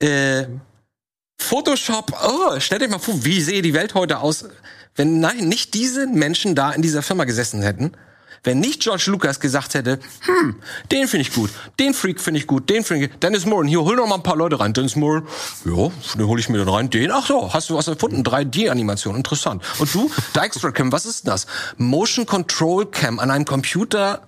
äh, 0.00 0.44
Photoshop. 1.38 2.12
Oh, 2.24 2.60
stellt 2.60 2.82
euch 2.82 2.90
mal 2.90 2.98
vor, 2.98 3.24
wie 3.24 3.40
sehe 3.40 3.62
die 3.62 3.74
Welt 3.74 3.94
heute 3.94 4.18
aus, 4.18 4.44
wenn 4.96 5.20
nein, 5.20 5.48
nicht 5.48 5.74
diese 5.74 6.06
Menschen 6.06 6.54
da 6.54 6.72
in 6.72 6.82
dieser 6.82 7.02
Firma 7.02 7.24
gesessen 7.24 7.62
hätten. 7.62 7.92
Wenn 8.44 8.60
nicht 8.60 8.82
George 8.82 9.04
Lucas 9.08 9.40
gesagt 9.40 9.74
hätte, 9.74 9.98
hm, 10.20 10.56
den 10.92 11.08
finde 11.08 11.22
ich 11.22 11.34
gut, 11.34 11.50
den 11.80 11.92
Freak 11.92 12.20
finde 12.20 12.38
ich 12.38 12.46
gut, 12.46 12.70
den 12.70 12.84
finde 12.84 13.06
ich, 13.06 13.18
Dennis 13.18 13.44
Moore, 13.46 13.66
hier 13.66 13.82
hol 13.82 13.96
noch 13.96 14.06
mal 14.06 14.14
ein 14.14 14.22
paar 14.22 14.36
Leute 14.36 14.60
rein. 14.60 14.72
Dennis 14.72 14.94
Moore, 14.94 15.24
ja, 15.64 15.90
den 16.14 16.26
hole 16.26 16.40
ich 16.40 16.48
mir 16.48 16.58
dann 16.58 16.68
rein. 16.68 16.88
Den, 16.88 17.10
ach 17.10 17.26
so, 17.26 17.52
hast 17.52 17.68
du 17.68 17.74
was 17.74 17.88
erfunden? 17.88 18.22
3D-Animation, 18.22 19.16
interessant. 19.16 19.62
Und 19.78 19.92
du, 19.92 20.10
Dijkstra 20.36 20.70
Cam, 20.70 20.92
was 20.92 21.04
ist 21.04 21.26
das? 21.26 21.46
Motion 21.78 22.26
Control 22.26 22.86
Cam 22.86 23.18
an 23.18 23.30
einem 23.30 23.44
Computer 23.44 24.22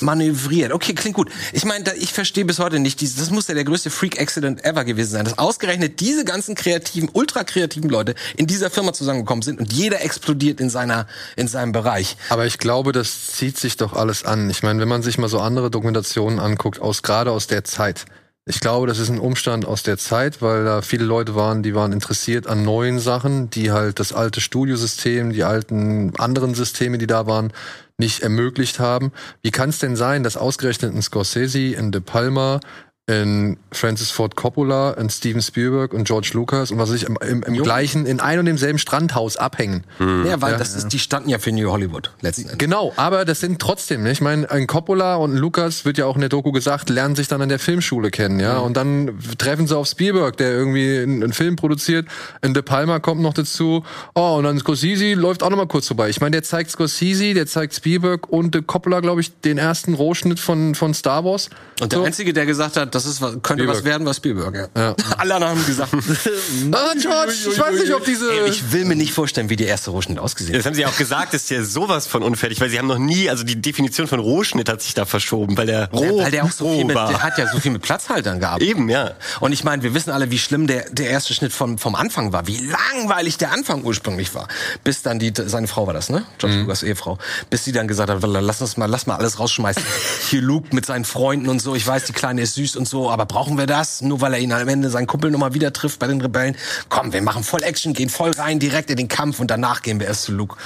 manövriert. 0.00 0.72
Okay, 0.72 0.94
klingt 0.94 1.16
gut. 1.16 1.30
Ich 1.52 1.64
meine, 1.64 1.94
ich 1.96 2.12
verstehe 2.12 2.44
bis 2.44 2.58
heute 2.58 2.78
nicht, 2.78 3.02
das 3.02 3.30
muss 3.30 3.48
ja 3.48 3.54
der 3.54 3.64
größte 3.64 3.90
Freak-Accident 3.90 4.64
ever 4.64 4.84
gewesen 4.84 5.12
sein, 5.12 5.24
dass 5.24 5.38
ausgerechnet 5.38 6.00
diese 6.00 6.24
ganzen 6.24 6.54
kreativen, 6.54 7.10
ultra 7.12 7.44
kreativen 7.44 7.90
Leute 7.90 8.14
in 8.36 8.46
dieser 8.46 8.70
Firma 8.70 8.92
zusammengekommen 8.92 9.42
sind 9.42 9.60
und 9.60 9.72
jeder 9.72 10.02
explodiert 10.02 10.60
in 10.60 10.70
seiner, 10.70 11.06
in 11.36 11.48
seinem 11.48 11.72
Bereich. 11.72 12.16
Aber 12.28 12.46
ich 12.46 12.58
glaube, 12.58 12.92
das 12.92 13.28
zieht 13.28 13.58
sich 13.58 13.76
doch 13.76 13.92
alles 13.92 14.24
an. 14.24 14.50
Ich 14.50 14.62
meine, 14.62 14.80
wenn 14.80 14.88
man 14.88 15.02
sich 15.02 15.18
mal 15.18 15.28
so 15.28 15.40
andere 15.40 15.70
Dokumentationen 15.70 16.38
anguckt, 16.38 16.80
aus 16.80 17.02
gerade 17.02 17.30
aus 17.30 17.46
der 17.46 17.64
Zeit. 17.64 18.06
Ich 18.44 18.58
glaube, 18.58 18.88
das 18.88 18.98
ist 18.98 19.08
ein 19.08 19.20
Umstand 19.20 19.66
aus 19.66 19.84
der 19.84 19.98
Zeit, 19.98 20.42
weil 20.42 20.64
da 20.64 20.82
viele 20.82 21.04
Leute 21.04 21.36
waren, 21.36 21.62
die 21.62 21.76
waren 21.76 21.92
interessiert 21.92 22.48
an 22.48 22.64
neuen 22.64 22.98
Sachen, 22.98 23.50
die 23.50 23.70
halt 23.70 24.00
das 24.00 24.12
alte 24.12 24.40
Studiosystem, 24.40 25.32
die 25.32 25.44
alten 25.44 26.12
anderen 26.16 26.54
Systeme, 26.54 26.98
die 26.98 27.06
da 27.06 27.28
waren, 27.28 27.52
nicht 27.98 28.20
ermöglicht 28.20 28.80
haben. 28.80 29.12
Wie 29.42 29.50
kann 29.50 29.70
es 29.70 29.78
denn 29.78 29.96
sein, 29.96 30.22
dass 30.22 30.36
ausgerechnet 30.36 30.94
ein 30.94 31.02
Scorsese, 31.02 31.76
ein 31.78 31.92
De 31.92 32.00
Palma, 32.00 32.60
in 33.08 33.56
Francis 33.72 34.12
Ford 34.12 34.36
Coppola, 34.36 34.92
in 34.92 35.10
Steven 35.10 35.42
Spielberg 35.42 35.92
und 35.92 36.04
George 36.04 36.30
Lucas 36.34 36.70
und 36.70 36.78
was 36.78 36.88
weiß 36.88 37.02
ich 37.02 37.02
im, 37.02 37.18
im, 37.20 37.42
im 37.42 37.56
gleichen, 37.60 38.06
in 38.06 38.20
ein 38.20 38.38
und 38.38 38.46
demselben 38.46 38.78
Strandhaus 38.78 39.36
abhängen. 39.36 39.82
Ja, 39.98 40.40
weil 40.40 40.56
das 40.56 40.76
ist, 40.76 40.88
die 40.92 41.00
standen 41.00 41.28
ja 41.28 41.40
für 41.40 41.50
New 41.50 41.68
Hollywood 41.68 42.12
letzten 42.20 42.42
Endes. 42.42 42.58
Genau, 42.58 42.92
aber 42.94 43.24
das 43.24 43.40
sind 43.40 43.60
trotzdem, 43.60 44.04
ne? 44.04 44.12
ich 44.12 44.20
meine, 44.20 44.48
ein 44.52 44.68
Coppola 44.68 45.16
und 45.16 45.34
ein 45.34 45.36
Lucas 45.36 45.84
wird 45.84 45.98
ja 45.98 46.06
auch 46.06 46.14
in 46.14 46.20
der 46.20 46.28
Doku 46.28 46.52
gesagt, 46.52 46.90
lernen 46.90 47.16
sich 47.16 47.26
dann 47.26 47.42
an 47.42 47.48
der 47.48 47.58
Filmschule 47.58 48.12
kennen, 48.12 48.38
ja, 48.38 48.58
und 48.58 48.76
dann 48.76 49.18
treffen 49.36 49.66
sie 49.66 49.76
auf 49.76 49.88
Spielberg, 49.88 50.36
der 50.36 50.52
irgendwie 50.52 50.98
einen, 50.98 51.24
einen 51.24 51.32
Film 51.32 51.56
produziert, 51.56 52.06
in 52.40 52.54
De 52.54 52.62
Palma 52.62 53.00
kommt 53.00 53.20
noch 53.20 53.34
dazu, 53.34 53.84
oh, 54.14 54.36
und 54.36 54.44
dann 54.44 54.60
Scorsese 54.60 55.14
läuft 55.14 55.42
auch 55.42 55.50
noch 55.50 55.56
mal 55.56 55.66
kurz 55.66 55.88
vorbei. 55.88 56.08
Ich 56.08 56.20
meine, 56.20 56.32
der 56.32 56.44
zeigt 56.44 56.70
Scorsese, 56.70 57.34
der 57.34 57.48
zeigt 57.48 57.74
Spielberg 57.74 58.28
und 58.28 58.54
De 58.54 58.62
Coppola, 58.62 59.00
glaube 59.00 59.22
ich, 59.22 59.40
den 59.40 59.58
ersten 59.58 59.94
Rohschnitt 59.94 60.38
von, 60.38 60.76
von 60.76 60.94
Star 60.94 61.24
Wars. 61.24 61.50
Und 61.80 61.90
der 61.90 61.98
So. 61.98 62.04
Einzige, 62.04 62.32
der 62.32 62.46
gesagt 62.46 62.76
hat, 62.76 62.91
das 62.94 63.06
ist 63.06 63.20
was, 63.20 63.32
könnte 63.42 63.66
was 63.66 63.78
Spielberg. 63.78 63.84
werden, 63.84 64.06
war 64.06 64.14
Spielberg. 64.14 64.54
Ja. 64.54 64.68
Ja. 64.80 64.96
Alle 65.18 65.34
anderen 65.34 65.58
haben 65.58 65.66
gesagt, 65.66 65.92
Ah, 66.72 66.92
George, 67.00 67.32
ich 67.50 67.58
weiß 67.58 67.80
nicht, 67.80 67.92
ob 67.94 68.04
diese... 68.04 68.30
ey, 68.30 68.48
ich 68.50 68.72
will 68.72 68.84
mir 68.84 68.96
nicht 68.96 69.12
vorstellen, 69.12 69.50
wie 69.50 69.56
die 69.56 69.64
erste 69.64 69.90
Rohschnitt 69.90 70.18
ausgesehen 70.18 70.56
Das 70.56 70.66
haben 70.66 70.74
sie 70.74 70.86
auch 70.86 70.96
gesagt, 70.96 71.34
ist 71.34 71.50
ja 71.50 71.62
sowas 71.64 72.06
von 72.06 72.22
unfertig, 72.22 72.60
weil 72.60 72.70
sie 72.70 72.78
haben 72.78 72.86
noch 72.88 72.98
nie, 72.98 73.28
also 73.28 73.44
die 73.44 73.60
Definition 73.60 74.06
von 74.06 74.20
Rohschnitt 74.20 74.68
hat 74.68 74.82
sich 74.82 74.94
da 74.94 75.04
verschoben, 75.04 75.56
weil 75.56 75.66
der 75.66 75.90
roh, 75.90 76.18
Ja, 76.18 76.24
weil 76.24 76.30
der 76.30 76.44
auch 76.44 76.50
so 76.52 76.72
viel 76.72 76.84
mit, 76.84 76.94
war. 76.96 77.08
der 77.08 77.22
hat 77.22 77.38
ja 77.38 77.46
so 77.50 77.58
viel 77.60 77.72
mit 77.72 77.82
Platzhaltern 77.82 78.40
gearbeitet. 78.40 78.68
Eben, 78.68 78.88
ja. 78.88 79.12
Und 79.40 79.52
ich 79.52 79.64
meine, 79.64 79.82
wir 79.82 79.94
wissen 79.94 80.10
alle, 80.10 80.30
wie 80.30 80.38
schlimm 80.38 80.66
der, 80.66 80.88
der 80.90 81.10
erste 81.10 81.34
Schnitt 81.34 81.52
von, 81.52 81.78
vom 81.78 81.94
Anfang 81.94 82.32
war, 82.32 82.46
wie 82.46 82.58
langweilig 82.58 83.38
der 83.38 83.52
Anfang 83.52 83.82
ursprünglich 83.84 84.34
war. 84.34 84.48
Bis 84.84 85.02
dann 85.02 85.18
die, 85.18 85.32
seine 85.34 85.66
Frau 85.68 85.86
war 85.86 85.94
das, 85.94 86.08
ne? 86.10 86.24
George 86.38 86.58
Lucas 86.58 86.82
Ehefrau. 86.82 87.18
Bis 87.50 87.64
sie 87.64 87.72
dann 87.72 87.88
gesagt 87.88 88.10
hat, 88.10 88.22
lass 88.22 88.60
uns 88.60 88.76
mal, 88.76 88.86
lass 88.86 89.06
mal 89.06 89.16
alles 89.16 89.38
rausschmeißen. 89.38 89.82
Hier 90.30 90.42
Luke 90.42 90.74
mit 90.74 90.86
seinen 90.86 91.04
Freunden 91.04 91.48
und 91.48 91.60
so. 91.60 91.74
Ich 91.74 91.86
weiß, 91.86 92.04
die 92.04 92.12
Kleine 92.12 92.42
ist 92.42 92.54
süß 92.54 92.76
und 92.82 92.88
so, 92.88 93.10
aber 93.10 93.26
brauchen 93.26 93.56
wir 93.58 93.66
das? 93.66 94.02
Nur 94.02 94.20
weil 94.20 94.34
er 94.34 94.40
ihn 94.40 94.52
am 94.52 94.66
Ende 94.68 94.90
seinen 94.90 95.06
Kumpel 95.06 95.30
nochmal 95.30 95.54
wieder 95.54 95.72
trifft 95.72 95.98
bei 96.00 96.06
den 96.08 96.20
Rebellen? 96.20 96.56
Komm, 96.88 97.12
wir 97.12 97.22
machen 97.22 97.44
voll 97.44 97.62
Action, 97.62 97.92
gehen 97.94 98.08
voll 98.08 98.32
rein, 98.32 98.58
direkt 98.58 98.90
in 98.90 98.96
den 98.96 99.08
Kampf 99.08 99.38
und 99.40 99.50
danach 99.50 99.82
gehen 99.82 100.00
wir 100.00 100.08
erst 100.08 100.24
zu 100.24 100.32
Luke. 100.32 100.56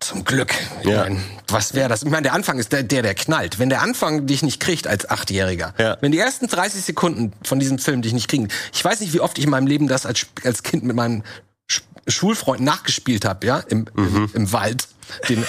Zum 0.00 0.24
Glück. 0.24 0.52
Ich 0.82 0.88
Ja. 0.88 1.04
mein, 1.04 1.22
was 1.48 1.72
wäre 1.72 1.88
das? 1.88 2.02
Ich 2.02 2.10
meine, 2.10 2.22
der 2.24 2.34
Anfang 2.34 2.58
ist 2.58 2.72
der, 2.72 2.82
der, 2.82 3.00
der 3.02 3.14
knallt. 3.14 3.58
Wenn 3.58 3.70
der 3.70 3.80
Anfang 3.80 4.26
dich 4.26 4.42
nicht 4.42 4.60
kriegt 4.60 4.86
als 4.86 5.08
Achtjähriger, 5.08 5.72
Ja. 5.78 5.96
wenn 6.00 6.12
die 6.12 6.18
ersten 6.18 6.48
30 6.48 6.84
Sekunden 6.84 7.32
von 7.42 7.58
diesem 7.60 7.78
Film 7.78 8.02
dich 8.02 8.12
nicht 8.12 8.28
kriegen, 8.28 8.48
ich 8.74 8.84
weiß 8.84 9.00
nicht, 9.00 9.14
wie 9.14 9.20
oft 9.20 9.38
ich 9.38 9.44
in 9.44 9.50
meinem 9.50 9.66
Leben 9.66 9.88
das 9.88 10.04
als, 10.04 10.26
als 10.44 10.62
Kind 10.62 10.84
mit 10.84 10.96
meinen 10.96 11.24
Sch 11.70 11.80
Schulfreunden 12.08 12.64
nachgespielt 12.66 13.24
habe, 13.24 13.46
ja, 13.46 13.58
im, 13.60 13.86
im, 13.96 14.30
im 14.34 14.52
Wald. 14.52 14.86
Den, 15.28 15.44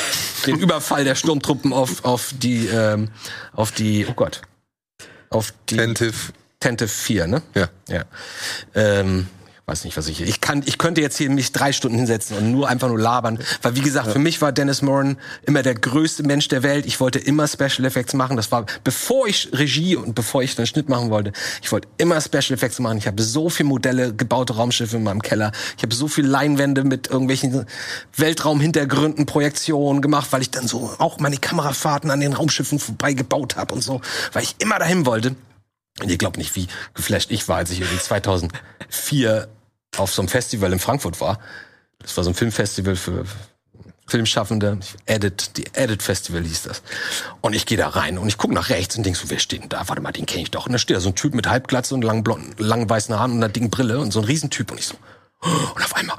den 0.45 0.60
Überfall 0.60 1.03
der 1.03 1.15
Sturmtruppen 1.15 1.73
auf, 1.73 2.05
auf 2.05 2.31
die, 2.38 2.67
ähm, 2.67 3.10
auf 3.53 3.71
die, 3.71 4.05
oh 4.07 4.13
Gott, 4.13 4.41
auf 5.30 5.54
die 5.70 5.76
Attentive. 5.80 6.34
Tente 6.60 6.88
4, 6.88 7.28
ne? 7.28 7.42
Ja. 7.54 7.70
Ja. 7.88 8.06
Ähm, 8.74 9.28
weiß 9.69 9.84
nicht, 9.84 9.97
was 9.97 10.08
ich 10.08 10.21
ich 10.21 10.39
kann 10.39 10.63
ich 10.65 10.77
könnte 10.77 11.01
jetzt 11.01 11.17
hier 11.17 11.30
mich 11.30 11.51
drei 11.51 11.73
Stunden 11.73 11.97
hinsetzen 11.97 12.38
und 12.38 12.53
nur 12.53 12.69
einfach 12.69 12.88
nur 12.88 12.97
labern, 12.97 13.38
weil 13.62 13.75
wie 13.75 13.82
gesagt, 13.82 14.10
für 14.10 14.17
mich 14.17 14.41
war 14.41 14.53
Dennis 14.53 14.82
Moran 14.82 15.17
immer 15.45 15.62
der 15.62 15.75
größte 15.75 16.23
Mensch 16.23 16.47
der 16.47 16.63
Welt. 16.63 16.86
Ich 16.86 17.01
wollte 17.01 17.19
immer 17.19 17.49
Special 17.49 17.84
Effects 17.84 18.13
machen. 18.13 18.38
Das 18.38 18.49
war 18.49 18.65
bevor 18.86 19.27
ich 19.27 19.49
Regie 19.51 19.97
und 19.97 20.15
bevor 20.15 20.41
ich 20.41 20.56
den 20.56 20.67
Schnitt 20.67 20.88
machen 20.88 21.10
wollte. 21.10 21.34
Ich 21.62 21.69
wollte 21.73 21.89
immer 21.97 22.21
Special 22.21 22.53
Effects 22.53 22.80
machen. 22.80 22.97
Ich 22.97 23.08
habe 23.08 23.21
so 23.21 23.49
viele 23.49 23.67
Modelle 23.67 24.13
gebaute 24.13 24.56
Raumschiffe 24.56 24.95
in 24.95 25.03
meinem 25.03 25.21
Keller. 25.21 25.51
Ich 25.75 25.84
habe 25.84 25.93
so 25.93 26.08
viele 26.08 26.30
Leinwände 26.30 26.86
mit 26.86 27.08
irgendwelchen 27.08 27.65
Weltraumhintergründen, 28.15 29.25
Projektionen 29.25 30.01
gemacht, 30.01 30.27
weil 30.32 30.43
ich 30.43 30.49
dann 30.49 30.65
so 30.65 30.95
auch 30.97 31.19
meine 31.19 31.39
Kamerafahrten 31.39 32.10
an 32.10 32.21
den 32.21 32.32
Raumschiffen 32.32 32.80
vorbei 32.80 33.12
gebaut 33.12 33.58
habe 33.58 33.75
und 33.75 33.82
so, 33.82 33.99
weil 34.32 34.43
ich 34.43 34.56
immer 34.60 34.80
dahin 34.80 35.06
wollte. 35.06 35.36
Und 35.99 36.10
ihr 36.10 36.17
glaubt 36.17 36.38
nicht, 36.38 36.56
wie 36.56 36.67
geflasht 36.93 37.32
ich 37.32 37.49
war, 37.49 37.58
als 37.58 37.71
ich 37.71 37.82
irgendwie 37.82 37.99
2004 37.99 39.49
auf 39.95 40.13
so 40.13 40.21
einem 40.21 40.30
Festival 40.30 40.73
in 40.73 40.80
Frankfurt 40.80 41.21
war. 41.21 41.39
Das 42.00 42.15
war 42.17 42.23
so 42.23 42.32
ein 42.32 42.36
Filmfestival 42.36 42.95
für 42.95 43.26
Filmschaffende. 44.08 44.80
Edit, 45.06 45.58
die 45.58 45.65
Edit 45.73 46.02
Festival 46.02 46.43
hieß 46.43 46.63
das. 46.63 46.82
Und 47.41 47.54
ich 47.54 47.65
gehe 47.65 47.78
da 47.78 47.89
rein 47.89 48.17
und 48.17 48.28
ich 48.28 48.38
gucke 48.38 48.54
nach 48.54 48.69
rechts 48.69 48.95
und 48.95 49.06
denk 49.06 49.17
so, 49.17 49.30
wer 49.30 49.39
steht 49.39 49.63
denn 49.63 49.69
da? 49.69 49.88
Warte 49.88 50.02
mal, 50.02 50.13
den 50.13 50.26
kenne 50.26 50.43
ich 50.43 50.52
doch. 50.52 50.65
Und 50.65 50.71
da 50.71 50.78
steht 50.78 50.95
da 50.95 51.02
so 51.02 51.10
ein 51.10 51.15
Typ 51.15 51.34
mit 51.34 51.47
Halbglatze 51.47 51.93
und 51.93 52.04
langen 52.04 52.23
blonden, 52.23 52.56
langen 52.58 52.89
weißen 52.89 53.17
Haaren 53.17 53.32
und 53.32 53.38
einer 53.38 53.50
dicken 53.50 53.69
Brille 53.69 54.00
und 54.00 54.12
so 54.12 54.19
ein 54.19 54.26
Riesentyp. 54.26 54.71
Und 54.71 54.80
ich 54.80 54.86
so, 54.86 54.95
und 55.41 55.84
auf 55.84 55.93
einmal, 55.93 56.15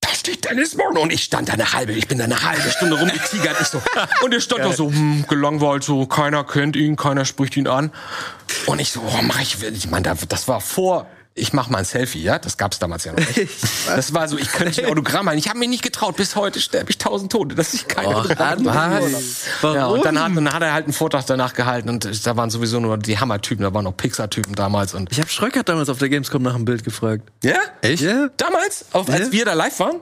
da 0.00 0.08
steht 0.14 0.48
Dennis 0.48 0.76
Moran 0.76 0.96
und 0.96 1.12
ich 1.12 1.24
stand 1.24 1.50
da 1.50 1.52
eine 1.52 1.72
halbe, 1.74 1.92
ich 1.92 2.08
bin 2.08 2.18
da 2.18 2.24
eine 2.24 2.42
halbe 2.42 2.70
Stunde 2.70 2.98
rumgetigert. 2.98 3.60
Ich 3.60 3.68
so, 3.68 3.82
und 4.22 4.32
er 4.32 4.40
stand 4.40 4.64
da 4.64 4.72
so, 4.72 4.90
hm, 4.90 5.26
gelangweilt, 5.28 5.84
so, 5.84 6.06
keiner 6.06 6.42
kennt 6.44 6.74
ihn, 6.74 6.96
keiner 6.96 7.26
spricht 7.26 7.56
ihn 7.56 7.68
an. 7.68 7.92
Und 8.64 8.80
ich 8.80 8.92
so, 8.92 9.00
oh, 9.00 9.22
mach 9.22 9.40
ich, 9.42 9.62
ich 9.62 9.90
meine, 9.90 10.14
das 10.28 10.48
war 10.48 10.62
vor, 10.62 11.06
ich 11.38 11.52
mach 11.52 11.68
mal 11.70 11.78
ein 11.78 11.84
Selfie, 11.84 12.22
ja, 12.22 12.38
das 12.38 12.56
gab's 12.56 12.78
damals 12.78 13.04
ja 13.04 13.12
noch 13.12 13.18
nicht. 13.36 13.48
Das 13.86 14.12
war 14.12 14.28
so, 14.28 14.36
ich 14.38 14.50
könnte 14.52 14.84
ein 14.84 14.90
Autogramm 14.90 15.24
machen. 15.26 15.38
Ich 15.38 15.48
habe 15.48 15.58
mir 15.58 15.68
nicht 15.68 15.82
getraut, 15.82 16.16
bis 16.16 16.36
heute 16.36 16.60
sterbe 16.60 16.90
ich 16.90 16.98
tausend 16.98 17.32
Tote, 17.32 17.54
dass 17.54 17.72
ich 17.74 17.88
keine 17.88 18.08
Autogramm 18.16 18.64
Ja, 19.62 19.86
und 19.86 20.04
dann 20.04 20.20
hat, 20.20 20.36
dann 20.36 20.52
hat 20.52 20.62
er 20.62 20.72
halt 20.72 20.84
einen 20.84 20.92
Vortrag 20.92 21.26
danach 21.26 21.54
gehalten 21.54 21.88
und 21.88 22.26
da 22.26 22.36
waren 22.36 22.50
sowieso 22.50 22.80
nur 22.80 22.98
die 22.98 23.18
Hammer-Typen, 23.18 23.62
da 23.62 23.72
waren 23.74 23.84
noch 23.84 23.96
Pixar-Typen 23.96 24.54
damals 24.54 24.94
und. 24.94 25.10
Ich 25.12 25.20
habe 25.20 25.28
Schröckert 25.30 25.68
damals 25.68 25.88
auf 25.88 25.98
der 25.98 26.08
Gamescom 26.08 26.42
nach 26.42 26.54
einem 26.54 26.64
Bild 26.64 26.84
gefragt. 26.84 27.22
Ja? 27.42 27.56
Echt? 27.82 28.02
Ja. 28.02 28.28
Damals? 28.36 28.84
Auf, 28.92 29.08
als 29.08 29.26
Ja. 29.26 29.32
wir 29.32 29.44
da 29.44 29.52
live 29.54 29.78
waren? 29.80 29.96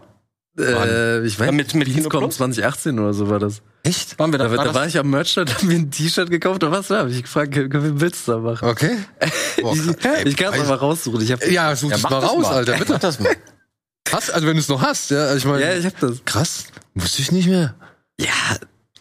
Äh, 0.59 1.25
ich 1.27 1.38
weiß 1.38 1.53
mit- 1.53 1.75
mit 1.75 1.87
Kino 1.87 1.97
Gamescom 1.99 2.21
Plus? 2.21 2.37
2018 2.37 2.99
oder 2.99 3.12
so 3.12 3.29
war 3.29 3.38
das. 3.38 3.61
Echt? 3.83 4.19
Waren 4.19 4.33
wir 4.33 4.38
da? 4.38 4.49
Da, 4.49 4.57
war 4.57 4.64
da 4.64 4.75
war 4.75 4.87
ich 4.87 4.99
am 4.99 5.11
Merchstand, 5.11 5.55
hab 5.55 5.62
mir 5.64 5.75
ein 5.77 5.90
T-Shirt 5.90 6.31
gekauft 6.31 6.62
oder 6.64 6.73
was? 6.73 6.88
Da 6.88 6.99
habe 7.01 7.11
ich 7.11 7.23
gefragt, 7.23 7.53
können 7.53 7.73
wir 7.73 7.81
ein 7.90 7.99
Bild 7.99 8.16
zusammen 8.16 8.45
machen? 8.45 8.69
Okay. 8.69 8.97
Boah, 9.62 9.75
Ich, 9.75 10.27
ich 10.27 10.37
kann 10.37 10.55
es 10.55 10.61
aber 10.61 10.77
raussuchen. 10.77 11.21
Ich 11.21 11.31
hab, 11.33 11.47
Ja, 11.47 11.75
such 11.77 11.90
Ja, 11.90 11.99
mal 11.99 12.21
das 12.21 12.31
raus, 12.31 12.42
mal. 12.42 12.53
Alter, 12.55 12.73
Mach 12.73 12.79
bitte. 12.81 12.99
das 12.99 13.21
mal. 13.21 13.37
Hast, 14.12 14.31
also 14.33 14.47
wenn 14.47 14.55
du 14.55 14.61
es 14.61 14.69
noch 14.69 14.81
hast, 14.83 15.11
ja, 15.11 15.35
ich 15.35 15.45
meine. 15.45 15.62
ja, 15.62 15.75
ich 15.75 15.85
hab 15.85 15.99
das. 15.99 16.25
krass, 16.25 16.66
wusste 16.95 17.23
ich 17.23 17.33
nicht 17.33 17.49
mehr. 17.49 17.75
Ja, 18.21 18.29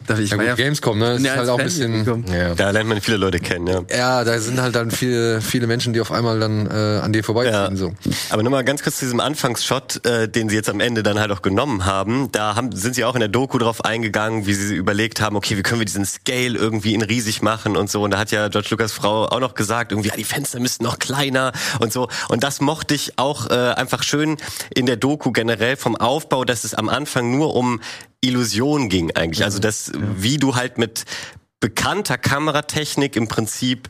da, 0.07 0.17
ich 0.17 0.29
Ja, 0.29 0.37
gut, 0.37 0.55
Gamescom, 0.57 0.99
ne? 0.99 1.13
Das 1.13 1.23
ja, 1.23 1.31
ist 1.33 1.37
halt 1.39 1.49
auch 1.49 1.59
ein 1.59 1.65
bisschen. 1.65 2.25
Ja. 2.27 2.55
Da 2.55 2.69
lernt 2.71 2.89
man 2.89 3.01
viele 3.01 3.17
Leute 3.17 3.39
kennen, 3.39 3.67
ja. 3.67 3.81
Ja, 3.95 4.23
da 4.23 4.39
sind 4.39 4.61
halt 4.61 4.75
dann 4.75 4.91
viele, 4.91 5.41
viele 5.41 5.67
Menschen, 5.67 5.93
die 5.93 6.01
auf 6.01 6.11
einmal 6.11 6.39
dann 6.39 6.67
äh, 6.67 6.99
an 7.01 7.13
dir 7.13 7.23
vorbeiziehen. 7.23 7.53
Ja. 7.53 7.75
So. 7.75 7.93
Aber 8.29 8.43
nochmal 8.43 8.63
ganz 8.63 8.83
kurz 8.83 8.97
zu 8.97 9.05
diesem 9.05 9.19
Anfangsshot, 9.19 10.05
äh, 10.05 10.27
den 10.29 10.49
sie 10.49 10.55
jetzt 10.55 10.69
am 10.69 10.79
Ende 10.79 11.03
dann 11.03 11.19
halt 11.19 11.31
auch 11.31 11.41
genommen 11.41 11.85
haben. 11.85 12.31
Da 12.31 12.55
haben, 12.55 12.71
sind 12.75 12.95
sie 12.95 13.05
auch 13.05 13.15
in 13.15 13.19
der 13.19 13.29
Doku 13.29 13.57
drauf 13.57 13.83
eingegangen, 13.83 14.45
wie 14.45 14.53
sie 14.53 14.75
überlegt 14.75 15.21
haben, 15.21 15.35
okay, 15.35 15.57
wie 15.57 15.63
können 15.63 15.79
wir 15.79 15.85
diesen 15.85 16.05
Scale 16.05 16.57
irgendwie 16.57 16.93
in 16.93 17.01
riesig 17.01 17.41
machen 17.41 17.75
und 17.75 17.89
so. 17.89 18.03
Und 18.03 18.11
da 18.11 18.19
hat 18.19 18.31
ja 18.31 18.47
George 18.49 18.67
Lucas 18.71 18.91
Frau 18.91 19.25
auch 19.25 19.39
noch 19.39 19.55
gesagt, 19.55 19.91
irgendwie, 19.91 20.09
ja, 20.09 20.15
die 20.15 20.23
Fenster 20.23 20.59
müssten 20.59 20.83
noch 20.83 20.99
kleiner 20.99 21.51
und 21.79 21.91
so. 21.91 22.07
Und 22.29 22.43
das 22.43 22.61
mochte 22.61 22.93
ich 22.93 23.17
auch 23.17 23.49
äh, 23.49 23.53
einfach 23.53 24.03
schön 24.03 24.37
in 24.73 24.85
der 24.85 24.97
Doku 24.97 25.31
generell 25.31 25.77
vom 25.77 25.95
Aufbau, 25.95 26.45
dass 26.45 26.63
es 26.63 26.73
am 26.73 26.89
Anfang 26.89 27.35
nur 27.35 27.55
um 27.55 27.81
Illusion 28.21 28.89
ging 28.89 29.11
eigentlich. 29.15 29.43
Also 29.43 29.59
das, 29.59 29.91
wie 29.95 30.37
du 30.37 30.55
halt 30.55 30.77
mit 30.77 31.05
bekannter 31.59 32.17
Kameratechnik 32.17 33.15
im 33.15 33.27
Prinzip 33.27 33.89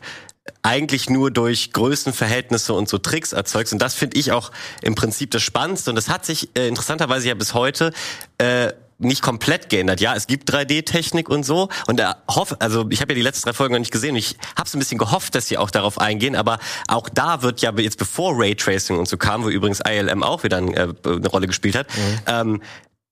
eigentlich 0.62 1.10
nur 1.10 1.30
durch 1.30 1.72
Größenverhältnisse 1.72 2.72
und 2.72 2.88
so 2.88 2.98
Tricks 2.98 3.32
erzeugst. 3.32 3.72
Und 3.72 3.80
das 3.80 3.94
finde 3.94 4.18
ich 4.18 4.32
auch 4.32 4.50
im 4.82 4.94
Prinzip 4.94 5.30
das 5.30 5.42
Spannendste. 5.42 5.90
Und 5.90 5.96
das 5.96 6.08
hat 6.08 6.24
sich 6.24 6.50
äh, 6.56 6.68
interessanterweise 6.68 7.28
ja 7.28 7.34
bis 7.34 7.54
heute 7.54 7.92
äh, 8.38 8.72
nicht 8.98 9.22
komplett 9.22 9.68
geändert. 9.68 10.00
Ja, 10.00 10.14
es 10.14 10.26
gibt 10.26 10.50
3D-Technik 10.50 11.28
und 11.28 11.44
so. 11.44 11.68
Und 11.86 12.00
er 12.00 12.22
hofft, 12.28 12.60
also 12.62 12.86
ich 12.90 13.00
habe 13.00 13.12
ja 13.12 13.16
die 13.16 13.22
letzten 13.22 13.48
drei 13.48 13.52
Folgen 13.52 13.74
noch 13.74 13.78
nicht 13.78 13.92
gesehen. 13.92 14.12
Und 14.12 14.18
ich 14.18 14.36
habe 14.58 14.68
so 14.68 14.76
ein 14.76 14.80
bisschen 14.80 14.98
gehofft, 14.98 15.34
dass 15.34 15.46
sie 15.48 15.58
auch 15.58 15.70
darauf 15.70 16.00
eingehen. 16.00 16.34
Aber 16.34 16.58
auch 16.88 17.08
da 17.08 17.42
wird 17.42 17.60
ja 17.60 17.72
jetzt 17.76 17.98
bevor 17.98 18.34
Raytracing 18.36 18.98
und 18.98 19.06
so 19.06 19.16
kam, 19.16 19.44
wo 19.44 19.48
übrigens 19.48 19.80
ILM 19.80 20.22
auch 20.22 20.44
wieder 20.44 20.56
ein, 20.56 20.72
äh, 20.74 20.88
eine 21.04 21.28
Rolle 21.28 21.46
gespielt 21.46 21.76
hat, 21.76 21.88
ähm, 22.26 22.62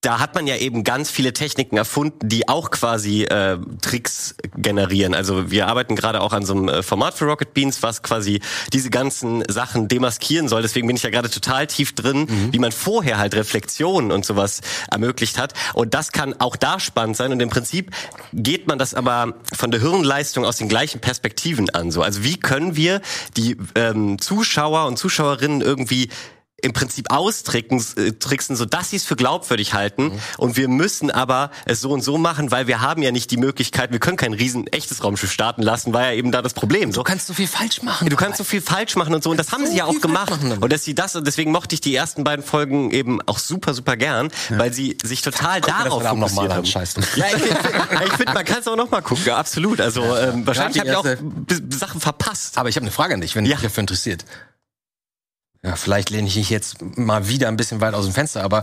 da 0.05 0.19
hat 0.19 0.35
man 0.35 0.47
ja 0.47 0.57
eben 0.57 0.85
ganz 0.85 1.11
viele 1.11 1.33
Techniken 1.33 1.77
erfunden, 1.77 2.29
die 2.29 2.49
auch 2.49 2.71
quasi 2.71 3.25
äh, 3.25 3.59
Tricks 3.81 4.35
generieren. 4.57 5.15
Also 5.15 5.51
wir 5.51 5.67
arbeiten 5.67 5.97
gerade 5.97 6.21
auch 6.21 6.33
an 6.33 6.45
so 6.45 6.55
einem 6.55 6.69
äh, 6.69 6.83
Format 6.83 7.15
für 7.15 7.25
Rocket 7.25 7.55
Beans, 7.55 7.83
was 7.83 8.03
quasi 8.03 8.41
diese 8.73 8.91
ganzen 8.91 9.43
Sachen 9.49 9.89
demaskieren 9.89 10.49
soll. 10.49 10.63
Deswegen 10.63 10.87
bin 10.87 10.97
ich 10.97 11.03
ja 11.03 11.11
gerade 11.11 11.31
total 11.31 11.67
tief 11.67 11.95
drin, 11.95 12.27
wie 12.53 12.59
man 12.59 12.73
vorher 12.73 13.19
halt 13.19 13.35
Reflexionen 13.35 14.13
und 14.13 14.27
sowas 14.27 14.61
ermöglicht 14.91 15.39
hat. 15.39 15.55
Und 15.73 15.95
das 15.95 16.13
kann 16.13 16.39
auch 16.41 16.57
da 16.57 16.81
spannend 16.81 17.17
sein. 17.17 17.33
Und 17.33 17.41
im 17.41 17.49
Prinzip 17.49 17.91
geht 18.33 18.67
man 18.67 18.79
das 18.79 18.95
aber 18.95 19.35
von 19.53 19.71
der 19.71 19.81
Hirnleistung 19.81 20.45
aus 20.45 20.57
den 20.57 20.69
gleichen 20.69 21.01
Perspektiven 21.01 21.71
an. 21.71 21.91
So, 21.91 22.03
also 22.03 22.25
wie 22.25 22.39
können 22.39 22.77
wir 22.77 23.01
die 23.37 23.57
ähm, 23.75 24.19
Zuschauer 24.19 24.87
und 24.87 24.99
Zuschauerinnen 24.99 25.61
irgendwie 25.61 26.11
im 26.65 26.73
Prinzip 26.73 27.11
austricksen, 27.11 28.07
äh, 28.07 28.13
tricksen, 28.13 28.57
so 28.57 28.65
dass 28.65 28.91
sie 28.91 28.97
es 28.97 29.05
für 29.05 29.17
glaubwürdig 29.17 29.75
halten. 29.75 30.13
Und 30.39 30.57
wir 30.57 30.69
müssen 30.69 31.11
aber 31.11 31.51
es 31.67 31.81
so 31.81 31.91
und 31.91 32.03
so 32.03 32.19
machen, 32.19 32.51
weil 32.51 32.67
wir 32.67 32.81
haben 32.81 33.03
ja 33.03 33.13
nicht 33.13 33.31
die 33.31 33.37
Möglichkeit, 33.37 33.93
wir 33.93 33.99
können 34.01 34.17
kein 34.17 34.33
riesen 34.33 34.67
echtes 34.69 35.05
Raumschiff 35.05 35.31
starten 35.31 35.63
lassen, 35.63 35.93
war 35.93 36.03
ja 36.07 36.13
eben 36.13 36.33
da 36.33 36.43
das 36.43 36.55
Problem. 36.55 36.93
So. 36.93 37.03
Du 37.03 37.05
kannst 37.05 37.27
so 37.27 37.35
viel 37.35 37.47
falsch 37.47 37.83
machen. 37.83 38.09
Du 38.09 38.17
kannst 38.17 38.39
so 38.39 38.45
viel 38.45 38.61
falsch 38.61 38.97
machen 38.97 39.15
und 39.15 39.23
so. 39.23 39.31
Und 39.31 39.37
das 39.37 39.53
haben 39.53 39.65
so 39.67 39.71
sie 39.73 39.79
ja 39.79 39.85
auch 39.85 40.01
gemacht. 40.01 40.33
Und 40.61 40.73
dass 40.73 40.85
sie 40.85 40.95
das, 40.95 41.15
und 41.17 41.27
deswegen 41.27 41.53
mochte 41.53 41.75
ich 41.75 41.81
die 41.81 41.95
ersten 41.95 42.25
beiden 42.25 42.45
Folgen 42.45 42.91
eben 42.91 43.21
auch 43.27 43.39
super, 43.39 43.75
super 43.75 43.97
gern, 43.97 44.31
weil 44.51 44.73
sie 44.73 44.97
sich 45.03 45.23
total 45.23 45.61
mir 45.61 45.67
das 45.67 45.85
darauf 45.85 46.03
mal 46.03 46.29
fokussiert 46.29 46.53
haben. 46.53 46.65
Ja, 47.17 47.27
ich 47.29 47.43
finde, 47.43 47.59
ich 48.07 48.13
find, 48.15 48.35
man 48.35 48.45
kann 48.45 48.59
es 48.61 48.69
auch 48.69 48.77
noch 48.77 48.91
mal 48.91 49.01
gucken, 49.03 49.25
ja, 49.27 49.37
absolut. 49.37 49.81
Also 49.81 50.03
ähm, 50.17 50.47
wahrscheinlich 50.47 50.81
habe 50.81 50.91
ich 50.91 50.97
auch 50.97 51.07
Sachen 51.71 52.01
verpasst. 52.01 52.59
Aber 52.59 52.69
ich 52.69 52.77
habe 52.77 52.85
eine 52.85 52.91
Frage 52.91 53.15
an 53.15 53.21
dich, 53.21 53.37
wenn 53.37 53.45
Ja. 53.47 53.57
dich 53.57 53.63
dafür 53.65 53.83
interessiert. 53.83 54.25
Ja, 55.65 55.77
vielleicht 55.77 56.11
lehne 56.11 56.29
ich 56.29 56.37
mich 56.37 56.51
jetzt 56.51 56.77
mal 56.97 57.27
wieder 57.29 57.49
ein 57.49 57.57
bisschen 57.57 57.81
weit 57.81 57.95
aus 57.95 58.05
dem 58.05 58.13
Fenster, 58.13 58.43
aber 58.43 58.63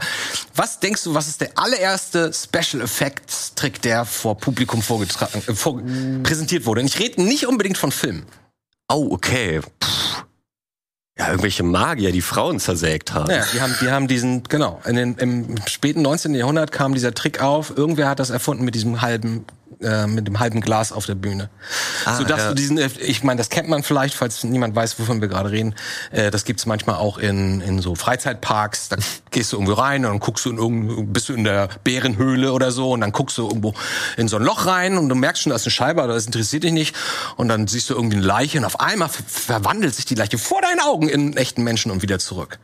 was 0.53 0.79
denkst 0.79 1.03
du, 1.03 1.15
was 1.15 1.27
ist 1.27 1.41
der 1.41 1.57
allererste 1.57 2.31
Special 2.31 2.83
Effects 2.83 3.55
Trick, 3.55 3.81
der 3.81 4.05
vor 4.05 4.37
Publikum 4.37 4.83
vorgetragen, 4.83 5.41
äh, 5.47 5.55
vor, 5.55 5.81
präsentiert 6.21 6.67
wurde? 6.67 6.81
Und 6.81 6.87
ich 6.87 6.99
rede 6.99 7.23
nicht 7.23 7.47
unbedingt 7.47 7.79
von 7.79 7.91
Film. 7.91 8.27
Oh, 8.87 9.07
okay. 9.11 9.61
Puh. 9.79 9.89
Ja, 11.17 11.29
irgendwelche 11.29 11.63
Magier, 11.63 12.11
die 12.11 12.21
Frauen 12.21 12.59
zersägt 12.59 13.13
haben. 13.13 13.31
Ja, 13.31 13.45
die 13.53 13.61
haben, 13.61 13.75
die 13.81 13.89
haben 13.89 14.07
diesen, 14.07 14.43
genau, 14.43 14.81
in 14.85 14.95
den, 14.95 15.15
im 15.15 15.55
späten 15.67 16.01
19. 16.01 16.35
Jahrhundert 16.35 16.71
kam 16.71 16.93
dieser 16.93 17.13
Trick 17.13 17.41
auf. 17.41 17.75
Irgendwer 17.75 18.09
hat 18.09 18.19
das 18.19 18.29
erfunden 18.29 18.63
mit 18.63 18.75
diesem 18.75 19.01
halben, 19.01 19.45
äh, 19.81 20.07
mit 20.07 20.27
dem 20.27 20.39
halben 20.39 20.62
Glas 20.62 20.91
auf 20.91 21.05
der 21.05 21.15
Bühne. 21.15 21.49
Ah, 22.05 22.17
so 22.17 22.23
dass 22.23 22.41
ja. 22.41 22.49
du 22.49 22.55
diesen, 22.55 22.77
ich 22.77 23.23
meine, 23.23 23.38
das 23.38 23.49
kennt 23.49 23.69
man 23.69 23.84
vielleicht, 23.84 24.15
falls 24.15 24.43
niemand 24.43 24.75
weiß, 24.75 24.99
wovon 24.99 25.21
wir 25.21 25.27
gerade 25.27 25.51
reden. 25.51 25.75
Äh, 26.12 26.31
das 26.31 26.45
gibt's 26.45 26.65
manchmal 26.65 26.97
auch 26.97 27.17
in, 27.17 27.62
in 27.62 27.79
so 27.79 27.95
Freizeitparks. 27.95 28.89
Da 28.89 28.97
gehst 29.31 29.51
du 29.51 29.57
irgendwo 29.57 29.73
rein 29.73 30.05
und 30.05 30.12
dann 30.12 30.19
guckst 30.19 30.45
du 30.45 30.51
in 30.51 30.57
irgend, 30.57 31.13
bist 31.13 31.29
du 31.29 31.34
in 31.34 31.43
der 31.43 31.69
Bärenhöhle 31.84 32.53
oder 32.53 32.71
so 32.71 32.91
und 32.91 33.01
dann 33.01 33.12
guckst 33.12 33.38
du 33.38 33.47
irgendwo 33.47 33.73
in 34.17 34.27
so 34.27 34.38
ein 34.38 34.43
Loch 34.43 34.65
rein 34.65 34.97
und 34.97 35.10
du 35.10 35.15
merkst 35.15 35.43
schon, 35.43 35.51
da 35.51 35.55
ist 35.55 35.65
eine 35.65 35.71
Scheibe, 35.71 36.03
aber 36.03 36.13
das 36.13 36.25
interessiert 36.25 36.63
dich 36.63 36.73
nicht. 36.73 36.95
Und 37.38 37.47
dann 37.47 37.67
siehst 37.67 37.89
du 37.89 37.95
irgendwie 37.95 38.17
eine 38.17 38.25
Leiche 38.25 38.57
und 38.57 38.65
auf 38.65 38.79
einmal 38.79 39.10
ver 39.10 39.23
verwandelt 39.27 39.95
sich 39.95 40.05
die 40.05 40.15
Leiche 40.15 40.38
vor 40.38 40.62
deinen 40.62 40.79
Augen 40.79 41.10
in 41.10 41.21
einen 41.21 41.38
echten 41.38 41.63
Menschen 41.63 41.91
und 41.91 42.01
wieder 42.01 42.19
zurück. 42.19 42.60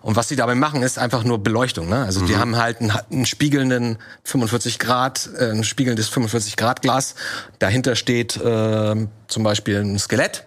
Und 0.00 0.16
was 0.16 0.28
sie 0.28 0.36
dabei 0.36 0.54
machen, 0.54 0.82
ist 0.82 0.98
einfach 0.98 1.24
nur 1.24 1.42
Beleuchtung. 1.42 1.88
Ne? 1.88 2.04
Also 2.04 2.24
die 2.24 2.36
haben 2.36 2.56
halt 2.56 2.80
einen, 2.80 2.90
einen 2.90 3.26
spiegelnden 3.26 3.98
45 4.24 4.78
Grad, 4.78 5.28
äh, 5.38 5.50
ein 5.50 5.62
spiegelndes 5.64 6.08
45 6.08 6.56
Grad 6.56 6.82
Glas. 6.82 7.14
Dahinter 7.58 7.94
steht 7.94 8.36
äh, 8.36 9.06
zum 9.28 9.42
Beispiel 9.42 9.78
ein 9.80 9.98
Skelett. 9.98 10.44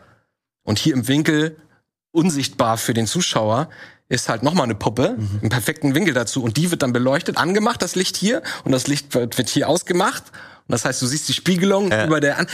Und 0.63 0.80
hier 0.80 0.93
im 0.93 1.08
Winkel, 1.08 1.56
unsichtbar 2.12 2.78
für 2.78 2.93
den 2.93 3.08
Zuschauer, 3.08 3.69
ist 4.10 4.30
halt 4.30 4.41
nochmal 4.41 4.63
eine 4.63 4.76
Puppe, 4.76 5.17
im 5.41 5.50
perfekten 5.50 5.93
Winkel 5.93 6.13
dazu. 6.13 6.41
Und 6.41 6.58
die 6.58 6.71
wird 6.71 6.82
dann 6.82 6.93
beleuchtet, 6.93 7.38
angemacht, 7.38 7.82
das 7.82 7.95
Licht 7.95 8.15
hier. 8.17 8.41
Und 8.63 8.71
das 8.71 8.88
Licht 8.88 9.13
wird, 9.13 9.38
wird 9.38 9.50
hier 9.50 9.67
ausgemacht. 9.69 10.23
Und 10.67 10.71
das 10.73 10.86
heißt, 10.86 11.02
du 11.02 11.06
siehst 11.08 11.28
die 11.30 11.34
Spiegelung 11.34 11.91
Ja. 11.91 12.06
über 12.06 12.19
der 12.19 12.39
an. 12.39 12.47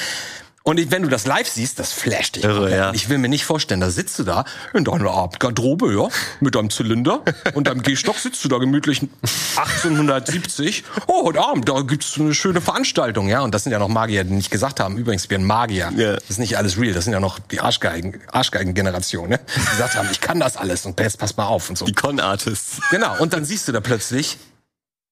Und 0.65 0.91
wenn 0.91 1.03
du 1.03 1.09
das 1.09 1.25
live 1.25 1.47
siehst, 1.47 1.77
das 1.77 1.91
flasht 1.91 2.37
dich. 2.37 2.45
Irre, 2.45 2.73
ja. 2.73 2.93
Ich 2.93 3.09
will 3.09 3.17
mir 3.17 3.27
nicht 3.27 3.43
vorstellen, 3.43 3.81
da 3.81 3.89
sitzt 3.89 4.17
du 4.17 4.23
da 4.23 4.45
in 4.73 4.85
deiner 4.85 5.11
Abendgarderobe, 5.11 5.93
ja, 5.93 6.07
mit 6.39 6.55
deinem 6.55 6.69
Zylinder 6.69 7.21
und 7.53 7.67
deinem 7.67 7.81
Gehstock 7.81 8.17
sitzt 8.17 8.45
du 8.45 8.47
da 8.47 8.59
gemütlich 8.59 9.01
1870. 9.57 10.85
Oh, 11.07 11.25
heute 11.25 11.41
Abend, 11.41 11.67
da 11.67 11.81
gibt's 11.81 12.17
eine 12.17 12.33
schöne 12.33 12.61
Veranstaltung, 12.61 13.27
ja. 13.27 13.41
Und 13.41 13.53
das 13.53 13.63
sind 13.63 13.73
ja 13.73 13.79
noch 13.79 13.89
Magier, 13.89 14.23
die 14.23 14.33
nicht 14.33 14.51
gesagt 14.51 14.79
haben, 14.79 14.97
übrigens, 14.97 15.29
wir 15.29 15.37
sind 15.37 15.45
Magier. 15.45 15.91
Ja. 15.97 16.13
Das 16.13 16.29
ist 16.29 16.39
nicht 16.39 16.57
alles 16.57 16.79
real, 16.79 16.93
das 16.93 17.03
sind 17.03 17.13
ja 17.13 17.19
noch 17.19 17.39
die 17.39 17.59
Arschgeigen, 17.59 18.21
Arschgeigen-Generation, 18.31 19.27
ne? 19.27 19.41
Die 19.57 19.71
gesagt 19.71 19.95
haben, 19.95 20.07
ich 20.13 20.21
kann 20.21 20.39
das 20.39 20.55
alles 20.55 20.85
und 20.85 20.97
jetzt 20.97 21.19
pass 21.19 21.35
mal 21.35 21.47
auf 21.47 21.69
und 21.69 21.77
so. 21.77 21.83
Die 21.83 21.91
Con-Artists. 21.91 22.79
Genau, 22.89 23.17
und 23.19 23.33
dann 23.33 23.43
siehst 23.43 23.67
du 23.67 23.73
da 23.73 23.81
plötzlich 23.81 24.37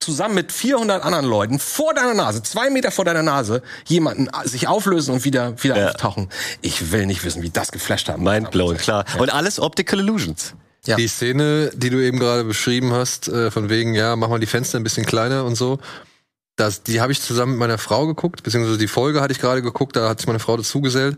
zusammen 0.02 0.36
mit 0.36 0.52
400 0.52 1.04
anderen 1.04 1.26
Leuten 1.26 1.60
vor 1.60 1.94
deiner 1.94 2.14
Nase, 2.14 2.44
zwei 2.44 2.70
Meter 2.70 2.92
vor 2.92 3.06
deiner 3.06 3.24
Nase, 3.24 3.62
jemanden 3.88 4.30
sich 4.46 4.68
auflösen 4.68 5.14
und 5.14 5.24
wieder, 5.26 5.62
wieder 5.64 5.78
Ja. 5.78 5.88
auftauchen. 5.90 6.30
Ich 6.62 6.92
will 6.92 7.06
nicht 7.06 7.24
wissen, 7.24 7.42
wie 7.44 7.50
das 7.50 7.72
geflasht 7.72 8.10
haben. 8.10 8.24
Mindblown, 8.24 8.78
klar. 8.78 9.06
Und 9.20 9.32
alles 9.34 9.60
Optical 9.60 10.00
Illusions. 10.00 10.54
Ja. 10.86 10.96
Die 10.96 11.08
Szene, 11.08 11.70
die 11.76 11.92
du 11.92 12.00
eben 12.04 12.20
gerade 12.20 12.44
beschrieben 12.44 12.92
hast, 12.92 13.28
äh, 13.28 13.52
von 13.52 13.70
wegen, 13.70 13.94
ja, 13.94 14.16
mach 14.16 14.30
mal 14.30 14.40
die 14.40 14.48
Fenster 14.48 14.80
ein 14.80 14.84
bisschen 14.84 15.06
kleiner 15.06 15.46
und 15.46 15.56
so, 15.56 15.80
das, 16.56 16.84
die 16.84 17.00
habe 17.02 17.12
ich 17.12 17.22
zusammen 17.22 17.54
mit 17.54 17.60
meiner 17.60 17.78
Frau 17.78 18.08
geguckt, 18.08 18.44
beziehungsweise 18.44 18.78
die 18.78 18.88
Folge 18.88 19.22
hatte 19.22 19.32
ich 19.32 19.40
gerade 19.40 19.62
geguckt, 19.62 19.96
da 19.96 20.10
hat 20.10 20.20
sich 20.20 20.28
meine 20.28 20.40
Frau 20.40 20.58
dazu 20.58 20.82
gesellt. 20.82 21.14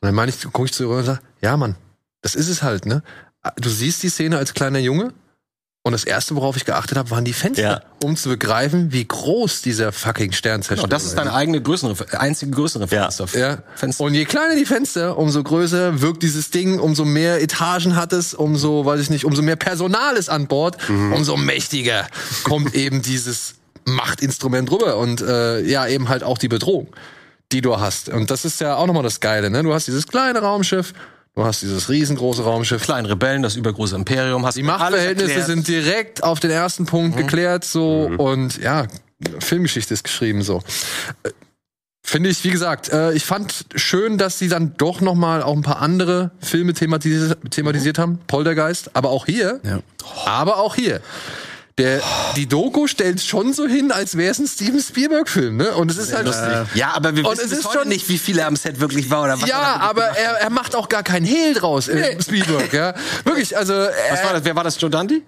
Und 0.00 0.06
dann 0.06 0.14
meine 0.14 0.30
ich, 0.30 0.40
gucke 0.52 0.66
ich 0.66 0.72
zu 0.72 0.84
ihr 0.84 0.90
und 0.90 1.04
sage, 1.04 1.20
ja, 1.40 1.56
Mann, 1.56 1.74
das 2.22 2.34
ist 2.34 2.48
es 2.48 2.62
halt, 2.62 2.86
ne? 2.86 3.02
Du 3.56 3.68
siehst 3.70 4.02
die 4.02 4.08
Szene 4.10 4.36
als 4.38 4.52
kleiner 4.54 4.78
Junge 4.78 5.12
und 5.84 5.92
das 5.92 6.04
erste, 6.04 6.34
worauf 6.36 6.56
ich 6.56 6.64
geachtet 6.66 6.98
habe, 6.98 7.10
waren 7.10 7.24
die 7.24 7.32
Fenster, 7.32 7.62
Ja. 7.62 7.80
um 8.04 8.14
zu 8.16 8.28
begreifen, 8.28 8.92
wie 8.92 9.06
groß 9.06 9.62
dieser 9.62 9.90
fucking 9.92 10.32
Sternzerstörer 10.32 10.82
Genau, 10.82 10.88
das 10.88 11.04
ist 11.04 11.16
deine 11.16 11.32
eigene 11.32 11.62
größere, 11.62 11.94
einzige 12.18 12.50
größere 12.50 12.86
Ja. 12.90 13.10
Fenster. 13.10 13.38
Ja. 13.38 13.58
Fenster. 13.74 14.04
Und 14.04 14.12
je 14.14 14.24
kleiner 14.26 14.54
die 14.56 14.66
Fenster, 14.66 15.16
umso 15.16 15.42
größer 15.42 16.02
wirkt 16.02 16.22
dieses 16.22 16.50
Ding, 16.50 16.78
umso 16.78 17.04
mehr 17.06 17.40
Etagen 17.40 17.96
hat 17.96 18.12
es, 18.12 18.34
umso, 18.34 18.84
weiß 18.84 19.00
ich 19.00 19.08
nicht, 19.08 19.24
umso 19.24 19.40
mehr 19.40 19.56
Personal 19.56 20.16
ist 20.16 20.28
an 20.28 20.46
Bord, 20.46 20.76
umso 20.88 21.36
mächtiger 21.38 22.06
kommt 22.44 22.74
eben 22.74 23.00
dieses 23.00 23.54
Machtinstrument 23.86 24.70
rüber 24.70 24.98
und 24.98 25.20
äh, 25.22 25.60
ja, 25.62 25.86
eben 25.86 26.08
halt 26.10 26.22
auch 26.22 26.36
die 26.38 26.48
Bedrohung, 26.48 26.88
die 27.52 27.62
du 27.62 27.80
hast. 27.80 28.10
Und 28.10 28.30
das 28.30 28.44
ist 28.44 28.60
ja 28.60 28.76
auch 28.76 28.86
nochmal 28.86 29.02
das 29.04 29.20
Geile, 29.20 29.48
ne? 29.48 29.62
Du 29.62 29.72
hast 29.72 29.86
dieses 29.86 30.06
kleine 30.06 30.40
Raumschiff, 30.40 30.92
du 31.34 31.44
hast 31.44 31.62
dieses 31.62 31.88
riesengroße 31.88 32.42
Raumschiff. 32.42 32.82
kleinen 32.82 33.06
Rebellen, 33.06 33.42
das 33.42 33.56
übergroße 33.56 33.96
Imperium. 33.96 34.44
Hast 34.44 34.56
Die 34.56 34.62
Machtverhältnisse 34.62 35.42
sind 35.44 35.68
direkt 35.68 36.22
auf 36.22 36.40
den 36.40 36.50
ersten 36.50 36.86
Punkt 36.86 37.16
geklärt, 37.16 37.64
so 37.64 38.10
und 38.16 38.58
ja, 38.58 38.86
Filmgeschichte 39.40 39.94
ist 39.94 40.04
geschrieben 40.04 40.42
so. 40.42 40.62
Äh, 41.22 41.30
Finde 42.08 42.30
ich, 42.30 42.42
wie 42.42 42.50
gesagt, 42.50 42.88
äh, 42.90 43.12
ich 43.12 43.26
fand 43.26 43.66
schön, 43.74 44.16
dass 44.16 44.38
sie 44.38 44.48
dann 44.48 44.72
doch 44.78 45.02
noch 45.02 45.14
mal 45.14 45.42
auch 45.42 45.54
ein 45.54 45.60
paar 45.60 45.82
andere 45.82 46.30
Filme 46.40 46.72
thematisiert, 46.72 47.36
thematisiert 47.50 47.98
haben. 47.98 48.18
Poltergeist, 48.26 48.96
aber 48.96 49.10
auch 49.10 49.26
hier. 49.26 49.60
Aber 50.24 50.56
auch 50.56 50.74
hier. 50.74 51.02
Der, 51.78 52.00
die 52.36 52.46
Doku 52.46 52.86
stellt 52.88 53.20
schon 53.20 53.52
so 53.52 53.66
hin, 53.66 53.92
als 53.92 54.16
wäre 54.16 54.30
es 54.32 54.38
ein 54.38 54.46
Steven 54.48 54.80
Spielberg-Film, 54.80 55.56
ne? 55.56 55.74
Und 55.76 55.90
es 55.90 55.96
ist 55.96 56.12
halt 56.12 56.28
Ja, 56.74 56.92
aber 56.94 57.14
wir 57.16 57.24
Und 57.24 57.32
wissen 57.32 57.44
es 57.44 57.50
bis 57.50 57.58
ist 57.60 57.64
heute 57.66 57.78
schon- 57.80 57.88
nicht, 57.88 58.08
wie 58.08 58.18
viele 58.18 58.44
am 58.46 58.56
Set 58.56 58.80
wirklich 58.80 59.08
war 59.10 59.22
oder 59.24 59.40
was. 59.40 59.48
Ja, 59.48 59.74
er 59.76 59.80
aber 59.82 60.02
er, 60.04 60.32
er 60.40 60.50
macht 60.50 60.74
auch 60.74 60.88
gar 60.88 61.02
keinen 61.04 61.24
Hehl 61.24 61.54
draus, 61.54 61.88
äh, 61.88 62.20
Spielberg, 62.20 62.72
ja. 62.72 62.94
Wirklich, 63.24 63.56
also 63.56 63.72
Was 63.74 64.22
war 64.24 64.30
äh, 64.30 64.34
das? 64.34 64.44
Wer 64.44 64.56
war 64.56 64.64
das? 64.64 64.80
Joe 64.80 64.90
Dundee? 64.90 65.22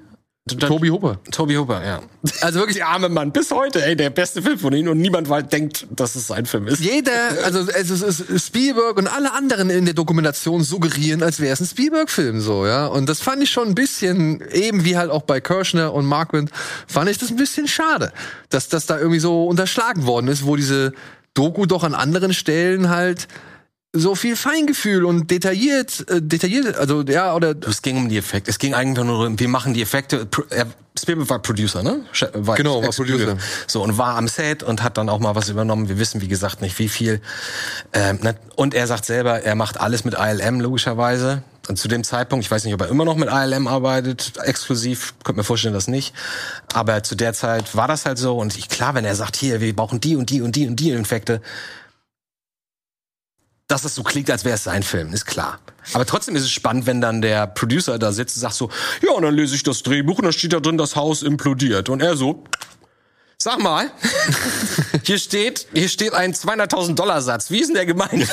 Toby 0.58 0.88
Hooper. 0.88 1.18
Toby 1.30 1.54
Hooper, 1.54 1.84
ja. 1.84 2.00
Also 2.40 2.58
wirklich, 2.58 2.76
Der 2.76 2.88
arme 2.88 3.08
Mann, 3.08 3.32
bis 3.32 3.50
heute, 3.50 3.84
ey, 3.84 3.96
der 3.96 4.10
beste 4.10 4.42
Film 4.42 4.58
von 4.58 4.72
ihm 4.72 4.88
und 4.88 4.98
niemand 4.98 5.28
denkt, 5.52 5.86
dass 5.90 6.14
es 6.14 6.26
sein 6.26 6.46
Film 6.46 6.66
ist. 6.66 6.80
Jeder, 6.80 7.12
also 7.44 7.60
es 7.60 7.90
ist, 7.90 8.02
es 8.02 8.20
ist 8.20 8.46
Spielberg 8.46 8.96
und 8.96 9.06
alle 9.06 9.32
anderen 9.32 9.70
in 9.70 9.84
der 9.84 9.94
Dokumentation 9.94 10.62
suggerieren, 10.62 11.22
als 11.22 11.40
wäre 11.40 11.52
es 11.52 11.60
ein 11.60 11.66
Spielberg-Film 11.66 12.40
so, 12.40 12.66
ja. 12.66 12.86
Und 12.86 13.08
das 13.08 13.20
fand 13.20 13.42
ich 13.42 13.50
schon 13.50 13.68
ein 13.68 13.74
bisschen, 13.74 14.42
eben 14.52 14.84
wie 14.84 14.96
halt 14.96 15.10
auch 15.10 15.22
bei 15.22 15.40
Kirschner 15.40 15.92
und 15.92 16.06
Markwind, 16.06 16.50
fand 16.86 17.10
ich 17.10 17.18
das 17.18 17.30
ein 17.30 17.36
bisschen 17.36 17.68
schade, 17.68 18.12
dass 18.48 18.68
das 18.68 18.86
da 18.86 18.98
irgendwie 18.98 19.20
so 19.20 19.46
unterschlagen 19.46 20.06
worden 20.06 20.28
ist, 20.28 20.44
wo 20.44 20.56
diese 20.56 20.92
Doku 21.34 21.66
doch 21.66 21.84
an 21.84 21.94
anderen 21.94 22.34
Stellen 22.34 22.88
halt 22.88 23.28
so 23.92 24.14
viel 24.14 24.36
Feingefühl 24.36 25.04
und 25.04 25.30
detailliert, 25.30 26.08
äh, 26.08 26.22
detailliert, 26.22 26.76
also 26.76 27.02
ja, 27.02 27.34
oder 27.34 27.54
Es 27.66 27.82
ging 27.82 27.96
um 27.96 28.08
die 28.08 28.18
Effekte. 28.18 28.48
Es 28.50 28.58
ging 28.58 28.72
eigentlich 28.74 29.04
nur 29.04 29.26
um, 29.26 29.38
wir 29.38 29.48
machen 29.48 29.74
die 29.74 29.82
Effekte. 29.82 30.26
Pro- 30.26 30.44
er- 30.50 30.66
Spielberg 30.98 31.30
war 31.30 31.38
Producer, 31.40 31.82
ne? 31.82 32.00
War 32.34 32.56
Genau, 32.56 32.82
war. 32.82 32.90
Producer. 32.90 33.36
So, 33.66 33.82
und 33.82 33.96
war 33.96 34.16
am 34.16 34.28
Set 34.28 34.62
und 34.62 34.82
hat 34.82 34.98
dann 34.98 35.08
auch 35.08 35.18
mal 35.18 35.34
was 35.34 35.48
übernommen. 35.48 35.88
Wir 35.88 35.98
wissen, 35.98 36.20
wie 36.20 36.28
gesagt, 36.28 36.60
nicht 36.62 36.78
wie 36.78 36.88
viel. 36.88 37.20
Ähm, 37.92 38.18
ne? 38.22 38.36
Und 38.56 38.74
er 38.74 38.86
sagt 38.86 39.06
selber, 39.06 39.42
er 39.42 39.54
macht 39.54 39.80
alles 39.80 40.04
mit 40.04 40.14
ILM, 40.18 40.60
logischerweise. 40.60 41.42
Und 41.68 41.76
zu 41.78 41.88
dem 41.88 42.04
Zeitpunkt, 42.04 42.44
ich 42.44 42.50
weiß 42.50 42.64
nicht, 42.64 42.74
ob 42.74 42.82
er 42.82 42.88
immer 42.88 43.04
noch 43.04 43.16
mit 43.16 43.28
ILM 43.30 43.66
arbeitet, 43.66 44.32
exklusiv, 44.42 45.14
könnte 45.24 45.38
mir 45.38 45.44
vorstellen, 45.44 45.74
dass 45.74 45.88
nicht. 45.88 46.12
Aber 46.74 47.02
zu 47.02 47.14
der 47.14 47.32
Zeit 47.32 47.74
war 47.76 47.88
das 47.88 48.04
halt 48.04 48.18
so. 48.18 48.36
Und 48.36 48.56
ich, 48.58 48.68
klar, 48.68 48.94
wenn 48.94 49.04
er 49.04 49.14
sagt, 49.14 49.36
hier, 49.36 49.60
wir 49.60 49.74
brauchen 49.74 50.00
die 50.00 50.16
und 50.16 50.28
die 50.30 50.42
und 50.42 50.54
die 50.56 50.66
und 50.66 50.76
die 50.76 50.92
Effekte, 50.92 51.40
dass 53.70 53.84
es 53.84 53.94
so 53.94 54.02
klingt, 54.02 54.30
als 54.30 54.44
wäre 54.44 54.56
es 54.56 54.64
sein 54.64 54.82
Film, 54.82 55.12
ist 55.12 55.26
klar. 55.26 55.60
Aber 55.92 56.04
trotzdem 56.04 56.34
ist 56.36 56.42
es 56.42 56.50
spannend, 56.50 56.86
wenn 56.86 57.00
dann 57.00 57.22
der 57.22 57.46
Producer 57.46 57.98
da 57.98 58.12
sitzt 58.12 58.36
und 58.36 58.40
sagt 58.40 58.54
so, 58.54 58.70
ja, 59.02 59.12
und 59.12 59.22
dann 59.22 59.34
lese 59.34 59.54
ich 59.54 59.62
das 59.62 59.82
Drehbuch 59.82 60.18
und 60.18 60.24
da 60.24 60.32
steht 60.32 60.52
da 60.52 60.60
drin, 60.60 60.76
das 60.76 60.96
Haus 60.96 61.22
implodiert. 61.22 61.88
Und 61.88 62.02
er 62.02 62.16
so, 62.16 62.44
sag 63.38 63.60
mal, 63.60 63.90
hier 65.04 65.18
steht, 65.18 65.68
hier 65.72 65.88
steht 65.88 66.12
ein 66.14 66.34
200.000 66.34 66.94
Dollar 66.94 67.22
Satz. 67.22 67.50
Wie 67.50 67.60
ist 67.60 67.68
denn 67.68 67.76
der 67.76 67.86
gemeint? 67.86 68.12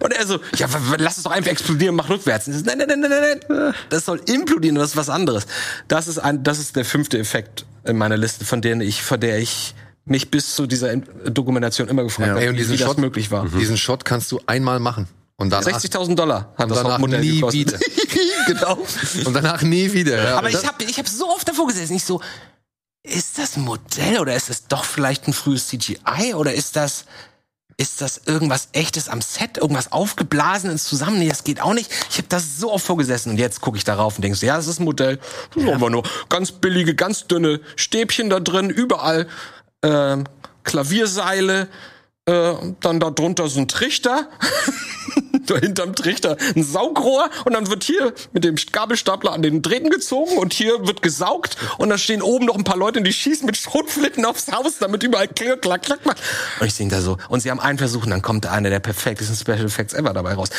und 0.00 0.12
er 0.12 0.26
so, 0.26 0.40
ja, 0.56 0.68
lass 0.98 1.16
es 1.16 1.22
doch 1.24 1.32
einfach 1.32 1.50
explodieren, 1.50 1.96
mach 1.96 2.10
rückwärts. 2.10 2.44
So, 2.46 2.52
nein, 2.64 2.78
nein, 2.78 2.86
nein, 2.88 3.00
nein, 3.00 3.40
nein, 3.48 3.74
das 3.88 4.04
soll 4.04 4.20
implodieren, 4.26 4.76
das 4.76 4.90
ist 4.90 4.96
was 4.96 5.08
anderes. 5.08 5.46
Das 5.88 6.06
ist 6.06 6.18
ein, 6.18 6.44
das 6.44 6.58
ist 6.58 6.76
der 6.76 6.84
fünfte 6.84 7.18
Effekt 7.18 7.64
in 7.84 7.96
meiner 7.96 8.18
Liste, 8.18 8.44
von 8.44 8.60
denen 8.60 8.82
ich, 8.82 9.02
von 9.02 9.18
der 9.18 9.38
ich 9.38 9.74
mich 10.10 10.30
bis 10.30 10.54
zu 10.54 10.66
dieser 10.66 10.96
Dokumentation 10.96 11.88
immer 11.88 12.02
gefragt 12.04 12.30
habe, 12.30 12.40
Ey, 12.40 12.48
und 12.48 12.54
wie, 12.54 12.58
diesen 12.58 12.72
wie 12.74 12.78
das 12.78 12.86
Shot- 12.88 12.98
möglich 12.98 13.30
war. 13.30 13.46
diesen 13.48 13.76
Shot 13.76 14.04
kannst 14.04 14.30
du 14.32 14.40
einmal 14.46 14.80
machen 14.80 15.08
und 15.36 15.50
danach, 15.50 15.66
60.000 15.80 16.14
Dollar 16.14 16.52
hat 16.56 16.70
das 16.70 16.78
danach 16.78 16.92
Hauptmodell 16.92 17.20
nie 17.20 17.34
gekostet. 17.40 17.54
wieder. 17.60 17.78
genau. 18.46 18.78
und 19.26 19.34
danach 19.34 19.62
nie 19.62 19.92
wieder. 19.92 20.22
Ja, 20.22 20.38
Aber 20.38 20.50
das- 20.50 20.62
ich 20.62 20.68
habe 20.68 20.84
ich 20.84 20.98
hab 20.98 21.08
so 21.08 21.28
oft 21.28 21.46
davor 21.48 21.66
gesessen, 21.68 21.94
ich 21.96 22.04
so, 22.04 22.20
ist 23.04 23.38
das 23.38 23.56
ein 23.56 23.62
Modell 23.64 24.18
oder 24.20 24.34
ist 24.34 24.50
es 24.50 24.66
doch 24.66 24.84
vielleicht 24.84 25.28
ein 25.28 25.32
frühes 25.32 25.68
CGI 25.68 26.34
oder 26.34 26.52
ist 26.52 26.76
das 26.76 27.04
ist 27.80 28.00
das 28.00 28.22
irgendwas 28.26 28.70
echtes 28.72 29.08
am 29.08 29.20
Set, 29.20 29.56
irgendwas 29.56 29.92
aufgeblasenes 29.92 30.82
zusammen? 30.82 31.20
Nee, 31.20 31.28
das 31.28 31.44
geht 31.44 31.60
auch 31.62 31.74
nicht. 31.74 31.88
Ich 32.10 32.18
habe 32.18 32.26
das 32.28 32.56
so 32.58 32.72
oft 32.72 32.84
vorgesessen 32.84 33.30
und 33.30 33.38
jetzt 33.38 33.60
gucke 33.60 33.78
ich 33.78 33.84
darauf 33.84 34.16
und 34.16 34.22
denke 34.22 34.36
so, 34.36 34.44
ja, 34.46 34.56
das 34.56 34.66
ist 34.66 34.80
ein 34.80 34.84
Modell. 34.84 35.20
Das 35.54 35.62
ist 35.62 35.70
aber 35.70 35.88
nur 35.88 36.02
ganz 36.28 36.50
billige, 36.50 36.96
ganz 36.96 37.28
dünne 37.28 37.60
Stäbchen 37.76 38.30
da 38.30 38.40
drin, 38.40 38.68
überall 38.68 39.28
ähm, 39.84 40.24
Klavierseile, 40.64 41.68
äh, 42.28 42.54
dann 42.80 43.00
da 43.00 43.10
drunter 43.10 43.48
so 43.48 43.60
ein 43.60 43.68
Trichter. 43.68 44.28
da 45.46 45.56
hinterm 45.56 45.94
Trichter 45.94 46.36
ein 46.54 46.62
Saugrohr 46.62 47.30
und 47.44 47.54
dann 47.54 47.68
wird 47.70 47.84
hier 47.84 48.12
mit 48.32 48.44
dem 48.44 48.56
Gabelstapler 48.70 49.32
an 49.32 49.42
den 49.42 49.62
Drähten 49.62 49.88
gezogen 49.88 50.36
und 50.36 50.52
hier 50.52 50.86
wird 50.86 51.00
gesaugt 51.00 51.56
und 51.78 51.88
dann 51.88 51.98
stehen 51.98 52.22
oben 52.22 52.46
noch 52.46 52.56
ein 52.56 52.64
paar 52.64 52.76
Leute, 52.76 53.00
die 53.00 53.12
schießen 53.12 53.46
mit 53.46 53.56
Schrotflinten 53.56 54.24
aufs 54.24 54.52
Haus, 54.52 54.78
damit 54.78 55.02
überall 55.02 55.28
klack, 55.28 55.62
klack, 55.62 55.82
klack 55.82 56.06
macht. 56.06 56.18
Und 56.60 56.66
ich 56.66 56.76
denke 56.76 56.94
da 56.94 57.00
so, 57.00 57.16
und 57.28 57.40
sie 57.40 57.50
haben 57.50 57.60
einen 57.60 57.78
Versuch 57.78 58.04
und 58.04 58.10
dann 58.10 58.22
kommt 58.22 58.46
einer 58.46 58.70
der 58.70 58.80
perfektesten 58.80 59.36
Special 59.36 59.64
Effects 59.64 59.94
ever 59.94 60.12
dabei 60.12 60.34
raus. 60.34 60.50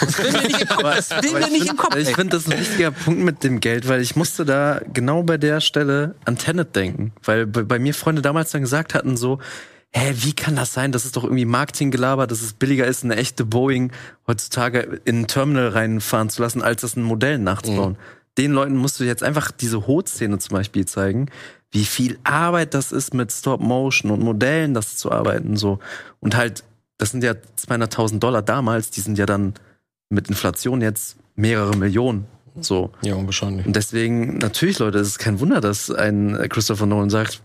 Das 0.00 0.18
will 0.18 0.32
mir 0.32 0.42
nicht 0.42 0.60
im 0.60 0.68
Kopf, 0.68 0.82
das 0.82 1.10
will 1.22 1.32
mir 1.32 1.48
nicht 1.48 1.68
im 1.68 1.76
Kopf. 1.76 1.96
Ich 1.96 2.14
finde 2.14 2.36
das 2.36 2.46
ein 2.46 2.58
wichtiger 2.58 2.90
Punkt 2.90 3.20
mit 3.20 3.42
dem 3.44 3.60
Geld, 3.60 3.88
weil 3.88 4.00
ich 4.00 4.16
musste 4.16 4.44
da 4.44 4.80
genau 4.92 5.22
bei 5.22 5.38
der 5.38 5.60
Stelle 5.60 6.14
an 6.24 6.38
Tenet 6.38 6.76
denken. 6.76 7.12
Weil 7.24 7.46
bei, 7.46 7.62
bei 7.62 7.78
mir 7.78 7.94
Freunde 7.94 8.22
damals 8.22 8.50
dann 8.50 8.62
gesagt 8.62 8.94
hatten 8.94 9.16
so, 9.16 9.38
hä, 9.92 10.14
wie 10.16 10.32
kann 10.32 10.56
das 10.56 10.72
sein? 10.72 10.92
Das 10.92 11.04
ist 11.04 11.16
doch 11.16 11.24
irgendwie 11.24 11.44
Marketinggelaber, 11.44 12.26
dass 12.26 12.42
es 12.42 12.52
billiger 12.52 12.86
ist, 12.86 13.04
eine 13.04 13.16
echte 13.16 13.44
Boeing 13.44 13.92
heutzutage 14.26 15.00
in 15.04 15.20
ein 15.20 15.26
Terminal 15.26 15.68
reinfahren 15.68 16.30
zu 16.30 16.42
lassen, 16.42 16.62
als 16.62 16.82
das 16.82 16.96
ein 16.96 17.02
Modell 17.02 17.38
nachts 17.38 17.68
bauen. 17.68 17.96
Den 18.38 18.52
Leuten 18.52 18.76
musst 18.76 19.00
du 19.00 19.04
jetzt 19.04 19.22
einfach 19.22 19.50
diese 19.50 19.86
Hot-Szene 19.86 20.38
zum 20.38 20.54
Beispiel 20.54 20.86
zeigen, 20.86 21.26
wie 21.72 21.84
viel 21.84 22.18
Arbeit 22.24 22.74
das 22.74 22.92
ist, 22.92 23.14
mit 23.14 23.32
Stop-Motion 23.32 24.10
und 24.10 24.22
Modellen 24.22 24.74
das 24.74 24.96
zu 24.96 25.10
arbeiten, 25.10 25.56
so. 25.56 25.78
Und 26.20 26.36
halt, 26.36 26.64
das 26.98 27.10
sind 27.10 27.22
ja 27.24 27.32
200.000 27.32 28.18
Dollar 28.18 28.42
damals, 28.42 28.90
die 28.90 29.00
sind 29.00 29.18
ja 29.18 29.26
dann 29.26 29.54
mit 30.08 30.28
Inflation 30.28 30.80
jetzt 30.80 31.16
mehrere 31.36 31.76
Millionen. 31.76 32.26
So. 32.60 32.90
Ja, 33.02 33.14
wahrscheinlich. 33.24 33.66
Und 33.66 33.76
deswegen, 33.76 34.38
natürlich, 34.38 34.78
Leute, 34.78 34.98
es 34.98 35.08
ist 35.08 35.18
kein 35.18 35.40
Wunder, 35.40 35.60
dass 35.60 35.90
ein 35.90 36.36
Christopher 36.48 36.86
Nolan 36.86 37.10
sagt, 37.10 37.42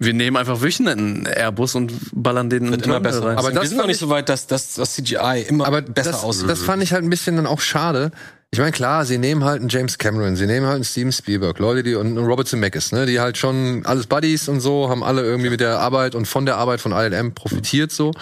wir 0.00 0.14
nehmen 0.14 0.36
einfach 0.36 0.60
wirklich 0.60 0.80
einen 0.86 1.26
Airbus 1.26 1.74
und 1.74 1.92
ballern 2.12 2.48
den 2.50 2.70
Wird 2.70 2.86
immer 2.86 3.00
besser. 3.00 3.22
Aber 3.22 3.38
Aber 3.38 3.52
das 3.52 3.62
wir 3.64 3.68
sind 3.68 3.78
noch 3.78 3.86
nicht 3.86 3.94
ich- 3.96 4.00
so 4.00 4.08
weit, 4.08 4.28
dass, 4.28 4.46
dass 4.46 4.74
das 4.74 4.94
CGI 4.94 5.44
immer 5.48 5.66
aber 5.66 5.82
besser 5.82 6.12
das, 6.12 6.22
aussieht. 6.22 6.48
das 6.48 6.62
fand 6.62 6.82
ich 6.82 6.92
halt 6.92 7.02
ein 7.04 7.10
bisschen 7.10 7.36
dann 7.36 7.46
auch 7.46 7.60
schade. 7.60 8.10
Ich 8.52 8.60
meine, 8.60 8.70
klar, 8.72 9.04
sie 9.04 9.18
nehmen 9.18 9.42
halt 9.44 9.60
einen 9.60 9.68
James 9.68 9.98
Cameron, 9.98 10.36
sie 10.36 10.46
nehmen 10.46 10.66
halt 10.66 10.76
einen 10.76 10.84
Steven 10.84 11.10
Spielberg, 11.12 11.58
Leute, 11.58 11.82
die 11.82 11.94
und 11.96 12.06
einen 12.06 12.24
Robert 12.24 12.46
Zemeckis, 12.46 12.92
ne, 12.92 13.04
die 13.04 13.18
halt 13.20 13.36
schon 13.36 13.84
alles 13.84 14.06
Buddies 14.06 14.48
und 14.48 14.60
so, 14.60 14.88
haben 14.88 15.02
alle 15.02 15.22
irgendwie 15.22 15.50
mit 15.50 15.60
der 15.60 15.80
Arbeit 15.80 16.14
und 16.14 16.26
von 16.26 16.46
der 16.46 16.56
Arbeit 16.56 16.80
von 16.80 16.92
ILM 16.92 17.34
profitiert 17.34 17.90
so. 17.90 18.12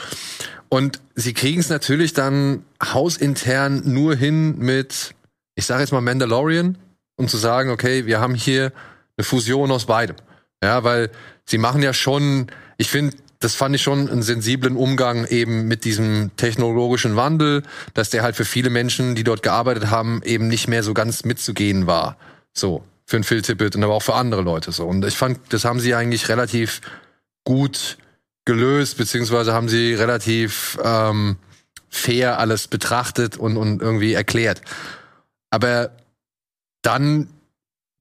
Und 0.71 0.99
sie 1.15 1.35
kriegen 1.35 1.61
es 1.61 1.69
natürlich 1.69 2.15
dann 2.15 2.65
hausintern 2.83 3.83
nur 3.85 4.17
hin 4.17 4.57
mit, 4.59 5.15
ich 5.57 5.67
sage 5.67 5.83
jetzt 5.83 5.93
mal 5.93 6.01
Mandalorian, 6.01 6.79
um 7.17 7.29
zu 7.29 7.37
sagen, 7.37 7.71
okay, 7.71 8.07
wir 8.07 8.19
haben 8.19 8.35
hier 8.35 8.73
eine 9.17 9.25
Fusion 9.25 9.71
aus 9.71 9.85
beidem. 9.85 10.17
Ja, 10.63 10.83
weil 10.83 11.11
sie 11.45 11.59
machen 11.59 11.83
ja 11.83 11.93
schon, 11.93 12.49
ich 12.77 12.89
finde, 12.89 13.17
das 13.41 13.55
fand 13.55 13.75
ich 13.75 13.83
schon 13.83 14.09
einen 14.09 14.23
sensiblen 14.23 14.77
Umgang 14.77 15.27
eben 15.27 15.69
mit 15.69 15.85
diesem 15.85 16.31
technologischen 16.37 17.17
Wandel, 17.17 17.63
dass 17.93 18.11
der 18.11 18.23
halt 18.23 18.37
für 18.37 18.47
viele 18.47 18.71
Menschen, 18.71 19.15
die 19.15 19.25
dort 19.25 19.43
gearbeitet 19.43 19.91
haben, 19.91 20.23
eben 20.25 20.49
nicht 20.49 20.67
mehr 20.67 20.83
so 20.83 20.95
ganz 20.95 21.25
mitzugehen 21.25 21.87
war. 21.87 22.17
So, 22.55 22.85
für 23.05 23.17
einen 23.17 23.25
Phil 23.25 23.43
Tippett 23.43 23.77
und 23.77 23.85
aber 23.85 23.95
auch 23.95 24.03
für 24.03 24.15
andere 24.15 24.41
Leute 24.41 24.73
so. 24.73 24.87
Und 24.87 25.05
ich 25.05 25.17
fand, 25.17 25.39
das 25.51 25.65
haben 25.65 25.81
sie 25.81 25.95
eigentlich 25.95 26.29
relativ 26.29 26.81
gut 27.45 27.99
gelöst, 28.47 28.97
beziehungsweise 28.97 29.53
haben 29.53 29.69
sie 29.69 29.95
relativ 29.95 30.79
ähm, 30.83 31.37
fair 31.91 32.39
alles 32.39 32.69
betrachtet 32.69 33.37
und, 33.37 33.57
und 33.57 33.83
irgendwie 33.83 34.15
erklärt. 34.15 34.63
Aber 35.51 35.91
dann 36.83 37.29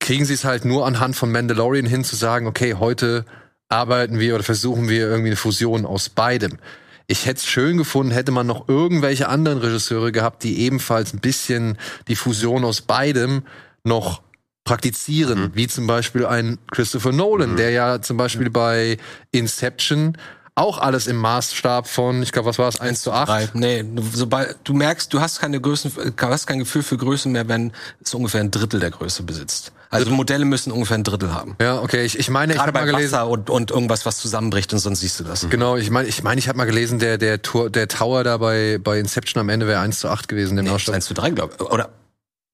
kriegen 0.04 0.26
sie 0.26 0.34
es 0.34 0.44
halt 0.44 0.66
nur 0.66 0.86
anhand 0.86 1.16
von 1.16 1.32
Mandalorian 1.32 1.86
hin 1.86 2.04
zu 2.04 2.18
sagen, 2.18 2.46
okay, 2.46 2.76
heute 2.76 3.26
arbeiten 3.70 4.20
wir 4.20 4.36
oder 4.36 4.44
versuchen 4.44 4.90
wir 4.90 5.08
irgendwie 5.08 5.30
eine 5.30 5.38
Fusion 5.38 5.86
aus 5.86 6.10
beidem. 6.10 6.60
Ich 7.08 7.26
hätte 7.26 7.38
es 7.38 7.46
schön 7.46 7.78
gefunden, 7.78 8.12
hätte 8.12 8.32
man 8.32 8.46
noch 8.46 8.68
irgendwelche 8.68 9.30
anderen 9.30 9.60
Regisseure 9.60 10.12
gehabt, 10.12 10.44
die 10.44 10.60
ebenfalls 10.60 11.14
ein 11.14 11.20
bisschen 11.20 11.78
die 12.10 12.18
Fusion 12.18 12.66
aus 12.66 12.82
beidem 12.82 13.44
noch 13.86 14.22
praktizieren, 14.66 15.52
wie 15.54 15.68
zum 15.68 15.88
Beispiel 15.88 16.26
ein 16.26 16.58
Christopher 16.72 17.14
Nolan, 17.14 17.56
der 17.56 17.72
ja 17.72 18.02
zum 18.02 18.18
Beispiel 18.18 18.50
bei 18.50 18.98
Inception 19.32 20.18
auch 20.56 20.78
alles 20.78 21.08
im 21.08 21.18
Maßstab 21.18 21.88
von, 21.88 22.22
ich 22.22 22.32
glaube, 22.32 22.50
was 22.50 22.60
war 22.60 22.68
es, 22.68 22.80
1 22.80 23.02
zu 23.02 23.12
8? 23.12 23.30
Drei. 23.30 23.50
Nee, 23.54 23.86
sobald 24.14 24.58
du 24.64 24.74
merkst, 24.74 25.14
du 25.14 25.20
hast 25.20 25.40
keine 25.40 25.60
Größen, 25.60 25.92
du 25.96 26.28
hast 26.28 26.46
kein 26.46 26.60
Gefühl 26.60 26.84
für 26.84 26.98
Größe 26.98 27.30
mehr, 27.30 27.48
wenn 27.48 27.72
es 28.04 28.14
ungefähr 28.14 28.42
ein 28.42 28.52
Drittel 28.52 28.80
der 28.80 28.92
Größe 28.92 29.24
besitzt. 29.24 29.72
Also 29.94 30.12
Modelle 30.12 30.46
müssen 30.46 30.72
ungefähr 30.72 30.98
ein 30.98 31.04
Drittel 31.04 31.34
haben. 31.34 31.56
Ja, 31.62 31.82
okay, 31.82 32.04
ich, 32.04 32.18
ich 32.18 32.30
meine, 32.30 32.54
ich 32.54 32.60
Gerade 32.60 32.74
habe 32.78 32.86
mal 32.86 32.92
gelesen, 32.92 33.14
Wasser 33.14 33.28
und, 33.28 33.50
und 33.50 33.72
irgendwas, 33.72 34.06
was 34.06 34.18
zusammenbricht 34.18 34.74
und 34.74 34.80
sonst 34.80 35.02
siehst 35.02 35.20
du 35.20 35.24
das. 35.24 35.48
Genau, 35.50 35.78
ich 35.78 35.90
meine, 35.90 36.08
ich, 36.08 36.24
mein, 36.24 36.38
ich 36.38 36.48
habe 36.48 36.58
mal 36.58 36.66
gelesen, 36.66 37.00
der, 37.00 37.18
der, 37.18 37.42
Tour, 37.42 37.70
der 37.70 37.88
Tower 37.88 38.24
da 38.24 38.38
bei, 38.38 38.80
bei 38.82 39.00
Inception 39.00 39.40
am 39.40 39.50
Ende 39.50 39.68
wäre 39.68 39.80
1 39.80 40.00
zu 40.00 40.10
8 40.10 40.28
gewesen, 40.28 40.56
dem 40.56 40.66
Nee, 40.66 40.72
Maßstab. 40.72 40.96
1 40.96 41.06
zu 41.06 41.14
3, 41.14 41.30
glaube 41.32 41.54
ich. 41.56 41.62
Oder 41.62 41.90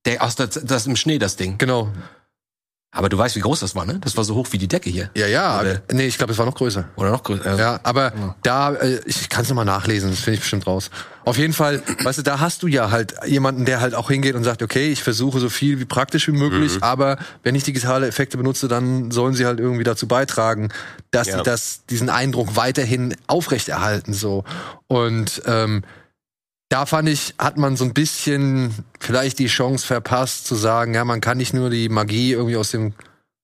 der 0.06 0.24
aus 0.24 0.36
das, 0.36 0.60
das 0.64 0.88
im 0.88 0.96
Schnee, 0.96 1.20
das 1.20 1.36
Ding. 1.36 1.58
Genau. 1.58 1.90
Aber 2.92 3.08
du 3.08 3.20
weißt, 3.20 3.36
wie 3.36 3.40
groß 3.42 3.60
das 3.60 3.76
war, 3.76 3.86
ne? 3.86 4.00
Das 4.04 4.18
war 4.18 4.24
so 4.24 4.34
hoch 4.34 4.48
wie 4.50 4.58
die 4.58 4.68
Decke 4.68 4.90
hier. 4.90 5.12
Ja, 5.16 5.28
ja. 5.28 5.62
Oder- 5.62 5.82
nee, 5.92 6.08
ich 6.08 6.18
glaube, 6.18 6.34
es 6.34 6.40
war 6.40 6.48
noch 6.48 6.56
größer. 6.56 6.86
Oder 6.96 7.12
noch 7.12 7.22
größer. 7.22 7.56
Ja, 7.56 7.80
aber 7.84 8.12
da, 8.42 8.74
äh, 8.74 9.00
ich 9.06 9.30
kann 9.30 9.44
es 9.44 9.50
nochmal 9.50 9.66
nachlesen, 9.66 10.10
das 10.10 10.20
finde 10.22 10.36
ich 10.36 10.40
bestimmt 10.40 10.66
raus. 10.66 10.90
Auf 11.24 11.38
jeden 11.38 11.54
Fall, 11.54 11.84
weißt 12.04 12.18
du, 12.18 12.24
da 12.24 12.40
hast 12.40 12.64
du 12.64 12.68
ja 12.68 12.90
halt 12.90 13.14
jemanden, 13.28 13.66
der 13.66 13.80
halt 13.82 13.94
auch 13.94 14.10
hingeht 14.10 14.34
und 14.34 14.44
sagt, 14.44 14.64
okay, 14.64 14.92
ich 14.92 15.04
versuche 15.04 15.40
so 15.40 15.50
viel 15.50 15.80
wie 15.80 15.86
praktisch 15.86 16.28
wie 16.28 16.32
möglich, 16.32 16.78
aber 16.82 17.18
wenn 17.44 17.54
ich 17.54 17.64
digitale 17.64 18.08
Effekte 18.08 18.38
benutze, 18.38 18.68
dann 18.68 19.12
sollen 19.12 19.36
sie 19.36 19.46
halt 19.46 19.60
irgendwie 19.60 19.84
dazu 19.84 20.08
beitragen, 20.08 20.70
dass 21.12 21.28
Ja. 21.28 21.38
sie 21.38 21.44
das, 21.44 21.86
diesen 21.92 22.10
Eindruck 22.10 22.56
weiterhin 22.56 23.16
aufrechterhalten, 23.28 24.14
so. 24.14 24.44
Und, 24.88 25.44
ähm, 25.46 25.84
da 26.70 26.86
fand 26.86 27.09
ich, 27.09 27.34
hat 27.39 27.57
man 27.57 27.76
so 27.76 27.84
ein 27.84 27.93
bisschen 27.93 28.74
vielleicht 28.99 29.39
die 29.39 29.47
Chance 29.47 29.86
verpasst 29.86 30.45
zu 30.47 30.55
sagen, 30.55 30.93
ja, 30.93 31.03
man 31.03 31.20
kann 31.22 31.38
nicht 31.38 31.53
nur 31.53 31.70
die 31.70 31.89
Magie 31.89 32.32
irgendwie 32.34 32.57
aus 32.57 32.72
dem 32.72 32.93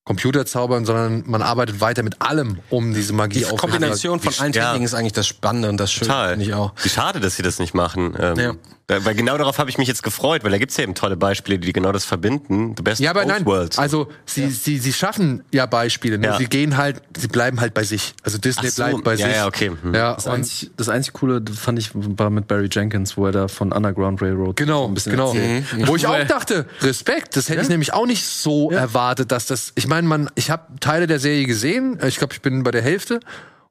Computer 0.04 0.46
zaubern, 0.46 0.84
sondern 0.84 1.24
man 1.26 1.42
arbeitet 1.42 1.80
weiter 1.80 2.04
mit 2.04 2.22
allem, 2.22 2.60
um 2.70 2.94
diese 2.94 3.12
Magie 3.12 3.40
Die. 3.40 3.56
Kombination 3.56 4.20
von 4.20 4.32
allen 4.38 4.52
Ja. 4.52 4.66
Techniken 4.66 4.84
ist 4.84 4.94
eigentlich 4.94 5.12
das 5.14 5.26
Spannende 5.26 5.68
und 5.68 5.78
das 5.78 5.90
Schöne, 5.90 6.06
Total. 6.10 6.30
finde 6.30 6.44
ich 6.46 6.54
auch. 6.54 6.72
Wie 6.80 6.88
schade, 6.88 7.18
dass 7.18 7.34
sie 7.34 7.42
das 7.42 7.58
nicht 7.58 7.74
machen. 7.74 8.14
Ähm, 8.16 8.36
Ja. 8.38 8.52
Weil 8.88 9.16
genau 9.16 9.36
darauf 9.36 9.58
habe 9.58 9.68
ich 9.68 9.78
mich 9.78 9.88
jetzt 9.88 10.04
gefreut, 10.04 10.44
weil 10.44 10.52
da 10.52 10.58
gibt's 10.58 10.76
ja 10.76 10.84
eben 10.84 10.94
tolle 10.94 11.16
Beispiele, 11.16 11.58
die 11.58 11.72
genau 11.72 11.90
das 11.90 12.04
verbinden. 12.04 12.74
The 12.76 12.82
best 12.84 13.00
Ja, 13.00 13.10
aber 13.10 13.22
of 13.22 13.26
both 13.26 13.34
nein, 13.36 13.44
worlds. 13.46 13.78
also 13.80 14.08
sie, 14.26 14.48
sie, 14.48 14.78
sie 14.78 14.92
schaffen 14.92 15.42
ja 15.50 15.66
Beispiele, 15.66 16.18
nur 16.18 16.30
Ja. 16.30 16.38
sie 16.38 16.46
gehen 16.46 16.76
halt, 16.76 17.02
sie 17.18 17.26
bleiben 17.26 17.60
halt 17.60 17.74
bei 17.74 17.82
sich. 17.82 18.14
Also 18.22 18.38
Disney 18.38 18.68
so, 18.68 18.84
bleibt 18.84 19.02
bei 19.02 19.14
ja, 19.16 19.26
sich. 19.26 19.36
ja, 19.36 19.46
okay. 19.48 19.72
Hm. 19.82 19.92
Ja, 19.92 20.14
Das 20.14 20.26
und 20.26 20.34
einzig, 20.34 20.70
das 20.76 20.88
einzig 20.88 21.14
Coole 21.14 21.42
fand 21.52 21.80
ich 21.80 21.90
war 21.94 22.30
mit 22.30 22.46
Barry 22.46 22.68
Jenkins, 22.70 23.16
wo 23.16 23.26
er 23.26 23.32
da 23.32 23.48
von 23.48 23.72
Underground 23.72 24.22
Railroad 24.22 24.54
Genau, 24.54 24.86
ein 24.86 24.94
bisschen 24.94 25.10
genau. 25.12 25.32
erzählt. 25.34 25.64
Wo 25.88 25.96
ich 25.96 26.06
auch 26.06 26.24
dachte, 26.24 26.66
Respekt, 26.80 27.36
das 27.36 27.48
hätte 27.48 27.62
ich 27.62 27.68
nämlich 27.68 27.92
auch 27.92 28.06
nicht 28.06 28.24
so 28.24 28.70
erwartet, 28.70 29.32
dass 29.32 29.46
das. 29.46 29.72
Ich 29.74 29.88
meine, 29.88 30.06
man, 30.06 30.30
ich 30.36 30.50
habe 30.52 30.62
Teile 30.78 31.08
der 31.08 31.18
Serie 31.18 31.46
gesehen. 31.46 31.98
Ich 32.06 32.18
glaube, 32.18 32.34
ich 32.34 32.40
bin 32.40 32.62
bei 32.62 32.70
der 32.70 32.82
Hälfte. 32.82 33.18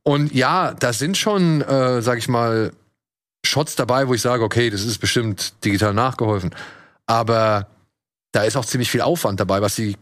Und 0.04 0.34
ja, 0.36 0.74
da 0.74 0.92
sind 0.92 1.16
schon, 1.16 1.62
äh, 1.62 2.02
sag 2.02 2.18
ich 2.18 2.28
mal, 2.28 2.72
Shots 3.46 3.76
dabei, 3.76 4.08
wo 4.08 4.14
ich 4.14 4.22
sage, 4.22 4.44
okay, 4.44 4.70
das 4.70 4.84
ist 4.84 5.00
bestimmt 5.00 5.54
digital 5.64 5.94
nachgeholfen. 5.94 6.54
Aber 7.06 7.68
da 8.32 8.44
ist 8.44 8.58
auch 8.58 8.66
ziemlich 8.66 8.92
viel 8.92 9.02
Aufwand 9.02 9.40
dabei, 9.40 9.62
was 9.62 9.76
die 9.76 9.98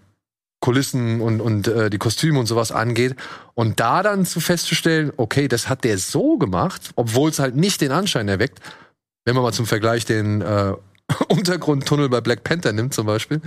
Kulissen 0.59 1.19
und, 1.19 1.41
und 1.41 1.67
äh, 1.67 1.89
die 1.89 1.97
Kostüme 1.97 2.39
und 2.39 2.45
sowas 2.45 2.71
angeht. 2.71 3.15
Und 3.53 3.79
da 3.79 4.01
dann 4.01 4.25
zu 4.25 4.39
festzustellen, 4.39 5.11
okay, 5.17 5.47
das 5.47 5.67
hat 5.67 5.83
der 5.83 5.97
so 5.97 6.37
gemacht, 6.37 6.91
obwohl 6.95 7.29
es 7.29 7.39
halt 7.39 7.55
nicht 7.55 7.81
den 7.81 7.91
Anschein 7.91 8.29
erweckt, 8.29 8.59
wenn 9.25 9.35
man 9.35 9.43
mal 9.43 9.51
zum 9.51 9.65
Vergleich 9.65 10.05
den 10.05 10.41
äh, 10.41 10.73
Untergrundtunnel 11.27 12.09
bei 12.09 12.21
Black 12.21 12.43
Panther 12.43 12.71
nimmt 12.71 12.93
zum 12.93 13.05
Beispiel. 13.05 13.41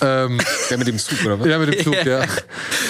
Ähm, 0.00 0.38
Der 0.70 0.78
mit 0.78 0.86
dem 0.86 0.98
Zug, 0.98 1.24
oder 1.24 1.38
was? 1.38 1.46
ja, 1.46 1.58
mit 1.58 1.74
dem 1.74 1.84
Zug, 1.84 2.04
ja. 2.04 2.22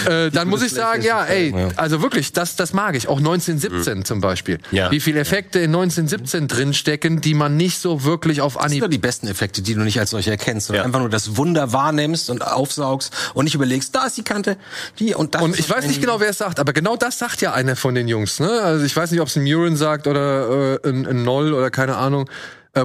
Äh, 0.06 0.30
dann 0.30 0.48
muss 0.48 0.62
ich 0.62 0.70
sagen, 0.70 1.02
ja, 1.02 1.24
ey, 1.24 1.54
also 1.76 2.02
wirklich, 2.02 2.32
das, 2.34 2.56
das 2.56 2.74
mag 2.74 2.94
ich. 2.94 3.08
Auch 3.08 3.16
1917 3.16 4.04
zum 4.04 4.20
Beispiel. 4.20 4.58
Ja. 4.70 4.90
Wie 4.90 5.00
viele 5.00 5.20
Effekte 5.20 5.60
in 5.60 5.74
1917 5.74 6.46
drinstecken, 6.46 7.22
die 7.22 7.32
man 7.32 7.56
nicht 7.56 7.78
so 7.78 8.04
wirklich 8.04 8.42
auf 8.42 8.54
Das 8.54 8.64
sind 8.64 8.66
Anhieb 8.72 8.82
doch 8.82 8.90
die 8.90 8.98
besten 8.98 9.28
Effekte, 9.28 9.62
die 9.62 9.72
du 9.74 9.80
nicht 9.80 9.98
als 9.98 10.10
solche 10.10 10.30
erkennst, 10.30 10.66
sondern 10.66 10.82
Ja. 10.82 10.86
einfach 10.86 11.00
nur 11.00 11.08
das 11.08 11.38
Wunder 11.38 11.72
wahrnimmst 11.72 12.28
und 12.28 12.46
aufsaugst 12.46 13.14
und 13.32 13.44
nicht 13.44 13.54
überlegst, 13.54 13.94
da 13.94 14.04
ist 14.04 14.18
die 14.18 14.24
Kante, 14.24 14.58
die 14.98 15.14
und 15.14 15.34
das. 15.34 15.40
Und 15.42 15.58
ich 15.58 15.70
weiß 15.70 15.86
nicht 15.86 16.02
genau, 16.02 16.20
wer 16.20 16.28
es 16.28 16.36
sagt, 16.38 16.60
aber 16.60 16.74
genau 16.74 16.96
das 16.96 17.18
sagt 17.18 17.40
ja 17.40 17.54
einer 17.54 17.74
von 17.74 17.94
den 17.94 18.06
Jungs. 18.06 18.40
Ne? 18.40 18.60
Also 18.60 18.84
ich 18.84 18.94
weiß 18.94 19.10
nicht, 19.10 19.22
ob 19.22 19.28
es 19.28 19.36
ein 19.36 19.44
Murin 19.44 19.76
sagt 19.76 20.06
oder 20.06 20.80
äh, 20.84 20.88
ein, 20.88 21.06
ein 21.06 21.22
Noll 21.22 21.54
oder 21.54 21.70
keine 21.70 21.96
Ahnung, 21.96 22.28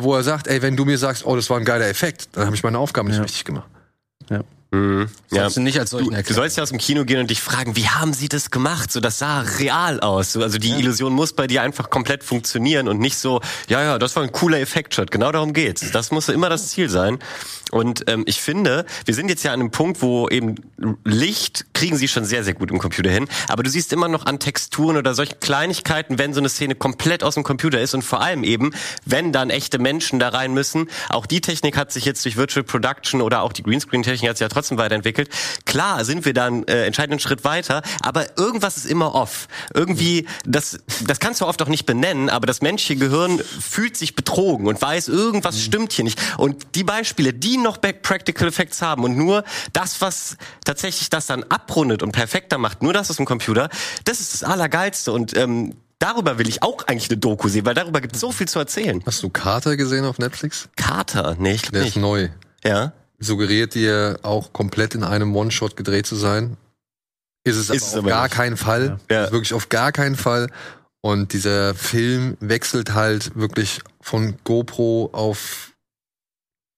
wo 0.04 0.16
er 0.16 0.24
sagt, 0.24 0.48
ey, 0.48 0.62
wenn 0.62 0.76
du 0.76 0.86
mir 0.86 0.98
sagst, 0.98 1.26
oh, 1.26 1.36
das 1.36 1.50
war 1.50 1.58
ein 1.58 1.66
geiler 1.66 1.88
Effekt, 1.88 2.30
dann 2.34 2.46
habe 2.46 2.56
ich 2.56 2.64
meine 2.64 2.78
Aufgabe 2.78 3.10
nicht 3.10 3.22
richtig 3.22 3.46
gemacht. 3.46 3.68
Mhm. 4.72 5.10
Ja. 5.32 5.50
Du 5.50 5.62
nicht 5.62 5.80
als 5.80 5.90
solchen 5.90 6.14
Du, 6.14 6.34
sollst 6.34 6.58
ja 6.58 6.64
aus 6.64 6.70
dem 6.70 6.78
Kino 6.78 7.04
gehen 7.04 7.20
und 7.20 7.30
dich 7.30 7.42
fragen, 7.42 7.76
wie 7.76 7.88
haben 7.88 8.14
sie 8.14 8.30
das 8.30 8.52
gemacht? 8.52 8.92
So, 8.92 9.00
das 9.00 9.18
sah 9.18 9.42
real 9.42 10.00
aus. 10.00 10.34
So, 10.34 10.44
also 10.44 10.60
die 10.60 10.72
Illusion 10.72 11.14
muss 11.14 11.34
bei 11.34 11.48
dir 11.48 11.64
einfach 11.64 11.90
komplett 11.90 12.24
funktionieren 12.24 12.88
und 12.88 13.00
nicht 13.00 13.18
so, 13.18 13.42
ja, 13.68 13.82
ja, 13.82 13.98
das 13.98 14.16
war 14.16 14.24
ein 14.24 14.32
cooler 14.32 14.60
Effektshot. 14.60 15.10
Genau 15.10 15.32
darum 15.32 15.54
geht's. 15.54 15.90
Das 15.92 16.12
muss 16.12 16.30
immer 16.30 16.50
das 16.50 16.70
Ziel 16.70 16.90
sein. 16.90 17.18
Und 17.72 18.04
ähm, 18.08 18.24
ich 18.28 18.42
finde, 18.42 18.86
wir 19.06 19.14
sind 19.14 19.30
jetzt 19.30 19.44
ja 19.44 19.54
an 19.54 19.60
einem 19.60 19.72
Punkt, 19.72 20.02
wo 20.02 20.28
eben 20.30 20.56
Licht 21.04 21.66
kriegen 21.74 21.98
sie 21.98 22.08
schon 22.08 22.26
sehr, 22.26 22.44
sehr 22.44 22.54
gut 22.54 22.72
im 22.72 22.80
Computer 22.80 23.10
hin. 23.10 23.28
Aber 23.48 23.64
du 23.64 23.70
siehst 23.70 23.94
immer 23.94 24.08
noch 24.08 24.26
an 24.26 24.40
Texturen 24.40 24.98
oder 24.98 25.14
solchen 25.14 25.40
Kleinigkeiten, 25.40 26.18
wenn 26.18 26.34
so 26.34 26.40
eine 26.40 26.50
Szene 26.50 26.76
komplett 26.76 27.24
aus 27.24 27.36
dem 27.36 27.44
Computer 27.44 27.80
ist 27.80 27.94
und 27.94 28.04
vor 28.04 28.22
allem 28.22 28.44
eben, 28.44 28.72
wenn 29.06 29.32
dann 29.32 29.50
echte 29.50 29.80
Menschen 29.80 30.20
da 30.20 30.30
rein 30.30 30.54
müssen. 30.54 30.90
Auch 31.10 31.26
die 31.26 31.42
Technik 31.42 31.78
hat 31.78 31.92
sich 31.92 32.06
jetzt 32.06 32.26
durch 32.26 32.38
Virtual 32.38 32.64
Production 32.64 33.22
oder 33.22 33.42
auch 33.42 33.54
die 33.54 33.64
Greenscreen-Technik 33.64 34.30
hat 34.30 34.38
sich 34.38 34.46
ja 34.46 34.50
trotzdem 34.50 34.59
weiterentwickelt. 34.78 35.30
Klar 35.66 36.06
sind 36.06 36.26
wir 36.26 36.34
dann 36.34 36.64
äh, 36.68 36.86
entscheidenden 36.86 37.20
Schritt 37.20 37.44
weiter, 37.44 37.82
aber 38.02 38.38
irgendwas 38.38 38.78
ist 38.78 38.86
immer 38.86 39.16
off. 39.16 39.48
Irgendwie, 39.74 40.28
das, 40.46 40.80
das 41.06 41.20
kannst 41.20 41.42
du 41.42 41.46
oft 41.46 41.62
auch 41.62 41.68
nicht 41.68 41.86
benennen, 41.86 42.30
aber 42.30 42.46
das 42.48 42.62
menschliche 42.62 43.00
Gehirn 43.00 43.40
fühlt 43.40 43.98
sich 43.98 44.16
betrogen 44.16 44.68
und 44.68 44.82
weiß, 44.82 45.08
irgendwas 45.08 45.62
stimmt 45.62 45.94
hier 45.94 46.04
nicht. 46.04 46.20
Und 46.38 46.76
die 46.76 46.84
Beispiele, 46.84 47.34
die 47.34 47.58
noch 47.58 47.80
Practical 47.80 48.48
Effects 48.48 48.82
haben 48.82 49.04
und 49.04 49.18
nur 49.18 49.44
das, 49.74 50.02
was 50.02 50.38
tatsächlich 50.66 51.10
das 51.10 51.28
dann 51.28 51.44
abrundet 51.44 52.04
und 52.04 52.12
perfekter 52.12 52.58
macht, 52.58 52.84
nur 52.84 52.94
das 52.94 53.10
aus 53.10 53.18
dem 53.18 53.26
Computer, 53.26 53.70
das 54.06 54.20
ist 54.20 54.34
das 54.34 54.44
Allergeilste. 54.44 55.12
Und 55.12 55.36
ähm, 55.38 55.76
darüber 56.00 56.38
will 56.38 56.48
ich 56.48 56.64
auch 56.64 56.88
eigentlich 56.88 57.10
eine 57.10 57.18
Doku 57.18 57.48
sehen, 57.50 57.66
weil 57.66 57.74
darüber 57.76 58.02
gibt 58.02 58.16
es 58.16 58.22
so 58.22 58.32
viel 58.32 58.48
zu 58.48 58.60
erzählen. 58.60 59.02
Hast 59.06 59.22
du 59.24 59.30
Carter 59.30 59.78
gesehen 59.78 60.06
auf 60.06 60.18
Netflix? 60.18 60.70
Carter, 60.76 61.36
nee, 61.40 61.54
ich 61.54 61.62
glaub 61.64 61.74
Der 61.74 61.82
nicht. 61.84 61.96
ist 61.96 62.02
neu. 62.02 62.30
Ja. 62.64 62.94
Suggeriert 63.20 63.76
dir 63.76 64.20
auch 64.24 64.54
komplett 64.54 64.96
in 64.96 65.04
einem 65.04 65.36
One-Shot 65.36 65.76
gedreht 65.76 66.06
zu 66.08 66.16
sein. 66.16 66.58
Ist 67.44 67.58
es, 67.58 67.70
Ist 67.70 67.84
aber 67.84 67.92
auf 67.92 67.98
aber 68.00 68.10
gar 68.10 68.24
nicht. 68.24 68.34
keinen 68.36 68.58
Fall. 68.58 69.00
Ja. 69.10 69.26
Ist 69.26 69.32
wirklich 69.32 69.54
auf 69.54 69.70
gar 69.70 69.92
keinen 69.92 70.16
Fall. 70.16 70.50
Und 71.02 71.32
dieser 71.34 71.74
Film 71.76 72.36
wechselt 72.42 72.94
halt 72.94 73.36
wirklich 73.36 73.82
von 74.02 74.36
GoPro 74.44 75.10
auf 75.14 75.66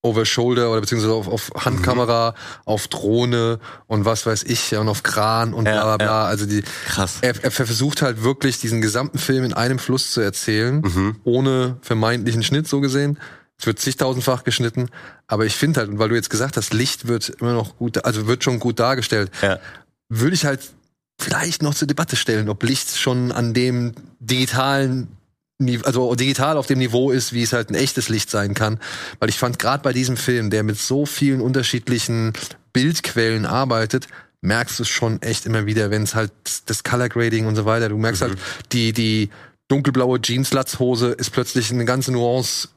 Over 0.04 0.26
Shoulder 0.26 0.72
oder 0.72 0.80
beziehungsweise 0.80 1.12
auf, 1.14 1.28
auf 1.28 1.50
Handkamera, 1.64 2.34
auf 2.64 2.88
Drohne 2.88 3.60
und 3.86 4.04
was 4.04 4.26
weiß 4.26 4.42
ich 4.42 4.72
ja, 4.72 4.80
und 4.80 4.88
auf 4.88 5.04
Kran 5.04 5.54
und 5.54 5.66
Ja, 5.66 5.74
bla 5.74 5.96
bla 5.96 5.96
bla. 6.04 6.24
Also 6.26 6.44
die, 6.46 6.62
Krass. 6.86 7.18
er, 7.20 7.34
er 7.44 7.52
versucht 7.52 8.02
halt 8.02 8.24
wirklich 8.24 8.58
diesen 8.58 8.80
gesamten 8.80 9.18
Film 9.18 9.44
in 9.44 9.52
einem 9.52 9.78
Fluss 9.78 10.12
zu 10.12 10.20
erzählen, 10.20 10.80
Mhm. 10.80 11.16
ohne 11.22 11.76
vermeintlichen 11.82 12.42
Schnitt 12.42 12.66
so 12.66 12.80
gesehen. 12.80 13.16
Es 13.62 13.66
wird 13.66 13.78
zigtausendfach 13.78 14.42
geschnitten, 14.42 14.88
aber 15.28 15.46
ich 15.46 15.54
finde 15.54 15.78
halt, 15.78 15.88
und 15.88 16.00
weil 16.00 16.08
du 16.08 16.16
jetzt 16.16 16.30
gesagt 16.30 16.56
hast, 16.56 16.74
Licht 16.74 17.06
wird 17.06 17.28
immer 17.28 17.52
noch 17.52 17.76
gut, 17.76 18.04
also 18.04 18.26
wird 18.26 18.42
schon 18.42 18.58
gut 18.58 18.80
dargestellt, 18.80 19.30
Ja. 19.40 19.60
würde 20.08 20.34
ich 20.34 20.44
halt 20.44 20.60
vielleicht 21.20 21.62
noch 21.62 21.72
zur 21.72 21.86
Debatte 21.86 22.16
stellen, 22.16 22.48
ob 22.48 22.60
Licht 22.64 22.98
schon 22.98 23.30
an 23.30 23.54
dem 23.54 23.92
digitalen 24.18 25.06
also 25.84 26.12
digital 26.16 26.56
auf 26.56 26.66
dem 26.66 26.80
Niveau 26.80 27.12
ist, 27.12 27.32
wie 27.32 27.42
es 27.44 27.52
halt 27.52 27.70
ein 27.70 27.76
echtes 27.76 28.08
Licht 28.08 28.30
sein 28.30 28.52
kann. 28.54 28.80
Weil 29.20 29.28
ich 29.28 29.38
fand 29.38 29.60
gerade 29.60 29.80
bei 29.84 29.92
diesem 29.92 30.16
Film, 30.16 30.50
der 30.50 30.64
mit 30.64 30.76
so 30.76 31.06
vielen 31.06 31.40
unterschiedlichen 31.40 32.32
Bildquellen 32.72 33.46
arbeitet, 33.46 34.08
merkst 34.40 34.80
du 34.80 34.82
es 34.82 34.88
schon 34.88 35.22
echt 35.22 35.46
immer 35.46 35.64
wieder, 35.66 35.92
wenn 35.92 36.02
es 36.02 36.16
halt 36.16 36.32
das 36.66 36.82
Color 36.82 37.10
Grading 37.10 37.46
und 37.46 37.54
so 37.54 37.64
weiter, 37.64 37.88
du 37.90 37.96
merkst 37.96 38.22
halt, 38.22 38.36
die, 38.72 38.92
die 38.92 39.30
dunkelblaue 39.68 40.20
Jeans-Latzhose 40.20 41.12
ist 41.12 41.30
plötzlich 41.30 41.70
eine 41.70 41.84
ganze 41.84 42.10
Nuance 42.10 42.68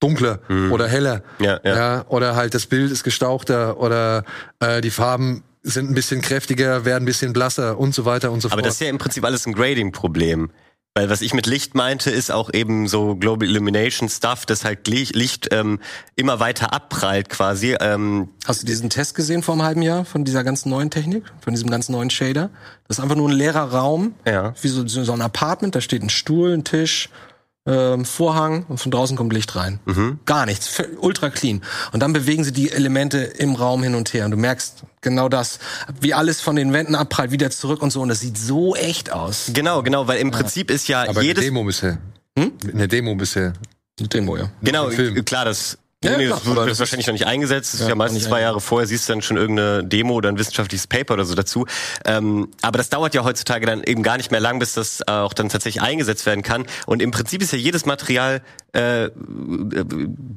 dunkler 0.00 0.40
oder 0.70 0.86
heller. 0.88 1.22
Ja, 1.40 1.60
ja. 1.64 1.76
Ja, 1.76 2.04
oder 2.08 2.36
halt 2.36 2.54
das 2.54 2.66
Bild 2.66 2.90
ist 2.92 3.04
gestauchter 3.04 3.78
oder 3.78 4.24
äh, 4.60 4.80
die 4.80 4.90
Farben 4.90 5.42
sind 5.62 5.90
ein 5.90 5.94
bisschen 5.94 6.20
kräftiger, 6.20 6.84
werden 6.84 7.04
ein 7.04 7.06
bisschen 7.06 7.32
blasser 7.32 7.78
und 7.78 7.94
so 7.94 8.04
weiter 8.04 8.30
und 8.32 8.40
so 8.42 8.48
Aber 8.48 8.56
fort. 8.56 8.66
das 8.66 8.74
ist 8.74 8.80
ja 8.80 8.88
im 8.88 8.98
Prinzip 8.98 9.24
alles 9.24 9.46
ein 9.46 9.54
Grading-Problem. 9.54 10.50
Weil 10.96 11.10
was 11.10 11.22
ich 11.22 11.34
mit 11.34 11.46
Licht 11.46 11.74
meinte, 11.74 12.08
ist 12.12 12.30
auch 12.30 12.52
eben 12.54 12.86
so 12.86 13.16
Global 13.16 13.48
Illumination 13.48 14.08
Stuff, 14.08 14.46
dass 14.46 14.64
halt 14.64 14.86
Li- 14.86 15.08
Licht 15.12 15.48
ähm, 15.50 15.80
immer 16.14 16.38
weiter 16.38 16.72
abprallt 16.72 17.30
quasi. 17.30 17.76
Ähm, 17.80 18.28
Hast 18.46 18.62
du 18.62 18.66
diesen 18.66 18.90
Test 18.90 19.16
gesehen 19.16 19.42
vor 19.42 19.54
einem 19.54 19.64
halben 19.64 19.82
Jahr 19.82 20.04
von 20.04 20.24
dieser 20.24 20.44
ganzen 20.44 20.68
neuen 20.70 20.90
Technik, 20.92 21.24
von 21.40 21.52
diesem 21.52 21.68
ganz 21.68 21.88
neuen 21.88 22.10
Shader? 22.10 22.50
Das 22.86 22.98
ist 22.98 23.02
einfach 23.02 23.16
nur 23.16 23.28
ein 23.28 23.34
leerer 23.34 23.72
Raum, 23.72 24.14
Ja. 24.24 24.54
wie 24.62 24.68
so, 24.68 24.86
so 24.86 25.12
ein 25.12 25.20
Apartment, 25.22 25.74
da 25.74 25.80
steht 25.80 26.02
ein 26.02 26.10
Stuhl, 26.10 26.52
ein 26.54 26.62
Tisch, 26.62 27.08
ähm, 27.66 28.04
Vorhang 28.04 28.64
und 28.68 28.78
von 28.78 28.90
draußen 28.90 29.16
kommt 29.16 29.32
Licht 29.32 29.56
rein. 29.56 29.80
Gar 30.26 30.46
nichts, 30.46 30.82
ultra 31.00 31.30
clean. 31.30 31.62
Und 31.92 32.00
dann 32.00 32.12
bewegen 32.12 32.44
sie 32.44 32.52
die 32.52 32.70
Elemente 32.70 33.18
im 33.18 33.54
Raum 33.54 33.82
hin 33.82 33.94
und 33.94 34.12
her 34.12 34.26
und 34.26 34.32
du 34.32 34.36
merkst 34.36 34.82
genau 35.00 35.28
das, 35.28 35.58
wie 36.00 36.14
alles 36.14 36.40
von 36.40 36.56
den 36.56 36.72
Wänden 36.72 36.94
abprallt, 36.94 37.30
wieder 37.30 37.50
zurück 37.50 37.82
und 37.82 37.90
so 37.90 38.02
und 38.02 38.08
das 38.08 38.20
sieht 38.20 38.36
so 38.38 38.74
echt 38.76 39.12
aus. 39.12 39.50
genau, 39.52 39.82
genau, 39.82 40.06
weil 40.06 40.18
im 40.18 40.30
Prinzip 40.30 40.70
ist 40.70 40.88
ja 40.88 41.02
Aber 41.02 41.08
in 41.08 41.14
der 41.14 41.24
jedes 41.24 41.44
Demo 41.44 41.64
bisher. 41.64 41.98
In 42.36 42.78
der 42.78 42.88
Demo 42.88 43.14
bisher. 43.14 43.54
Die 43.98 44.08
Demo, 44.08 44.36
ja. 44.36 44.50
Genau, 44.60 44.88
klar, 44.88 45.44
das, 45.44 45.78
Ja, 46.04 46.16
nee, 46.16 46.28
das 46.28 46.46
wurde 46.46 46.66
das 46.66 46.78
wahrscheinlich 46.78 47.06
noch 47.06 47.12
nicht 47.14 47.26
eingesetzt. 47.26 47.74
Das 47.74 47.80
ist 47.80 47.86
Ja, 47.86 47.90
ja 47.90 47.94
meistens 47.94 48.24
zwei 48.24 48.40
Jahre 48.40 48.60
vorher, 48.60 48.86
siehst 48.86 49.08
du 49.08 49.12
dann 49.12 49.22
schon 49.22 49.36
irgendeine 49.36 49.84
Demo 49.84 50.14
oder 50.14 50.28
ein 50.28 50.38
wissenschaftliches 50.38 50.86
Paper 50.86 51.14
oder 51.14 51.24
so 51.24 51.34
dazu. 51.34 51.66
Ähm, 52.04 52.48
aber 52.62 52.78
das 52.78 52.88
dauert 52.90 53.14
ja 53.14 53.24
heutzutage 53.24 53.66
dann 53.66 53.82
eben 53.82 54.02
gar 54.02 54.16
nicht 54.16 54.30
mehr 54.30 54.40
lang, 54.40 54.58
bis 54.58 54.74
das 54.74 55.00
äh, 55.06 55.10
auch 55.10 55.32
dann 55.32 55.48
tatsächlich 55.48 55.82
eingesetzt 55.82 56.26
werden 56.26 56.42
kann. 56.42 56.66
Und 56.86 57.02
im 57.02 57.10
Prinzip 57.10 57.42
ist 57.42 57.52
ja 57.52 57.58
jedes 57.58 57.86
Material 57.86 58.42
äh, 58.72 59.10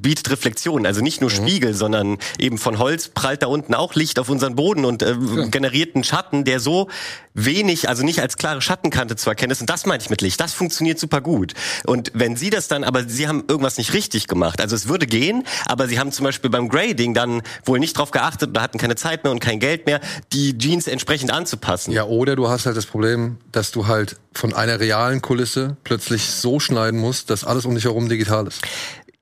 bietet 0.00 0.30
Reflexion, 0.30 0.86
also 0.86 1.00
nicht 1.00 1.20
nur 1.20 1.30
Spiegel, 1.30 1.74
sondern 1.74 2.18
eben 2.38 2.58
von 2.58 2.78
Holz 2.78 3.08
prallt 3.08 3.42
da 3.42 3.46
unten 3.46 3.74
auch 3.74 3.94
Licht 3.94 4.18
auf 4.18 4.28
unseren 4.28 4.54
Boden 4.54 4.84
und 4.84 5.02
äh, 5.02 5.14
generiert 5.50 5.94
einen 5.94 6.04
Schatten, 6.04 6.44
der 6.44 6.60
so 6.60 6.88
wenig, 7.34 7.88
also 7.88 8.04
nicht 8.04 8.20
als 8.20 8.36
klare 8.36 8.60
Schattenkante 8.60 9.16
zu 9.16 9.28
erkennen 9.30 9.52
ist. 9.52 9.60
Und 9.60 9.70
das 9.70 9.86
meine 9.86 10.02
ich 10.02 10.10
mit 10.10 10.22
Licht. 10.22 10.40
Das 10.40 10.52
funktioniert 10.52 10.98
super 10.98 11.20
gut. 11.20 11.54
Und 11.86 12.10
wenn 12.14 12.36
Sie 12.36 12.50
das 12.50 12.68
dann, 12.68 12.84
aber 12.84 13.04
Sie 13.04 13.28
haben 13.28 13.44
irgendwas 13.48 13.78
nicht 13.78 13.92
richtig 13.94 14.26
gemacht. 14.26 14.60
Also 14.60 14.74
es 14.74 14.88
würde 14.88 15.06
gehen, 15.06 15.44
aber 15.66 15.86
Sie 15.86 15.98
haben 15.98 16.12
zum 16.12 16.24
Beispiel 16.24 16.50
beim 16.50 16.68
Grading 16.68 17.14
dann 17.14 17.42
wohl 17.64 17.78
nicht 17.78 17.96
drauf 17.96 18.10
geachtet 18.10 18.50
oder 18.50 18.62
hatten 18.62 18.78
keine 18.78 18.96
Zeit 18.96 19.24
mehr 19.24 19.32
und 19.32 19.40
kein 19.40 19.60
Geld 19.60 19.86
mehr, 19.86 20.00
die 20.32 20.56
Jeans 20.58 20.86
entsprechend 20.86 21.32
anzupassen. 21.32 21.92
Ja, 21.92 22.04
oder 22.04 22.36
du 22.36 22.48
hast 22.48 22.66
halt 22.66 22.76
das 22.76 22.86
Problem, 22.86 23.36
dass 23.52 23.70
du 23.70 23.86
halt 23.86 24.16
von 24.32 24.52
einer 24.52 24.80
realen 24.80 25.22
Kulisse 25.22 25.76
plötzlich 25.84 26.26
so 26.26 26.60
schneiden 26.60 27.00
musst, 27.00 27.30
dass 27.30 27.44
alles 27.44 27.64
um 27.64 27.74
dich 27.74 27.84
herum 27.84 28.08
digital 28.08 28.46
ist. 28.46 28.62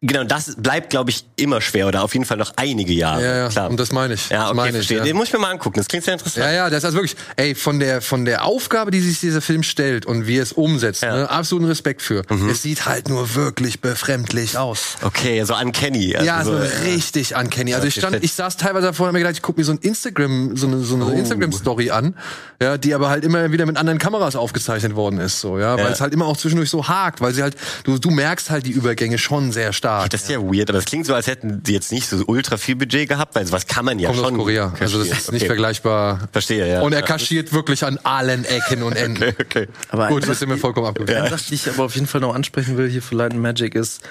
Genau, 0.02 0.24
das 0.24 0.54
bleibt, 0.58 0.90
glaube 0.90 1.08
ich, 1.10 1.24
immer 1.36 1.62
schwer 1.62 1.88
oder 1.88 2.04
auf 2.04 2.12
jeden 2.12 2.26
Fall 2.26 2.36
noch 2.36 2.52
einige 2.56 2.92
Jahre. 2.92 3.24
Ja, 3.24 3.36
ja, 3.38 3.48
Klar. 3.48 3.70
und 3.70 3.80
das 3.80 3.92
meine 3.92 4.12
ich. 4.12 4.28
ja, 4.28 4.48
okay, 4.48 4.54
meine 4.54 4.68
ich, 4.68 4.74
verstehe. 4.74 4.98
ja. 4.98 5.04
Den 5.04 5.16
muss 5.16 5.28
ich 5.28 5.32
mir 5.32 5.38
mal 5.38 5.50
angucken. 5.50 5.78
Das 5.78 5.88
klingt 5.88 6.04
sehr 6.04 6.12
interessant. 6.12 6.44
Ja, 6.44 6.52
ja, 6.52 6.68
das 6.68 6.78
ist 6.80 6.84
also 6.84 6.98
wirklich, 6.98 7.16
ey, 7.36 7.54
von 7.54 7.80
der, 7.80 8.02
von 8.02 8.26
der 8.26 8.44
Aufgabe, 8.44 8.90
die 8.90 9.00
sich 9.00 9.20
dieser 9.20 9.40
Film 9.40 9.62
stellt 9.62 10.04
und 10.04 10.26
wie 10.26 10.36
er 10.36 10.42
es 10.42 10.52
umsetzt, 10.52 11.02
Ja. 11.02 11.16
ne, 11.16 11.30
absoluten 11.30 11.66
Respekt 11.66 12.02
für. 12.02 12.24
Es 12.50 12.60
sieht 12.60 12.84
halt 12.84 13.08
nur 13.08 13.34
wirklich 13.34 13.80
befremdlich 13.80 14.58
aus. 14.58 14.96
Okay, 15.00 15.42
so 15.44 15.56
uncanny. 15.56 16.14
Also 16.14 16.26
ja, 16.26 16.44
so 16.44 16.52
so, 16.58 16.62
richtig 16.84 17.34
uncanny. 17.34 17.74
Also 17.74 17.86
ich 17.86 17.94
stand, 17.94 18.22
ich 18.22 18.34
saß 18.34 18.58
teilweise 18.58 18.88
davor 18.88 19.04
und 19.04 19.08
hab 19.08 19.12
mir 19.14 19.20
gedacht, 19.20 19.36
ich 19.36 19.42
guck 19.42 19.56
mir 19.56 19.64
so 19.64 19.72
ein 19.72 19.78
Instagram, 19.78 20.58
so 20.58 20.66
eine, 20.66 20.80
so 20.80 20.96
eine 20.96 21.14
Instagram-Story 21.18 21.90
an, 21.90 22.14
ja, 22.60 22.76
die 22.76 22.94
aber 22.94 23.08
halt 23.08 23.24
immer 23.24 23.50
wieder 23.50 23.64
mit 23.64 23.78
anderen 23.78 23.98
Kameras 23.98 24.36
aufgezeichnet 24.36 24.94
worden 24.94 25.20
ist, 25.20 25.40
so, 25.40 25.58
ja, 25.58 25.74
weil 25.78 25.86
Ja. 25.86 25.90
es 25.90 26.02
halt 26.02 26.12
immer 26.12 26.26
auch 26.26 26.36
zwischendurch 26.36 26.68
so 26.68 26.86
hakt, 26.86 27.22
weil 27.22 27.32
sie 27.32 27.42
halt, 27.42 27.56
du, 27.84 27.98
du 27.98 28.10
merkst 28.10 28.50
halt 28.50 28.66
die 28.66 28.72
Übergänge 28.72 29.16
schon 29.16 29.52
sehr 29.52 29.72
stark. 29.72 29.95
Das 30.08 30.22
ist 30.22 30.28
ja 30.30 30.38
weird, 30.40 30.68
aber 30.70 30.78
es 30.78 30.84
klingt 30.84 31.06
so, 31.06 31.14
als 31.14 31.26
hätten 31.26 31.62
die 31.62 31.72
jetzt 31.72 31.92
nicht 31.92 32.08
so 32.08 32.22
ultra 32.26 32.56
viel 32.56 32.76
Budget 32.76 33.08
gehabt, 33.08 33.34
weil 33.34 33.46
sowas 33.46 33.66
kann 33.66 33.84
man 33.84 33.98
ja 33.98 34.08
Kommt 34.08 34.20
aus 34.20 34.26
schon. 34.26 34.36
Korea. 34.38 34.72
Also 34.80 34.98
das 34.98 35.08
ist 35.08 35.32
nicht 35.32 35.42
Okay. 35.42 35.46
vergleichbar. 35.46 36.28
Verstehe, 36.32 36.68
ja. 36.68 36.82
Und 36.82 36.92
er 36.92 37.00
Ja. 37.00 37.06
kaschiert 37.06 37.52
wirklich 37.52 37.84
an 37.84 37.98
allen 38.04 38.44
Ecken 38.44 38.82
und 38.82 38.94
Enden. 38.96 39.22
Okay, 39.22 39.34
okay. 39.40 39.68
Aber 39.90 40.08
Gut, 40.08 40.28
das 40.28 40.38
sind 40.38 40.48
wir 40.48 40.58
vollkommen 40.58 40.86
abgewichen. 40.86 41.16
Eine 41.20 41.30
Sache, 41.30 41.44
die 41.48 41.54
ich 41.54 41.68
aber 41.68 41.84
auf 41.84 41.94
jeden 41.94 42.06
Fall 42.06 42.20
noch 42.20 42.34
ansprechen 42.34 42.76
will 42.76 42.88
hier 42.88 43.02
für 43.02 43.14
Light 43.16 43.32
and 43.32 43.40
Magic 43.42 43.74
ist, 43.74 44.02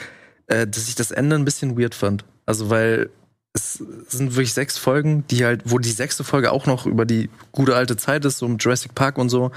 äh, 0.47 0.67
dass 0.67 0.87
ich 0.87 0.95
das 0.95 1.11
Ende 1.11 1.35
ein 1.35 1.45
bisschen 1.45 1.77
weird 1.79 1.95
fand. 1.95 2.25
Also 2.45 2.69
weil 2.69 3.09
es 3.53 3.81
sind 4.09 4.35
wirklich 4.35 4.53
sechs 4.53 4.77
Folgen, 4.77 5.25
die 5.29 5.45
halt, 5.45 5.61
wo 5.65 5.79
die 5.79 5.89
sechste 5.91 6.23
Folge 6.25 6.51
auch 6.51 6.65
noch 6.65 6.85
über 6.85 7.05
die 7.05 7.29
gute 7.53 7.75
alte 7.75 7.95
Zeit 7.95 8.25
ist, 8.25 8.39
so 8.39 8.47
mit 8.47 8.61
Jurassic 8.63 8.93
Park 8.95 9.17
und 9.17 9.29
so. 9.29 9.51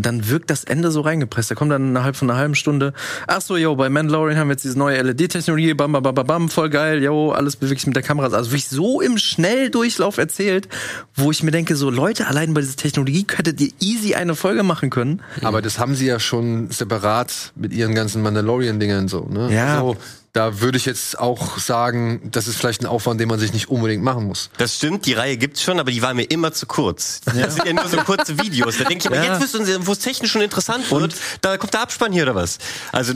Dann 0.00 0.28
wirkt 0.28 0.48
das 0.48 0.64
Ende 0.64 0.90
so 0.92 1.00
reingepresst. 1.00 1.50
Da 1.50 1.54
kommt 1.56 1.72
dann 1.72 1.88
innerhalb 1.88 2.14
von 2.14 2.30
einer 2.30 2.38
halben 2.38 2.54
Stunde, 2.54 2.92
ach 3.26 3.40
so, 3.40 3.56
yo, 3.56 3.74
bei 3.74 3.88
Mandalorian 3.88 4.38
haben 4.38 4.48
wir 4.48 4.52
jetzt 4.54 4.64
diese 4.64 4.78
neue 4.78 5.02
LED-Technologie, 5.02 5.74
bam, 5.74 5.92
bam, 5.92 6.02
bam, 6.02 6.14
bam, 6.14 6.48
voll 6.48 6.70
geil, 6.70 7.02
yo, 7.02 7.32
alles 7.32 7.56
bewegt 7.56 7.80
sich 7.80 7.86
mit 7.86 7.96
der 7.96 8.04
Kamera. 8.04 8.26
Also 8.34 8.50
wirklich 8.50 8.68
so 8.68 9.00
im 9.00 9.18
Schnelldurchlauf 9.18 10.18
erzählt, 10.18 10.68
wo 11.14 11.30
ich 11.30 11.42
mir 11.42 11.50
denke, 11.50 11.74
so 11.74 11.90
Leute, 11.90 12.28
allein 12.28 12.54
bei 12.54 12.60
dieser 12.60 12.76
Technologie 12.76 13.24
könntet 13.24 13.60
ihr 13.60 13.70
easy 13.80 14.14
eine 14.14 14.34
Folge 14.34 14.62
machen 14.62 14.90
können. 14.90 15.20
Aber 15.42 15.62
das 15.62 15.78
haben 15.78 15.94
sie 15.94 16.06
ja 16.06 16.20
schon 16.20 16.70
separat 16.70 17.52
mit 17.56 17.72
ihren 17.72 17.94
ganzen 17.94 18.22
Mandalorian-Dingern 18.22 19.08
so, 19.08 19.28
ne? 19.28 19.52
Ja. 19.52 19.80
Also, 19.80 19.96
da 20.32 20.60
würde 20.60 20.76
ich 20.78 20.84
jetzt 20.86 21.18
auch 21.18 21.58
sagen, 21.58 22.28
das 22.32 22.46
ist 22.48 22.56
vielleicht 22.56 22.82
ein 22.82 22.86
Aufwand, 22.86 23.20
den 23.20 23.28
man 23.28 23.38
sich 23.38 23.52
nicht 23.52 23.68
unbedingt 23.70 24.02
machen 24.04 24.24
muss. 24.24 24.50
Das 24.58 24.76
stimmt, 24.76 25.06
die 25.06 25.14
Reihe 25.14 25.36
gibt's 25.36 25.62
schon, 25.62 25.80
aber 25.80 25.90
die 25.90 26.02
war 26.02 26.14
mir 26.14 26.24
immer 26.24 26.52
zu 26.52 26.66
kurz. 26.66 27.20
Das 27.24 27.54
sind 27.54 27.66
ja 27.66 27.72
nur 27.72 27.88
so 27.88 27.96
kurze 27.98 28.38
Videos. 28.38 28.78
Da 28.78 28.84
denke 28.84 29.02
ich 29.02 29.06
aber, 29.06 29.16
Ja. 29.24 29.32
jetzt 29.32 29.42
wissen 29.42 29.64
Sie, 29.64 29.86
wo 29.86 29.92
es 29.92 29.98
technisch 30.00 30.30
schon 30.30 30.42
interessant 30.42 30.90
wird, 30.90 31.14
da 31.40 31.56
kommt 31.56 31.74
der 31.74 31.80
Abspann 31.80 32.12
hier 32.12 32.24
oder 32.24 32.34
was. 32.34 32.58
Also 32.92 33.14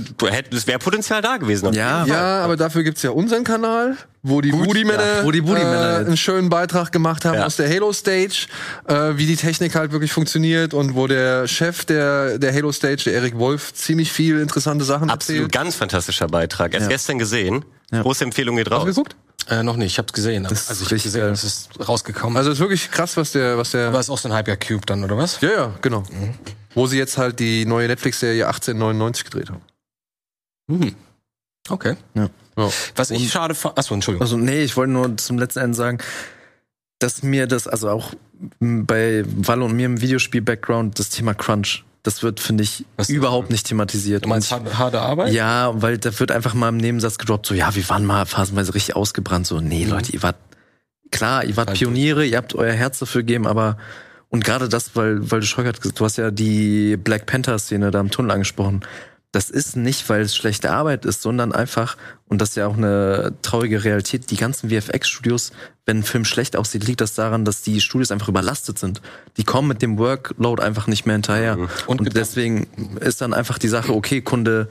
es 0.51 0.67
wäre 0.67 0.79
Potenzial 0.79 1.23
da 1.23 1.37
gewesen. 1.37 1.73
Ja. 1.75 2.05
Ja, 2.07 2.45
aber 2.45 2.57
dafür 2.57 2.83
gibt's 2.83 3.03
ja 3.03 3.11
unseren 3.11 3.45
Kanal, 3.45 3.97
wo 4.25 4.41
die 4.41 4.53
Woody-Männer 4.53 5.17
ja, 5.19 5.25
wo 5.25 5.31
die 5.33 5.43
Woody-Männer 5.47 5.93
äh, 6.01 6.05
einen 6.07 6.17
schönen 6.17 6.49
Beitrag 6.49 6.93
gemacht 6.93 7.25
haben 7.25 7.35
Ja. 7.35 7.47
aus 7.47 7.57
der 7.57 7.69
Halo-Stage, 7.69 8.47
äh, 8.87 9.17
wie 9.17 9.27
die 9.27 9.35
Technik 9.37 9.75
halt 9.75 9.91
wirklich 9.93 10.13
funktioniert 10.13 10.75
und 10.75 10.95
wo 10.95 11.07
der 11.09 11.49
Chef 11.49 11.85
der, 11.85 12.39
der 12.39 12.55
Halo-Stage, 12.55 13.05
der 13.05 13.15
Erik 13.15 13.37
Wolf, 13.39 13.75
ziemlich 13.75 14.13
viel 14.13 14.39
interessante 14.41 14.85
Sachen 14.85 15.11
Absolut, 15.11 15.43
erzählt. 15.43 15.53
ganz 15.53 15.75
fantastischer 15.75 16.29
Beitrag. 16.29 16.73
Erst 16.75 16.89
gestern 16.89 17.19
gesehen. 17.19 17.65
Große 17.91 18.25
Empfehlung 18.25 18.57
geht 18.57 18.67
Hast 18.71 18.73
raus. 18.77 18.85
du 18.85 18.91
geguckt? 19.03 19.17
Äh, 19.49 19.65
noch 19.65 19.75
nicht, 19.77 19.91
ich 19.93 19.99
hab's 19.99 20.13
gesehen. 20.13 20.45
Das 20.45 20.53
ist 20.53 20.71
also 20.71 20.85
ich 20.85 20.93
richtig 20.93 21.13
hab 21.15 21.21
gesehen, 21.21 21.33
es 21.33 21.43
ist 21.45 21.89
rausgekommen. 21.89 22.37
Also 22.37 22.51
es 22.51 22.59
ist 22.59 22.61
wirklich 22.61 22.91
krass, 22.93 23.17
was 23.17 23.33
der, 23.33 23.59
was 23.59 23.73
der. 23.73 23.89
aber 23.89 23.99
es 23.99 24.07
ist 24.07 24.11
auch 24.11 24.19
so 24.19 24.29
ein 24.31 24.37
Hyper 24.37 24.57
Cube 24.57 24.87
dann, 24.87 25.03
oder 25.03 25.17
was? 25.19 25.41
Ja, 25.41 25.51
ja, 25.51 25.75
genau. 25.83 26.05
Wo 26.75 26.87
sie 26.87 26.97
jetzt 26.97 27.19
halt 27.19 27.41
die 27.41 27.67
neue 27.67 27.89
Netflix-Serie 27.89 28.47
1899 28.47 29.25
gedreht 29.25 29.51
haben. 29.51 29.63
Mhm. 30.69 30.95
Okay. 31.69 31.97
Ja. 32.15 32.29
Was 32.97 33.11
ich 33.11 33.31
schade 33.31 33.55
fand. 33.55 33.79
Achso, 33.79 33.95
Entschuldigung. 33.95 34.23
Also, 34.23 34.37
nee, 34.37 34.63
ich 34.63 34.77
wollte 34.77 34.93
nur 34.93 35.17
zum 35.17 35.39
letzten 35.39 35.61
Ende 35.61 35.77
sagen, 35.77 35.99
dass 36.99 37.23
mir 37.23 37.47
das, 37.47 37.67
also 37.67 37.89
auch 37.91 38.13
bei 38.61 39.25
Walle 39.27 39.65
und 39.65 39.75
mir 39.75 39.87
im 39.87 40.01
Videospiel-Background, 40.01 40.99
das 40.99 41.09
Thema 41.11 41.35
Crunch, 41.35 41.85
das 42.03 42.23
wird, 42.23 42.41
finde 42.41 42.65
ich, 42.65 42.85
Was- 42.97 43.09
überhaupt 43.09 43.51
nicht 43.51 43.67
thematisiert. 43.67 44.25
Du 44.25 44.29
meinst 44.29 44.53
Und 44.53 44.65
harte, 44.65 44.79
harte 44.79 45.01
Arbeit? 45.01 45.33
Ja, 45.33 45.73
weil 45.81 45.99
da 45.99 46.19
wird 46.19 46.31
einfach 46.33 46.55
mal 46.55 46.69
im 46.69 46.77
Nebensatz 46.77 47.19
gedroppt, 47.19 47.47
so, 47.47 47.55
ja, 47.55 47.75
wir 47.75 47.89
waren 47.89 48.05
mal 48.05 48.27
phasenweise 48.27 48.75
richtig 48.75 48.97
ausgebrannt, 48.97 49.47
so, 49.47 49.61
nee, 49.61 49.85
Leute, 49.85 50.13
ihr 50.13 50.23
wart, 50.23 50.37
klar, 51.13 51.45
ihr 51.45 51.57
wart 51.57 51.69
Halt 51.69 51.79
Pioniere, 51.79 52.25
ihr 52.25 52.37
habt 52.37 52.55
euer 52.55 52.73
Herz 52.73 52.99
dafür 52.99 53.23
gegeben, 53.23 53.47
aber, 53.47 53.79
und 54.29 54.45
gerade 54.45 54.69
das, 54.69 54.97
weil, 54.97 55.31
weil 55.31 55.41
du 55.41 55.47
Schröckert 55.47 55.81
gesagt 55.81 56.01
du 56.01 56.05
hast 56.05 56.17
ja 56.17 56.31
die 56.33 56.97
Black 56.97 57.27
Panther-Szene 57.27 57.91
da 57.93 58.01
im 58.01 58.11
Tunnel 58.11 58.31
angesprochen. 58.33 58.81
Das 59.33 59.49
ist 59.49 59.77
nicht, 59.77 60.09
weil 60.11 60.21
es 60.21 60.37
schlechte 60.37 60.71
Arbeit 60.73 61.07
ist, 61.07 61.23
sondern 61.23 61.53
einfach, 61.53 61.97
und 62.29 62.41
das 62.43 62.51
ist 62.51 62.57
ja 62.57 62.67
auch 62.67 62.77
eine 62.77 63.33
traurige 63.41 63.83
Realität, 63.83 64.31
die 64.31 64.37
ganzen 64.37 64.69
VFX-Studios, 64.69 65.53
wenn 65.87 65.99
ein 65.99 66.03
Film 66.03 66.27
schlecht 66.27 66.55
aussieht, 66.55 66.85
liegt 66.87 67.01
das 67.01 67.15
daran, 67.15 67.47
dass 67.47 67.63
die 67.63 67.81
Studios 67.81 68.11
einfach 68.11 68.29
überlastet 68.29 68.79
sind. 68.79 69.01
Die 69.39 69.45
kommen 69.45 69.69
mit 69.69 69.81
dem 69.81 69.97
Workload 69.99 70.63
einfach 70.63 70.87
nicht 70.87 71.07
mehr 71.07 71.15
hinterher. 71.15 71.57
Und 71.57 71.71
Und, 71.87 71.99
gedacht- 72.05 72.17
deswegen 72.17 72.67
ist 73.01 73.23
dann 73.23 73.33
einfach 73.33 73.59
die 73.59 73.69
Sache, 73.69 73.95
okay, 73.95 74.21
Kunde 74.21 74.69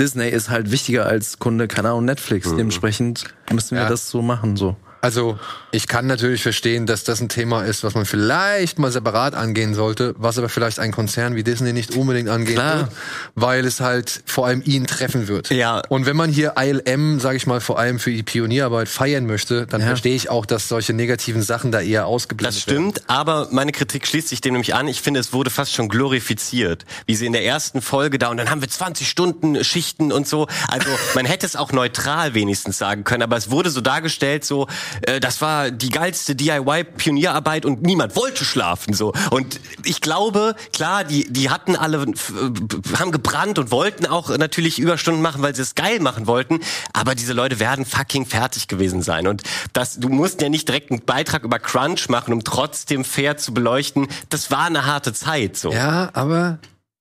Disney 0.00 0.28
ist 0.28 0.48
halt 0.48 0.70
wichtiger 0.70 1.06
als 1.06 1.38
Kunde, 1.38 1.66
keine 1.68 1.88
Ahnung, 1.90 2.04
Netflix. 2.06 2.48
Dementsprechend 2.54 3.24
müssen 3.52 3.72
wir 3.76 3.82
Ja. 3.82 3.88
das 3.88 4.08
so 4.08 4.22
machen, 4.22 4.56
so. 4.56 4.76
Also, 5.00 5.38
ich 5.70 5.86
kann 5.86 6.06
natürlich 6.06 6.42
verstehen, 6.42 6.86
dass 6.86 7.04
das 7.04 7.20
ein 7.20 7.28
Thema 7.28 7.62
ist, 7.62 7.84
was 7.84 7.94
man 7.94 8.06
vielleicht 8.06 8.78
mal 8.78 8.90
separat 8.90 9.34
angehen 9.34 9.74
sollte, 9.74 10.14
was 10.18 10.38
aber 10.38 10.48
vielleicht 10.48 10.78
ein 10.78 10.92
Konzern 10.92 11.36
wie 11.36 11.44
Disney 11.44 11.72
nicht 11.72 11.94
unbedingt 11.94 12.28
angehen 12.28 12.54
Klar. 12.54 12.78
wird, 12.78 12.90
weil 13.34 13.64
es 13.64 13.80
halt 13.80 14.22
vor 14.26 14.46
allem 14.46 14.62
ihn 14.64 14.86
treffen 14.86 15.28
wird. 15.28 15.50
Ja. 15.50 15.82
Und 15.88 16.06
wenn 16.06 16.16
man 16.16 16.30
hier 16.30 16.54
ILM, 16.58 17.20
sage 17.20 17.36
ich 17.36 17.46
mal, 17.46 17.60
vor 17.60 17.78
allem 17.78 17.98
für 17.98 18.10
die 18.10 18.22
Pionierarbeit 18.22 18.88
feiern 18.88 19.26
möchte, 19.26 19.66
dann 19.66 19.82
verstehe 19.82 20.14
ich 20.14 20.30
auch, 20.30 20.46
dass 20.46 20.68
solche 20.68 20.92
negativen 20.92 21.42
Sachen 21.42 21.70
da 21.70 21.80
eher 21.80 22.06
ausgeblendet 22.06 22.56
Das 22.56 22.62
stimmt, 22.62 23.02
aber 23.08 23.48
meine 23.50 23.72
Kritik 23.72 24.06
schließt 24.06 24.28
sich 24.28 24.40
dem 24.40 24.54
nämlich 24.54 24.74
an. 24.74 24.88
Ich 24.88 25.02
finde, 25.02 25.20
es 25.20 25.32
wurde 25.32 25.50
fast 25.50 25.74
schon 25.74 25.88
glorifiziert, 25.88 26.86
wie 27.06 27.14
sie 27.14 27.26
in 27.26 27.32
der 27.32 27.44
ersten 27.44 27.82
Folge 27.82 28.18
da 28.18 28.28
und 28.28 28.38
dann 28.38 28.50
haben 28.50 28.60
wir 28.60 28.68
20 28.68 29.08
Stunden 29.08 29.62
Schichten 29.62 30.12
und 30.12 30.26
so. 30.26 30.48
Also 30.68 30.88
man 31.14 31.26
hätte 31.26 31.46
es 31.46 31.56
auch 31.56 31.72
neutral 31.72 32.34
wenigstens 32.34 32.78
sagen 32.78 33.04
können, 33.04 33.22
aber 33.22 33.36
es 33.36 33.50
wurde 33.50 33.70
so 33.70 33.80
dargestellt, 33.80 34.44
so 34.44 34.66
äh, 35.02 35.20
das 35.20 35.40
war 35.40 35.70
die 35.70 35.90
geilste 35.90 36.34
DIY-Pionierarbeit 36.34 37.64
und 37.64 37.82
niemand 37.82 38.16
wollte 38.16 38.44
schlafen 38.44 38.94
so. 38.94 39.12
Und 39.30 39.60
ich 39.84 40.00
glaube, 40.00 40.54
klar, 40.72 41.04
die 41.04 41.30
die 41.30 41.50
hatten 41.50 41.76
alle 41.76 41.98
äh, 41.98 42.96
haben 42.98 43.12
gebrannt 43.12 43.58
und 43.58 43.70
wollten 43.70 44.06
auch 44.06 44.36
natürlich 44.36 44.78
Überstunden 44.78 45.22
machen, 45.22 45.42
weil 45.42 45.54
sie 45.54 45.62
es 45.62 45.74
geil 45.74 46.00
machen 46.00 46.26
wollten. 46.26 46.60
Aber 46.92 47.14
diese 47.14 47.32
Leute 47.32 47.60
werden 47.60 47.84
fucking 47.84 48.26
fertig 48.26 48.68
gewesen 48.68 49.02
sein. 49.02 49.26
Und 49.26 49.42
das, 49.72 49.98
du 49.98 50.08
musst 50.08 50.42
ja 50.42 50.48
nicht 50.48 50.68
direkt 50.68 50.90
einen 50.90 51.04
Beitrag 51.04 51.44
über 51.44 51.58
Crunch 51.58 52.08
machen, 52.08 52.32
um 52.32 52.44
trotzdem 52.44 53.04
fair 53.04 53.36
zu 53.36 53.54
beleuchten. 53.54 54.08
Das 54.30 54.50
war 54.50 54.66
eine 54.66 54.86
harte 54.86 55.12
Zeit, 55.12 55.56
so. 55.56 55.72
Ja, 55.72 56.10
aber, 56.12 56.58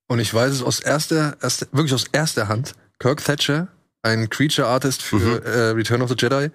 und 0.07 0.19
ich 0.19 0.33
weiß 0.33 0.51
es 0.51 0.63
aus 0.63 0.79
erster, 0.79 1.37
erster 1.41 1.67
wirklich 1.71 1.93
aus 1.93 2.05
erster 2.11 2.47
Hand, 2.47 2.73
Kirk 2.99 3.23
Thatcher, 3.23 3.67
ein 4.01 4.29
Creature 4.29 4.67
Artist 4.67 5.01
für 5.01 5.43
äh, 5.43 5.69
Return 5.71 6.01
of 6.01 6.09
the 6.09 6.15
Jedi, 6.17 6.49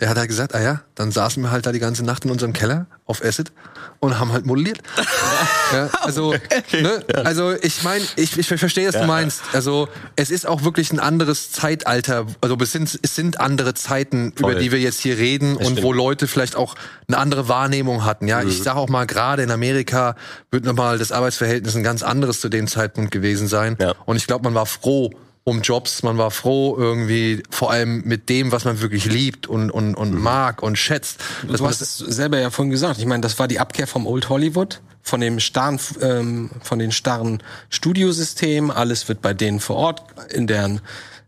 der 0.00 0.08
hat 0.08 0.16
halt 0.16 0.28
gesagt, 0.28 0.54
ah 0.54 0.60
ja, 0.60 0.80
dann 0.94 1.12
saßen 1.12 1.42
wir 1.42 1.50
halt 1.50 1.66
da 1.66 1.72
die 1.72 1.78
ganze 1.78 2.04
Nacht 2.04 2.24
in 2.24 2.30
unserem 2.30 2.52
Keller 2.52 2.86
auf 3.06 3.22
Acid 3.22 3.52
und 4.00 4.18
haben 4.18 4.32
halt 4.32 4.46
modelliert. 4.46 4.78
ja, 5.72 5.88
also, 6.02 6.32
ne, 6.72 7.04
also 7.24 7.52
ich 7.52 7.82
meine, 7.82 8.04
ich, 8.16 8.36
ich 8.38 8.46
verstehe, 8.46 8.88
was 8.88 9.00
du 9.00 9.06
meinst. 9.06 9.42
Also 9.52 9.88
es 10.16 10.30
ist 10.30 10.46
auch 10.46 10.62
wirklich 10.62 10.92
ein 10.92 11.00
anderes 11.00 11.50
Zeitalter. 11.52 12.26
Also 12.40 12.56
es 12.60 12.72
sind, 12.72 12.98
es 13.02 13.14
sind 13.14 13.40
andere 13.40 13.74
Zeiten, 13.74 14.32
über 14.38 14.54
die 14.54 14.72
wir 14.72 14.80
jetzt 14.80 15.00
hier 15.00 15.18
reden 15.18 15.56
und 15.56 15.82
wo 15.82 15.92
Leute 15.92 16.26
vielleicht 16.26 16.56
auch 16.56 16.74
eine 17.08 17.18
andere 17.18 17.48
Wahrnehmung 17.48 18.04
hatten. 18.04 18.28
Ja, 18.28 18.42
ich 18.42 18.62
sage 18.62 18.78
auch 18.78 18.88
mal, 18.88 19.06
gerade 19.06 19.42
in 19.42 19.50
Amerika 19.50 20.16
wird 20.50 20.64
nochmal 20.64 20.98
das 20.98 21.12
Arbeitsverhältnis 21.12 21.76
ein 21.76 21.82
ganz 21.82 22.02
anderes 22.02 22.40
zu 22.40 22.48
dem 22.48 22.66
Zeitpunkt 22.66 23.10
gewesen 23.10 23.48
sein. 23.48 23.76
Ja. 23.80 23.94
Und 24.06 24.16
ich 24.16 24.26
glaube, 24.26 24.44
man 24.44 24.54
war 24.54 24.66
froh 24.66 25.10
um 25.44 25.60
Jobs, 25.60 26.02
man 26.02 26.16
war 26.16 26.30
froh 26.30 26.74
irgendwie, 26.76 27.42
vor 27.50 27.70
allem 27.70 28.02
mit 28.06 28.30
dem, 28.30 28.50
was 28.50 28.64
man 28.64 28.80
wirklich 28.80 29.04
liebt 29.04 29.46
und, 29.46 29.70
und, 29.70 29.94
und 29.94 30.14
mag 30.14 30.62
und 30.62 30.76
schätzt. 30.76 31.20
Dass 31.46 31.58
Du 31.60 31.66
hast 31.66 31.82
es 31.82 31.98
selber 31.98 32.38
ja 32.38 32.48
vorhin 32.48 32.70
gesagt. 32.70 32.98
Ich 32.98 33.06
meine, 33.06 33.20
das 33.20 33.38
war 33.38 33.46
die 33.46 33.60
Abkehr 33.60 33.86
vom 33.86 34.06
Old 34.06 34.30
Hollywood, 34.30 34.80
von 35.02 35.20
dem 35.20 35.38
starren, 35.40 35.78
ähm, 36.00 36.50
von 36.62 36.78
den 36.78 36.92
starren 36.92 37.42
Studiosystemen. 37.68 38.70
Alles 38.70 39.06
wird 39.08 39.20
bei 39.20 39.34
denen 39.34 39.60
vor 39.60 39.76
Ort 39.76 40.02
in 40.30 40.46
deren 40.46 40.80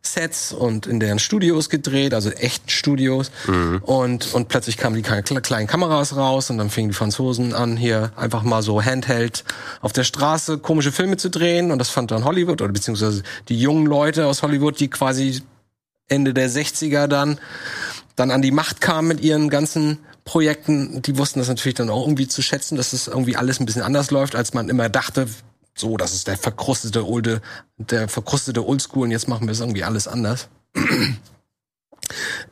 Sets 0.02 0.52
und 0.52 0.86
in 0.86 1.00
deren 1.00 1.18
Studios 1.18 1.68
gedreht, 1.68 2.14
also 2.14 2.30
echten 2.30 2.68
Studios. 2.70 3.30
Und, 3.82 4.32
und 4.34 4.48
plötzlich 4.48 4.76
kamen 4.76 4.96
die 4.96 5.02
kle- 5.02 5.40
kleinen 5.40 5.66
Kameras 5.66 6.14
raus 6.16 6.50
und 6.50 6.58
dann 6.58 6.70
fingen 6.70 6.90
die 6.90 6.94
Franzosen 6.94 7.52
an, 7.54 7.76
hier 7.76 8.12
einfach 8.16 8.42
mal 8.42 8.62
so 8.62 8.82
handheld 8.82 9.44
auf 9.80 9.92
der 9.92 10.04
Straße 10.04 10.58
komische 10.58 10.92
Filme 10.92 11.16
zu 11.16 11.28
drehen. 11.28 11.70
Und 11.70 11.78
das 11.78 11.90
fand 11.90 12.10
dann 12.10 12.24
Hollywood 12.24 12.62
oder 12.62 12.72
beziehungsweise 12.72 13.22
die 13.48 13.58
jungen 13.58 13.86
Leute 13.86 14.26
aus 14.26 14.42
Hollywood, 14.42 14.78
die 14.78 14.88
quasi 14.88 15.42
Ende 16.08 16.32
der 16.34 16.48
60er 16.48 17.08
dann 17.08 17.38
dann 18.14 18.30
an 18.30 18.40
die 18.40 18.50
Macht 18.50 18.80
kamen 18.80 19.08
mit 19.08 19.20
ihren 19.20 19.50
ganzen 19.50 19.98
Projekten, 20.24 21.02
die 21.02 21.18
wussten 21.18 21.38
das 21.38 21.48
natürlich 21.48 21.74
dann 21.74 21.90
auch 21.90 22.02
irgendwie 22.06 22.26
zu 22.26 22.40
schätzen, 22.42 22.76
dass 22.76 22.94
es 22.94 23.08
irgendwie 23.08 23.36
alles 23.36 23.60
ein 23.60 23.66
bisschen 23.66 23.82
anders 23.82 24.10
läuft, 24.10 24.34
als 24.34 24.54
man 24.54 24.70
immer 24.70 24.88
dachte, 24.88 25.28
so, 25.76 25.96
das 25.96 26.14
ist 26.14 26.26
der 26.26 26.38
verkrustete 26.38 27.06
olde, 27.06 27.42
der 27.76 28.08
verkrustete 28.08 28.66
Oldschool 28.66 29.04
und 29.04 29.10
jetzt 29.10 29.28
machen 29.28 29.46
wir 29.46 29.52
es 29.52 29.60
irgendwie 29.60 29.84
alles 29.84 30.08
anders. 30.08 30.48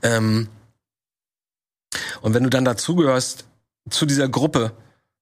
Ähm, 0.03 0.49
und 2.23 2.35
wenn 2.35 2.43
du 2.43 2.51
dann 2.51 2.65
dazugehörst 2.65 3.45
zu 3.89 4.05
dieser 4.05 4.29
Gruppe, 4.29 4.73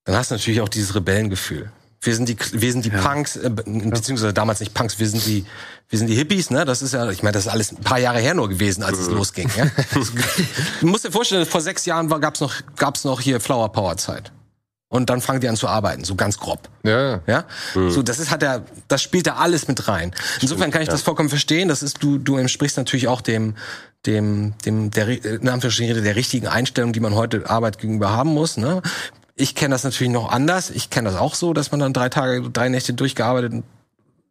dann 0.04 0.16
hast 0.16 0.30
du 0.30 0.36
natürlich 0.36 0.62
auch 0.62 0.70
dieses 0.70 0.94
Rebellengefühl. 0.94 1.70
Wir 2.00 2.16
sind 2.16 2.28
die, 2.28 2.36
wir 2.52 2.72
sind 2.72 2.84
die 2.84 2.90
Punks, 2.90 3.36
äh, 3.36 3.50
beziehungsweise 3.50 4.32
damals 4.32 4.60
nicht 4.60 4.72
Punks, 4.72 4.98
wir 4.98 5.08
sind 5.08 5.24
die, 5.26 5.44
wir 5.88 5.98
sind 5.98 6.08
die 6.08 6.16
Hippies, 6.16 6.50
ne? 6.50 6.64
Das 6.64 6.80
ist 6.80 6.94
ja, 6.94 7.08
ich 7.10 7.22
meine, 7.22 7.34
das 7.34 7.44
ist 7.44 7.52
alles 7.52 7.72
ein 7.72 7.82
paar 7.82 7.98
Jahre 7.98 8.20
her 8.20 8.34
nur 8.34 8.48
gewesen, 8.48 8.82
als 8.82 8.98
es 8.98 9.08
losging. 9.08 9.50
Ja? 9.56 9.66
du 10.80 10.86
musst 10.86 11.04
dir 11.04 11.12
vorstellen, 11.12 11.44
vor 11.44 11.60
sechs 11.60 11.84
Jahren 11.84 12.08
war, 12.08 12.20
gab's 12.20 12.40
noch, 12.40 12.54
gab's 12.76 13.04
noch 13.04 13.20
hier 13.20 13.38
Flower 13.38 13.70
Power 13.70 13.96
Zeit. 13.98 14.32
Und 14.92 15.08
dann 15.08 15.22
fangen 15.22 15.40
die 15.40 15.48
an 15.48 15.56
zu 15.56 15.68
arbeiten, 15.68 16.04
so 16.04 16.16
ganz 16.16 16.36
grob. 16.36 16.68
Ja. 16.82 17.20
Ja, 17.26 17.44
so 17.72 18.02
das 18.02 18.18
ist 18.18 18.30
hat 18.30 18.42
er, 18.42 18.62
das 18.88 19.00
spielt 19.00 19.26
da 19.26 19.36
alles 19.36 19.66
mit 19.66 19.88
rein. 19.88 20.14
Insofern 20.42 20.70
kann 20.70 20.82
ich 20.82 20.88
das 20.90 21.00
vollkommen 21.00 21.30
verstehen. 21.30 21.68
Das 21.68 21.82
ist 21.82 22.02
du, 22.02 22.18
du 22.18 22.36
entsprichst 22.36 22.76
natürlich 22.76 23.08
auch 23.08 23.22
dem, 23.22 23.54
dem, 24.04 24.52
dem 24.66 24.90
der 24.90 25.08
in 25.24 25.48
Anführungsstrichen 25.48 26.04
der 26.04 26.14
richtigen 26.14 26.46
Einstellung, 26.46 26.92
die 26.92 27.00
man 27.00 27.14
heute 27.14 27.48
Arbeit 27.48 27.78
gegenüber 27.78 28.10
haben 28.10 28.34
muss. 28.34 28.58
Ne? 28.58 28.82
Ich 29.34 29.54
kenne 29.54 29.74
das 29.74 29.82
natürlich 29.82 30.12
noch 30.12 30.30
anders. 30.30 30.68
Ich 30.68 30.90
kenne 30.90 31.08
das 31.08 31.18
auch 31.18 31.36
so, 31.36 31.54
dass 31.54 31.70
man 31.70 31.80
dann 31.80 31.94
drei 31.94 32.10
Tage, 32.10 32.50
drei 32.50 32.68
Nächte 32.68 32.92
durchgearbeitet 32.92 33.64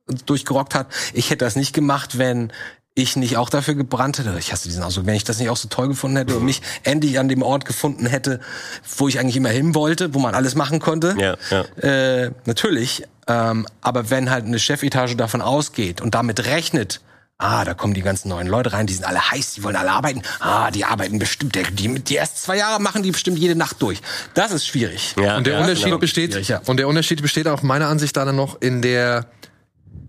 und 0.06 0.30
durchgerockt 0.30 0.76
hat. 0.76 0.86
Ich 1.14 1.32
hätte 1.32 1.44
das 1.44 1.56
nicht 1.56 1.74
gemacht, 1.74 2.20
wenn 2.20 2.54
ich 2.94 3.16
nicht 3.16 3.38
auch 3.38 3.50
dafür 3.50 3.76
gebrannt 3.76 4.20
hätte. 4.20 4.36
Ich 4.38 4.52
hasse 4.52 4.68
diesen 4.68 4.84
Ausdruck. 4.84 5.06
Wenn 5.06 5.16
ich 5.16 5.24
das 5.24 5.40
nicht 5.40 5.50
auch 5.50 5.58
so 5.58 5.70
toll 5.70 5.88
gefunden 5.88 6.18
hätte 6.18 6.36
und 6.36 6.44
mich 6.44 6.62
endlich 6.84 7.20
an 7.20 7.30
dem 7.30 7.42
Ort 7.42 7.66
gefunden 7.66 8.06
hätte, 8.06 8.42
wo 8.98 9.08
ich 9.08 9.20
eigentlich 9.20 9.38
immer 9.38 9.50
hin 9.50 9.74
wollte, 9.76 10.14
wo 10.14 10.20
man 10.20 10.36
alles 10.36 10.56
machen 10.56 10.80
konnte. 10.80 11.16
Ja, 11.18 11.38
ja. 11.50 11.62
Äh, 12.24 12.32
natürlich. 12.46 13.04
Ähm, 13.28 13.66
aber 13.82 14.10
wenn 14.10 14.30
halt 14.30 14.46
eine 14.46 14.60
Chefetage 14.60 15.16
davon 15.16 15.42
ausgeht 15.42 16.02
und 16.02 16.16
damit 16.16 16.46
rechnet, 16.46 17.00
ah, 17.38 17.64
da 17.64 17.74
kommen 17.74 17.94
die 17.94 18.02
ganzen 18.02 18.28
neuen 18.28 18.48
Leute 18.48 18.74
rein, 18.74 18.88
die 18.88 18.94
sind 18.94 19.06
alle 19.06 19.32
heiß, 19.32 19.54
die 19.54 19.64
wollen 19.64 19.78
alle 19.78 19.92
arbeiten. 19.92 20.22
Ah, 20.40 20.70
die 20.70 20.84
arbeiten 20.84 21.18
bestimmt, 21.18 21.56
die, 21.56 22.00
die 22.00 22.16
ersten 22.18 22.38
zwei 22.38 22.58
Jahre 22.58 22.82
machen 22.82 23.04
die 23.04 23.12
bestimmt 23.12 23.40
jede 23.40 23.56
Nacht 23.56 23.82
durch. 23.82 24.02
Das 24.34 24.52
ist 24.52 24.68
schwierig. 24.68 25.16
Ja, 25.18 25.38
Und 25.38 25.48
der 25.48 25.54
ja, 25.54 25.62
Unterschied 25.62 25.86
genau. 25.86 25.98
besteht, 25.98 26.34
Schwierig, 26.34 26.50
ja. 26.50 26.62
und 26.66 26.78
der 26.78 26.90
Unterschied 26.90 27.22
besteht 27.22 27.48
auch 27.48 27.62
meiner 27.62 27.88
Ansicht 27.88 28.16
nach 28.18 28.26
dann 28.26 28.36
noch 28.36 28.62
in 28.62 28.82
der 28.82 29.28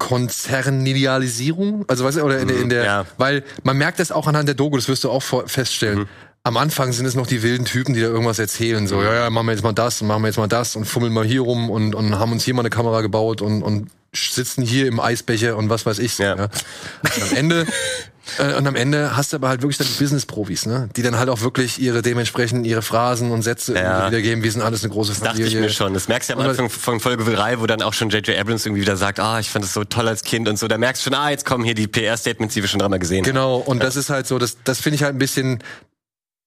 Konzernialisierung, 0.08 1.84
also 1.88 2.04
weißt 2.04 2.18
du, 2.18 2.22
oder 2.22 2.38
in, 2.40 2.48
der- 2.48 2.60
in 2.60 2.68
der, 2.68 2.84
ja. 2.84 3.06
weil 3.18 3.42
man 3.62 3.76
merkt 3.76 3.98
das 4.00 4.12
auch 4.12 4.26
anhand 4.26 4.48
der 4.48 4.54
Doku, 4.54 4.76
das 4.76 4.88
wirst 4.88 5.04
du 5.04 5.10
auch 5.10 5.22
feststellen. 5.46 6.08
Am 6.44 6.56
Anfang 6.56 6.92
sind 6.92 7.06
es 7.06 7.14
noch 7.14 7.28
die 7.28 7.42
wilden 7.44 7.64
Typen, 7.64 7.94
die 7.94 8.00
da 8.00 8.08
irgendwas 8.08 8.40
erzählen, 8.40 8.88
so, 8.88 9.00
ja, 9.00 9.14
ja, 9.14 9.30
machen 9.30 9.46
wir 9.46 9.52
jetzt 9.52 9.62
mal 9.62 9.72
das 9.72 10.02
und 10.02 10.08
machen 10.08 10.22
wir 10.22 10.26
jetzt 10.28 10.38
mal 10.38 10.48
das 10.48 10.74
und 10.74 10.86
fummeln 10.86 11.12
mal 11.12 11.24
hier 11.24 11.42
rum 11.42 11.70
und, 11.70 11.94
und 11.94 12.18
haben 12.18 12.32
uns 12.32 12.44
hier 12.44 12.54
mal 12.54 12.62
eine 12.62 12.70
Kamera 12.70 13.00
gebaut 13.00 13.40
und, 13.42 13.62
und 13.62 13.90
sitzen 14.12 14.62
hier 14.62 14.88
im 14.88 14.98
Eisbecher 14.98 15.56
und 15.56 15.70
was 15.70 15.86
weiß 15.86 16.00
ich. 16.00 16.14
so, 16.14 16.24
Ja. 16.24 16.36
Ja. 16.36 16.48
Am 17.30 17.36
Ende, 17.36 17.66
äh, 18.38 18.54
und 18.54 18.66
am 18.66 18.76
Ende 18.76 19.16
hast 19.16 19.32
du 19.32 19.36
aber 19.36 19.48
halt 19.48 19.62
wirklich 19.62 19.78
dann 19.78 19.86
die 19.86 20.02
Business-Profis, 20.02 20.66
ne? 20.66 20.88
Die 20.96 21.02
dann 21.02 21.18
halt 21.18 21.28
auch 21.28 21.40
wirklich 21.40 21.80
ihre 21.80 22.02
dementsprechend 22.02 22.66
ihre 22.66 22.82
Phrasen 22.82 23.30
und 23.30 23.42
Sätze 23.42 23.74
Ja. 23.74 24.06
wiedergeben. 24.08 24.42
Wir 24.44 24.50
sind 24.52 24.62
alles 24.62 24.84
eine 24.84 24.92
große 24.92 25.10
Das 25.12 25.20
dachte 25.20 25.38
Familie. 25.38 25.58
ich 25.58 25.64
mir 25.64 25.70
schon. 25.70 25.94
Das 25.94 26.08
merkst 26.08 26.28
du 26.28 26.34
ja 26.34 26.38
am 26.38 26.46
Anfang 26.48 26.70
von 26.70 27.00
Folge 27.00 27.24
3, 27.24 27.60
wo 27.60 27.66
dann 27.66 27.82
auch 27.82 27.92
schon 27.94 28.10
J.J. 28.10 28.38
Abrams 28.38 28.64
irgendwie 28.66 28.82
wieder 28.82 28.96
sagt, 28.96 29.20
ah, 29.20 29.40
ich 29.40 29.50
fand 29.50 29.64
das 29.64 29.72
so 29.72 29.84
toll 29.84 30.08
als 30.08 30.22
Kind 30.22 30.48
und 30.48 30.58
so. 30.58 30.68
Da 30.68 30.78
merkst 30.78 31.02
du 31.04 31.10
schon, 31.10 31.18
ah, 31.18 31.30
jetzt 31.30 31.44
kommen 31.46 31.64
hier 31.64 31.74
die 31.74 31.86
PR-Statements, 31.88 32.54
die 32.54 32.62
wir 32.62 32.68
schon 32.68 32.80
dreimal 32.80 32.98
gesehen 32.98 33.18
haben. 33.24 33.32
Genau, 33.32 33.56
und 33.56 33.82
das 33.82 33.96
ist 33.96 34.10
halt 34.10 34.26
so, 34.26 34.38
das, 34.38 34.56
das 34.64 34.80
finde 34.80 34.96
ich 34.96 35.02
halt 35.02 35.14
ein 35.14 35.18
bisschen, 35.18 35.58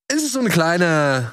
es 0.07 0.23
ist 0.23 0.33
so 0.33 0.39
ein 0.39 0.49
kleiner 0.49 1.31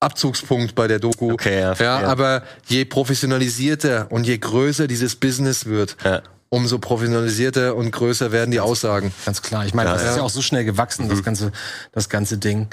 Abzugspunkt 0.00 0.74
bei 0.74 0.86
der 0.88 0.98
Doku. 0.98 1.32
Okay, 1.32 1.60
ja, 1.60 1.72
ja, 1.72 2.00
ja. 2.02 2.06
aber 2.08 2.42
je 2.66 2.84
professionalisierter 2.84 4.06
und 4.10 4.26
je 4.26 4.36
größer 4.36 4.86
dieses 4.86 5.16
Business 5.16 5.64
wird, 5.66 5.96
Ja. 6.04 6.22
Umso 6.48 6.78
professionalisierter 6.78 7.74
und 7.74 7.90
größer 7.90 8.32
werden 8.32 8.50
die 8.50 8.60
Aussagen. 8.60 9.12
Ganz 9.24 9.42
klar. 9.42 9.66
Ich 9.66 9.74
meine, 9.74 9.90
das 9.90 10.02
ist 10.04 10.16
ja 10.16 10.22
auch 10.22 10.30
so 10.30 10.42
schnell 10.42 10.64
gewachsen, 10.64 11.08
das 11.08 11.22
ganze, 11.22 11.52
das 11.92 12.08
ganze 12.08 12.38
Ding. 12.38 12.68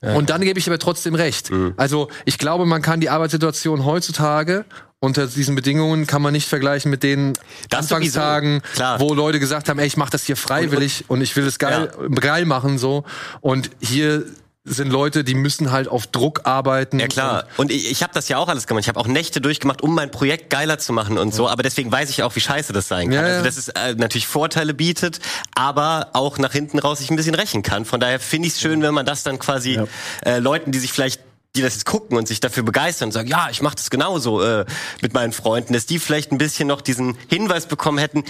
Und 0.00 0.30
dann 0.30 0.40
gebe 0.40 0.58
ich 0.58 0.66
aber 0.66 0.78
trotzdem 0.78 1.14
recht. 1.14 1.50
Also 1.76 2.08
ich 2.24 2.38
glaube, 2.38 2.64
man 2.64 2.80
kann 2.80 3.00
die 3.00 3.10
Arbeitssituation 3.10 3.84
heutzutage 3.84 4.64
unter 5.02 5.26
diesen 5.26 5.54
Bedingungen 5.54 6.06
kann 6.06 6.20
man 6.20 6.32
nicht 6.32 6.46
vergleichen 6.46 6.90
mit 6.90 7.02
den 7.02 7.32
Das. 7.70 7.90
Anfangstagen, 7.90 8.60
wo 8.98 9.14
Leute 9.14 9.40
gesagt 9.40 9.70
haben, 9.70 9.78
ey, 9.78 9.86
ich 9.86 9.96
mache 9.96 10.10
das 10.10 10.24
hier 10.24 10.36
freiwillig 10.36 11.06
und, 11.08 11.22
ich 11.22 11.34
will 11.36 11.46
es 11.46 11.58
geil, 11.58 11.90
geil 12.14 12.44
machen 12.44 12.78
so. 12.78 13.04
Und 13.40 13.70
hier 13.80 14.26
sind 14.70 14.90
Leute, 14.90 15.24
die 15.24 15.34
müssen 15.34 15.72
halt 15.72 15.88
auf 15.88 16.06
Druck 16.06 16.42
arbeiten. 16.44 16.98
Ja 16.98 17.08
klar. 17.08 17.44
Und 17.56 17.70
ich, 17.70 17.90
ich 17.90 18.02
habe 18.02 18.12
das 18.14 18.28
ja 18.28 18.38
auch 18.38 18.48
alles 18.48 18.66
gemacht. 18.66 18.82
Ich 18.82 18.88
habe 18.88 19.00
auch 19.00 19.06
Nächte 19.06 19.40
durchgemacht, 19.40 19.82
um 19.82 19.94
mein 19.94 20.10
Projekt 20.10 20.50
geiler 20.50 20.78
zu 20.78 20.92
machen 20.92 21.18
und 21.18 21.34
so. 21.34 21.48
Aber 21.48 21.62
deswegen 21.62 21.90
weiß 21.90 22.10
ich 22.10 22.22
auch, 22.22 22.34
wie 22.36 22.40
scheiße 22.40 22.72
das 22.72 22.88
sein 22.88 23.08
kann. 23.08 23.12
Ja, 23.12 23.28
ja. 23.28 23.34
Also 23.34 23.44
dass 23.44 23.56
es 23.56 23.68
äh, 23.68 23.94
natürlich 23.96 24.26
Vorteile 24.26 24.72
bietet, 24.72 25.20
aber 25.54 26.08
auch 26.12 26.38
nach 26.38 26.52
hinten 26.52 26.78
raus 26.78 26.98
sich 26.98 27.10
ein 27.10 27.16
bisschen 27.16 27.34
rächen 27.34 27.62
kann. 27.62 27.84
Von 27.84 28.00
daher 28.00 28.20
finde 28.20 28.48
ich 28.48 28.54
es 28.54 28.60
schön, 28.60 28.82
wenn 28.82 28.94
man 28.94 29.06
das 29.06 29.22
dann 29.22 29.38
quasi 29.38 29.80
äh, 30.24 30.38
Leuten, 30.38 30.72
die 30.72 30.78
sich 30.78 30.92
vielleicht 30.92 31.20
die 31.56 31.62
das 31.62 31.74
jetzt 31.74 31.86
gucken 31.86 32.16
und 32.16 32.28
sich 32.28 32.38
dafür 32.38 32.62
begeistern 32.62 33.08
und 33.08 33.12
sagen, 33.12 33.28
ja, 33.28 33.48
ich 33.50 33.60
mache 33.60 33.74
das 33.74 33.90
genauso 33.90 34.40
äh, 34.40 34.64
mit 35.02 35.14
meinen 35.14 35.32
Freunden, 35.32 35.72
dass 35.72 35.84
die 35.84 35.98
vielleicht 35.98 36.30
ein 36.30 36.38
bisschen 36.38 36.68
noch 36.68 36.80
diesen 36.80 37.18
Hinweis 37.28 37.66
bekommen 37.66 37.98
hätten, 37.98 38.22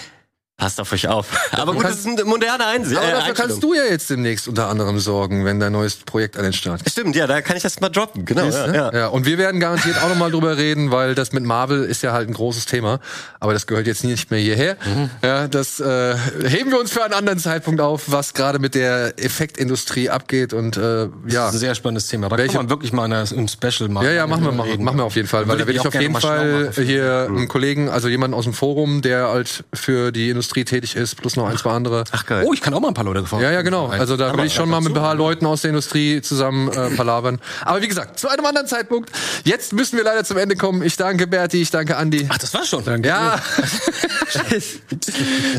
passt 0.60 0.78
auf 0.80 0.92
euch 0.92 1.08
auf. 1.08 1.26
Aber 1.52 1.72
gut, 1.72 1.84
das 1.84 2.00
ist 2.00 2.06
eine 2.06 2.22
moderne 2.24 2.66
Einsicht. 2.66 2.96
Aber 3.00 3.08
äh, 3.08 3.12
dafür 3.12 3.34
kannst 3.34 3.62
du 3.62 3.74
ja 3.74 3.84
jetzt 3.84 4.10
demnächst 4.10 4.46
unter 4.46 4.68
anderem 4.68 4.98
sorgen, 4.98 5.44
wenn 5.44 5.58
dein 5.58 5.72
neues 5.72 5.96
Projekt 5.96 6.36
an 6.36 6.44
den 6.44 6.52
Start 6.52 6.84
geht. 6.84 6.92
Stimmt, 6.92 7.16
ja, 7.16 7.26
da 7.26 7.40
kann 7.40 7.56
ich 7.56 7.62
das 7.62 7.80
mal 7.80 7.88
droppen. 7.88 8.24
Genau. 8.26 8.44
Siehst 8.44 8.58
Ja, 8.58 8.66
du? 8.66 8.74
ja. 8.74 8.92
ja, 8.92 9.06
und 9.08 9.26
wir 9.26 9.38
werden 9.38 9.58
garantiert 9.58 9.96
auch 10.02 10.08
nochmal 10.10 10.30
drüber 10.30 10.56
reden, 10.58 10.90
weil 10.90 11.14
das 11.14 11.32
mit 11.32 11.44
Marvel 11.44 11.82
ist 11.84 12.02
ja 12.02 12.12
halt 12.12 12.28
ein 12.28 12.34
großes 12.34 12.66
Thema. 12.66 13.00
Aber 13.40 13.54
das 13.54 13.66
gehört 13.66 13.86
jetzt 13.86 14.04
nicht 14.04 14.30
mehr 14.30 14.38
hierher. 14.40 14.76
Ja, 15.22 15.48
das 15.48 15.80
äh, 15.80 16.14
heben 16.44 16.70
wir 16.70 16.78
uns 16.78 16.90
für 16.92 17.02
einen 17.02 17.14
anderen 17.14 17.38
Zeitpunkt 17.38 17.80
auf, 17.80 18.04
was 18.12 18.34
gerade 18.34 18.58
mit 18.58 18.74
der 18.74 19.14
Effektindustrie 19.18 20.10
abgeht. 20.10 20.52
Und 20.52 20.76
äh, 20.76 21.04
ja, 21.04 21.08
Das 21.26 21.48
ist 21.48 21.54
ein 21.54 21.58
sehr 21.60 21.74
spannendes 21.74 22.06
Thema. 22.08 22.28
Da 22.28 22.36
Welche- 22.36 22.52
kann 22.52 22.66
man 22.66 22.70
wirklich 22.70 22.92
mal 22.92 23.06
in 23.06 23.12
einem 23.14 23.48
Special 23.48 23.88
machen. 23.88 24.04
ja, 24.04 24.12
ja, 24.12 24.26
machen 24.26 24.44
wir, 24.44 24.52
machen, 24.52 24.84
machen 24.84 24.98
wir 24.98 25.04
auf 25.04 25.16
jeden 25.16 25.28
Fall, 25.28 25.48
weil 25.48 25.56
da 25.58 25.66
will 25.66 25.74
ich 25.76 25.86
auf 25.86 25.94
jeden 25.94 26.14
Fall 26.20 26.70
hier 26.76 27.26
einen 27.28 27.48
Kollegen, 27.48 27.88
also 27.88 28.08
jemanden 28.08 28.34
aus 28.34 28.44
dem 28.44 28.52
Forum, 28.52 29.00
der 29.00 29.28
halt 29.28 29.64
für 29.72 30.12
die 30.12 30.28
Industrie 30.28 30.49
tätig 30.52 30.96
ist, 30.96 31.16
plus 31.16 31.36
noch 31.36 31.48
ein, 31.48 31.56
zwei 31.56 31.70
andere. 31.70 32.04
Ach 32.12 32.26
geil. 32.26 32.44
Oh, 32.46 32.52
ich 32.52 32.60
kann 32.60 32.74
auch 32.74 32.80
mal 32.80 32.88
ein 32.88 32.94
paar 32.94 33.04
Leute 33.04 33.22
gefragt. 33.22 33.42
Ja, 33.42 33.50
ja, 33.50 33.62
genau. 33.62 33.88
Also 33.88 34.16
da 34.16 34.36
will 34.36 34.44
ich 34.44 34.54
schon 34.54 34.68
mal 34.68 34.80
mit 34.80 34.90
ein 34.90 34.94
paar 34.94 35.14
Leuten 35.14 35.46
aus 35.46 35.62
der 35.62 35.70
Industrie 35.70 36.20
zusammen 36.22 36.68
äh, 36.68 36.90
palabern. 36.90 37.38
Aber 37.64 37.80
wie 37.82 37.88
gesagt, 37.88 38.18
zu 38.18 38.28
einem 38.28 38.44
anderen 38.44 38.66
Zeitpunkt. 38.66 39.10
Jetzt 39.44 39.72
müssen 39.72 39.96
wir 39.96 40.04
leider 40.04 40.24
zum 40.24 40.36
Ende 40.36 40.56
kommen. 40.56 40.82
Ich 40.82 40.96
danke 40.96 41.26
Berti, 41.26 41.62
ich 41.62 41.70
danke 41.70 41.96
Andi. 41.96 42.26
Ach, 42.28 42.38
das 42.38 42.52
war 42.54 42.64
schon. 42.64 42.84
Ja. 43.02 43.40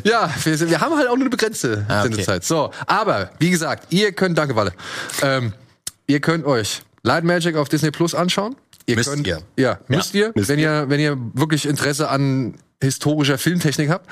ja, 0.04 0.30
wir, 0.44 0.58
sind, 0.58 0.70
wir 0.70 0.82
haben 0.82 0.96
halt 0.96 1.08
auch 1.08 1.16
nur 1.16 1.22
eine 1.22 1.30
begrenzte 1.30 1.86
Ah, 1.88 2.02
okay. 2.02 2.10
Sendezeit. 2.10 2.44
So, 2.44 2.72
aber 2.88 3.32
wie 3.40 3.50
gesagt, 3.50 3.88
ihr 3.92 4.12
könnt, 4.12 4.38
danke 4.38 4.56
Walle, 4.56 4.74
ähm, 5.22 5.54
ihr 6.08 6.20
könnt 6.20 6.46
euch 6.46 6.82
Light 7.04 7.24
Magic 7.24 7.56
auf 7.56 7.70
Disney 7.70 7.92
Plus 7.92 8.16
anschauen. 8.16 8.56
Ihr 8.86 8.96
Müsst 8.96 9.10
könnt, 9.10 9.28
ihr. 9.28 9.42
Ja, 9.58 9.80
müsst 9.88 10.14
ihr, 10.14 10.32
wenn 10.36 10.60
ihr, 10.60 10.86
wenn 10.90 11.00
ihr 11.00 11.18
wirklich 11.34 11.66
Interesse 11.68 12.10
an 12.10 12.56
historischer 12.82 13.38
Filmtechnik 13.38 13.90
habt. 13.90 14.10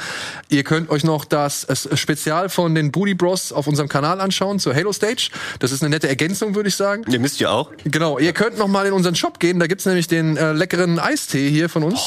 Ihr 0.50 0.64
könnt 0.64 0.90
euch 0.90 1.04
noch 1.04 1.26
das 1.26 1.68
Spezial 1.94 2.50
von 2.50 2.76
den 2.76 2.92
Booty 2.92 3.14
Bros 3.14 3.52
auf 3.52 3.68
unserem 3.68 3.90
Kanal 3.90 4.22
anschauen 4.22 4.60
zur 4.60 4.76
Halo 4.76 4.94
Stage. 4.94 5.30
Das 5.60 5.72
ist 5.72 5.82
eine 5.82 5.90
nette 5.90 6.08
Ergänzung, 6.08 6.56
würde 6.56 6.70
ich 6.70 6.76
sagen. 6.76 7.04
Ihr 7.10 7.20
müsst 7.20 7.40
ihr 7.42 7.52
auch. 7.52 7.72
Genau, 7.84 8.20
ihr 8.20 8.34
könnt 8.34 8.58
noch 8.58 8.68
mal 8.68 8.86
in 8.86 8.94
unseren 8.94 9.16
Shop 9.16 9.40
gehen. 9.40 9.60
Da 9.60 9.68
gibt's 9.68 9.86
nämlich 9.86 10.08
den 10.08 10.38
äh, 10.38 10.54
leckeren 10.54 11.00
Eistee 11.00 11.50
hier 11.50 11.70
von 11.70 11.84
uns. 11.84 12.00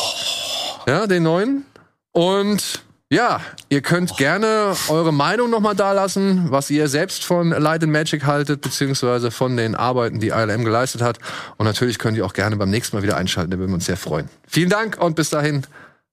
Ja, 0.87 1.07
den 1.07 1.23
neuen. 1.23 1.65
Und 2.13 2.83
ja, 3.13 3.43
ihr 3.69 3.83
könnt 3.83 4.17
gerne 4.17 4.75
eure 4.89 5.13
Meinung 5.13 5.51
noch 5.51 5.61
mal 5.61 5.75
dalassen, 5.75 6.51
was 6.51 6.71
ihr 6.71 6.89
selbst 6.89 7.25
von 7.25 7.51
Light 7.51 7.83
and 7.83 7.93
Magic 7.93 8.25
haltet, 8.25 8.63
beziehungsweise 8.63 9.31
von 9.31 9.57
den 9.59 9.75
Arbeiten, 9.75 10.19
die 10.19 10.29
ILM 10.29 10.65
geleistet 10.65 11.03
hat. 11.03 11.19
Und 11.59 11.67
natürlich 11.67 11.99
könnt 11.99 12.17
ihr 12.17 12.25
auch 12.25 12.33
gerne 12.33 12.57
beim 12.57 12.71
nächsten 12.71 12.97
Mal 12.97 13.03
wieder 13.03 13.19
einschalten. 13.19 13.51
Da 13.51 13.59
würden 13.59 13.71
wir 13.71 13.75
uns 13.75 13.85
sehr 13.85 13.99
freuen. 13.99 14.31
Vielen 14.49 14.71
Dank 14.71 14.97
und 14.99 15.15
bis 15.15 15.29
dahin. 15.29 15.67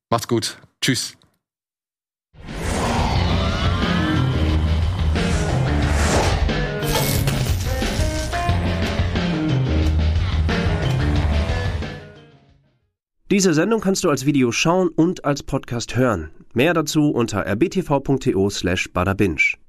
Macht's 0.10 0.28
gut. 0.28 0.58
Tschüss. 0.82 1.16
Diese 13.32 13.54
Sendung 13.54 13.80
kannst 13.80 14.04
du 14.04 14.10
als 14.10 14.26
Video 14.26 14.52
schauen 14.52 14.90
und 14.90 15.24
als 15.24 15.44
Podcast 15.44 15.96
hören. 15.96 16.32
Mehr 16.56 16.74
dazu 16.74 17.12
unter 17.12 17.46
rbtv.to 17.46 18.50
slash 18.50 18.92
badabinch. 18.92 19.60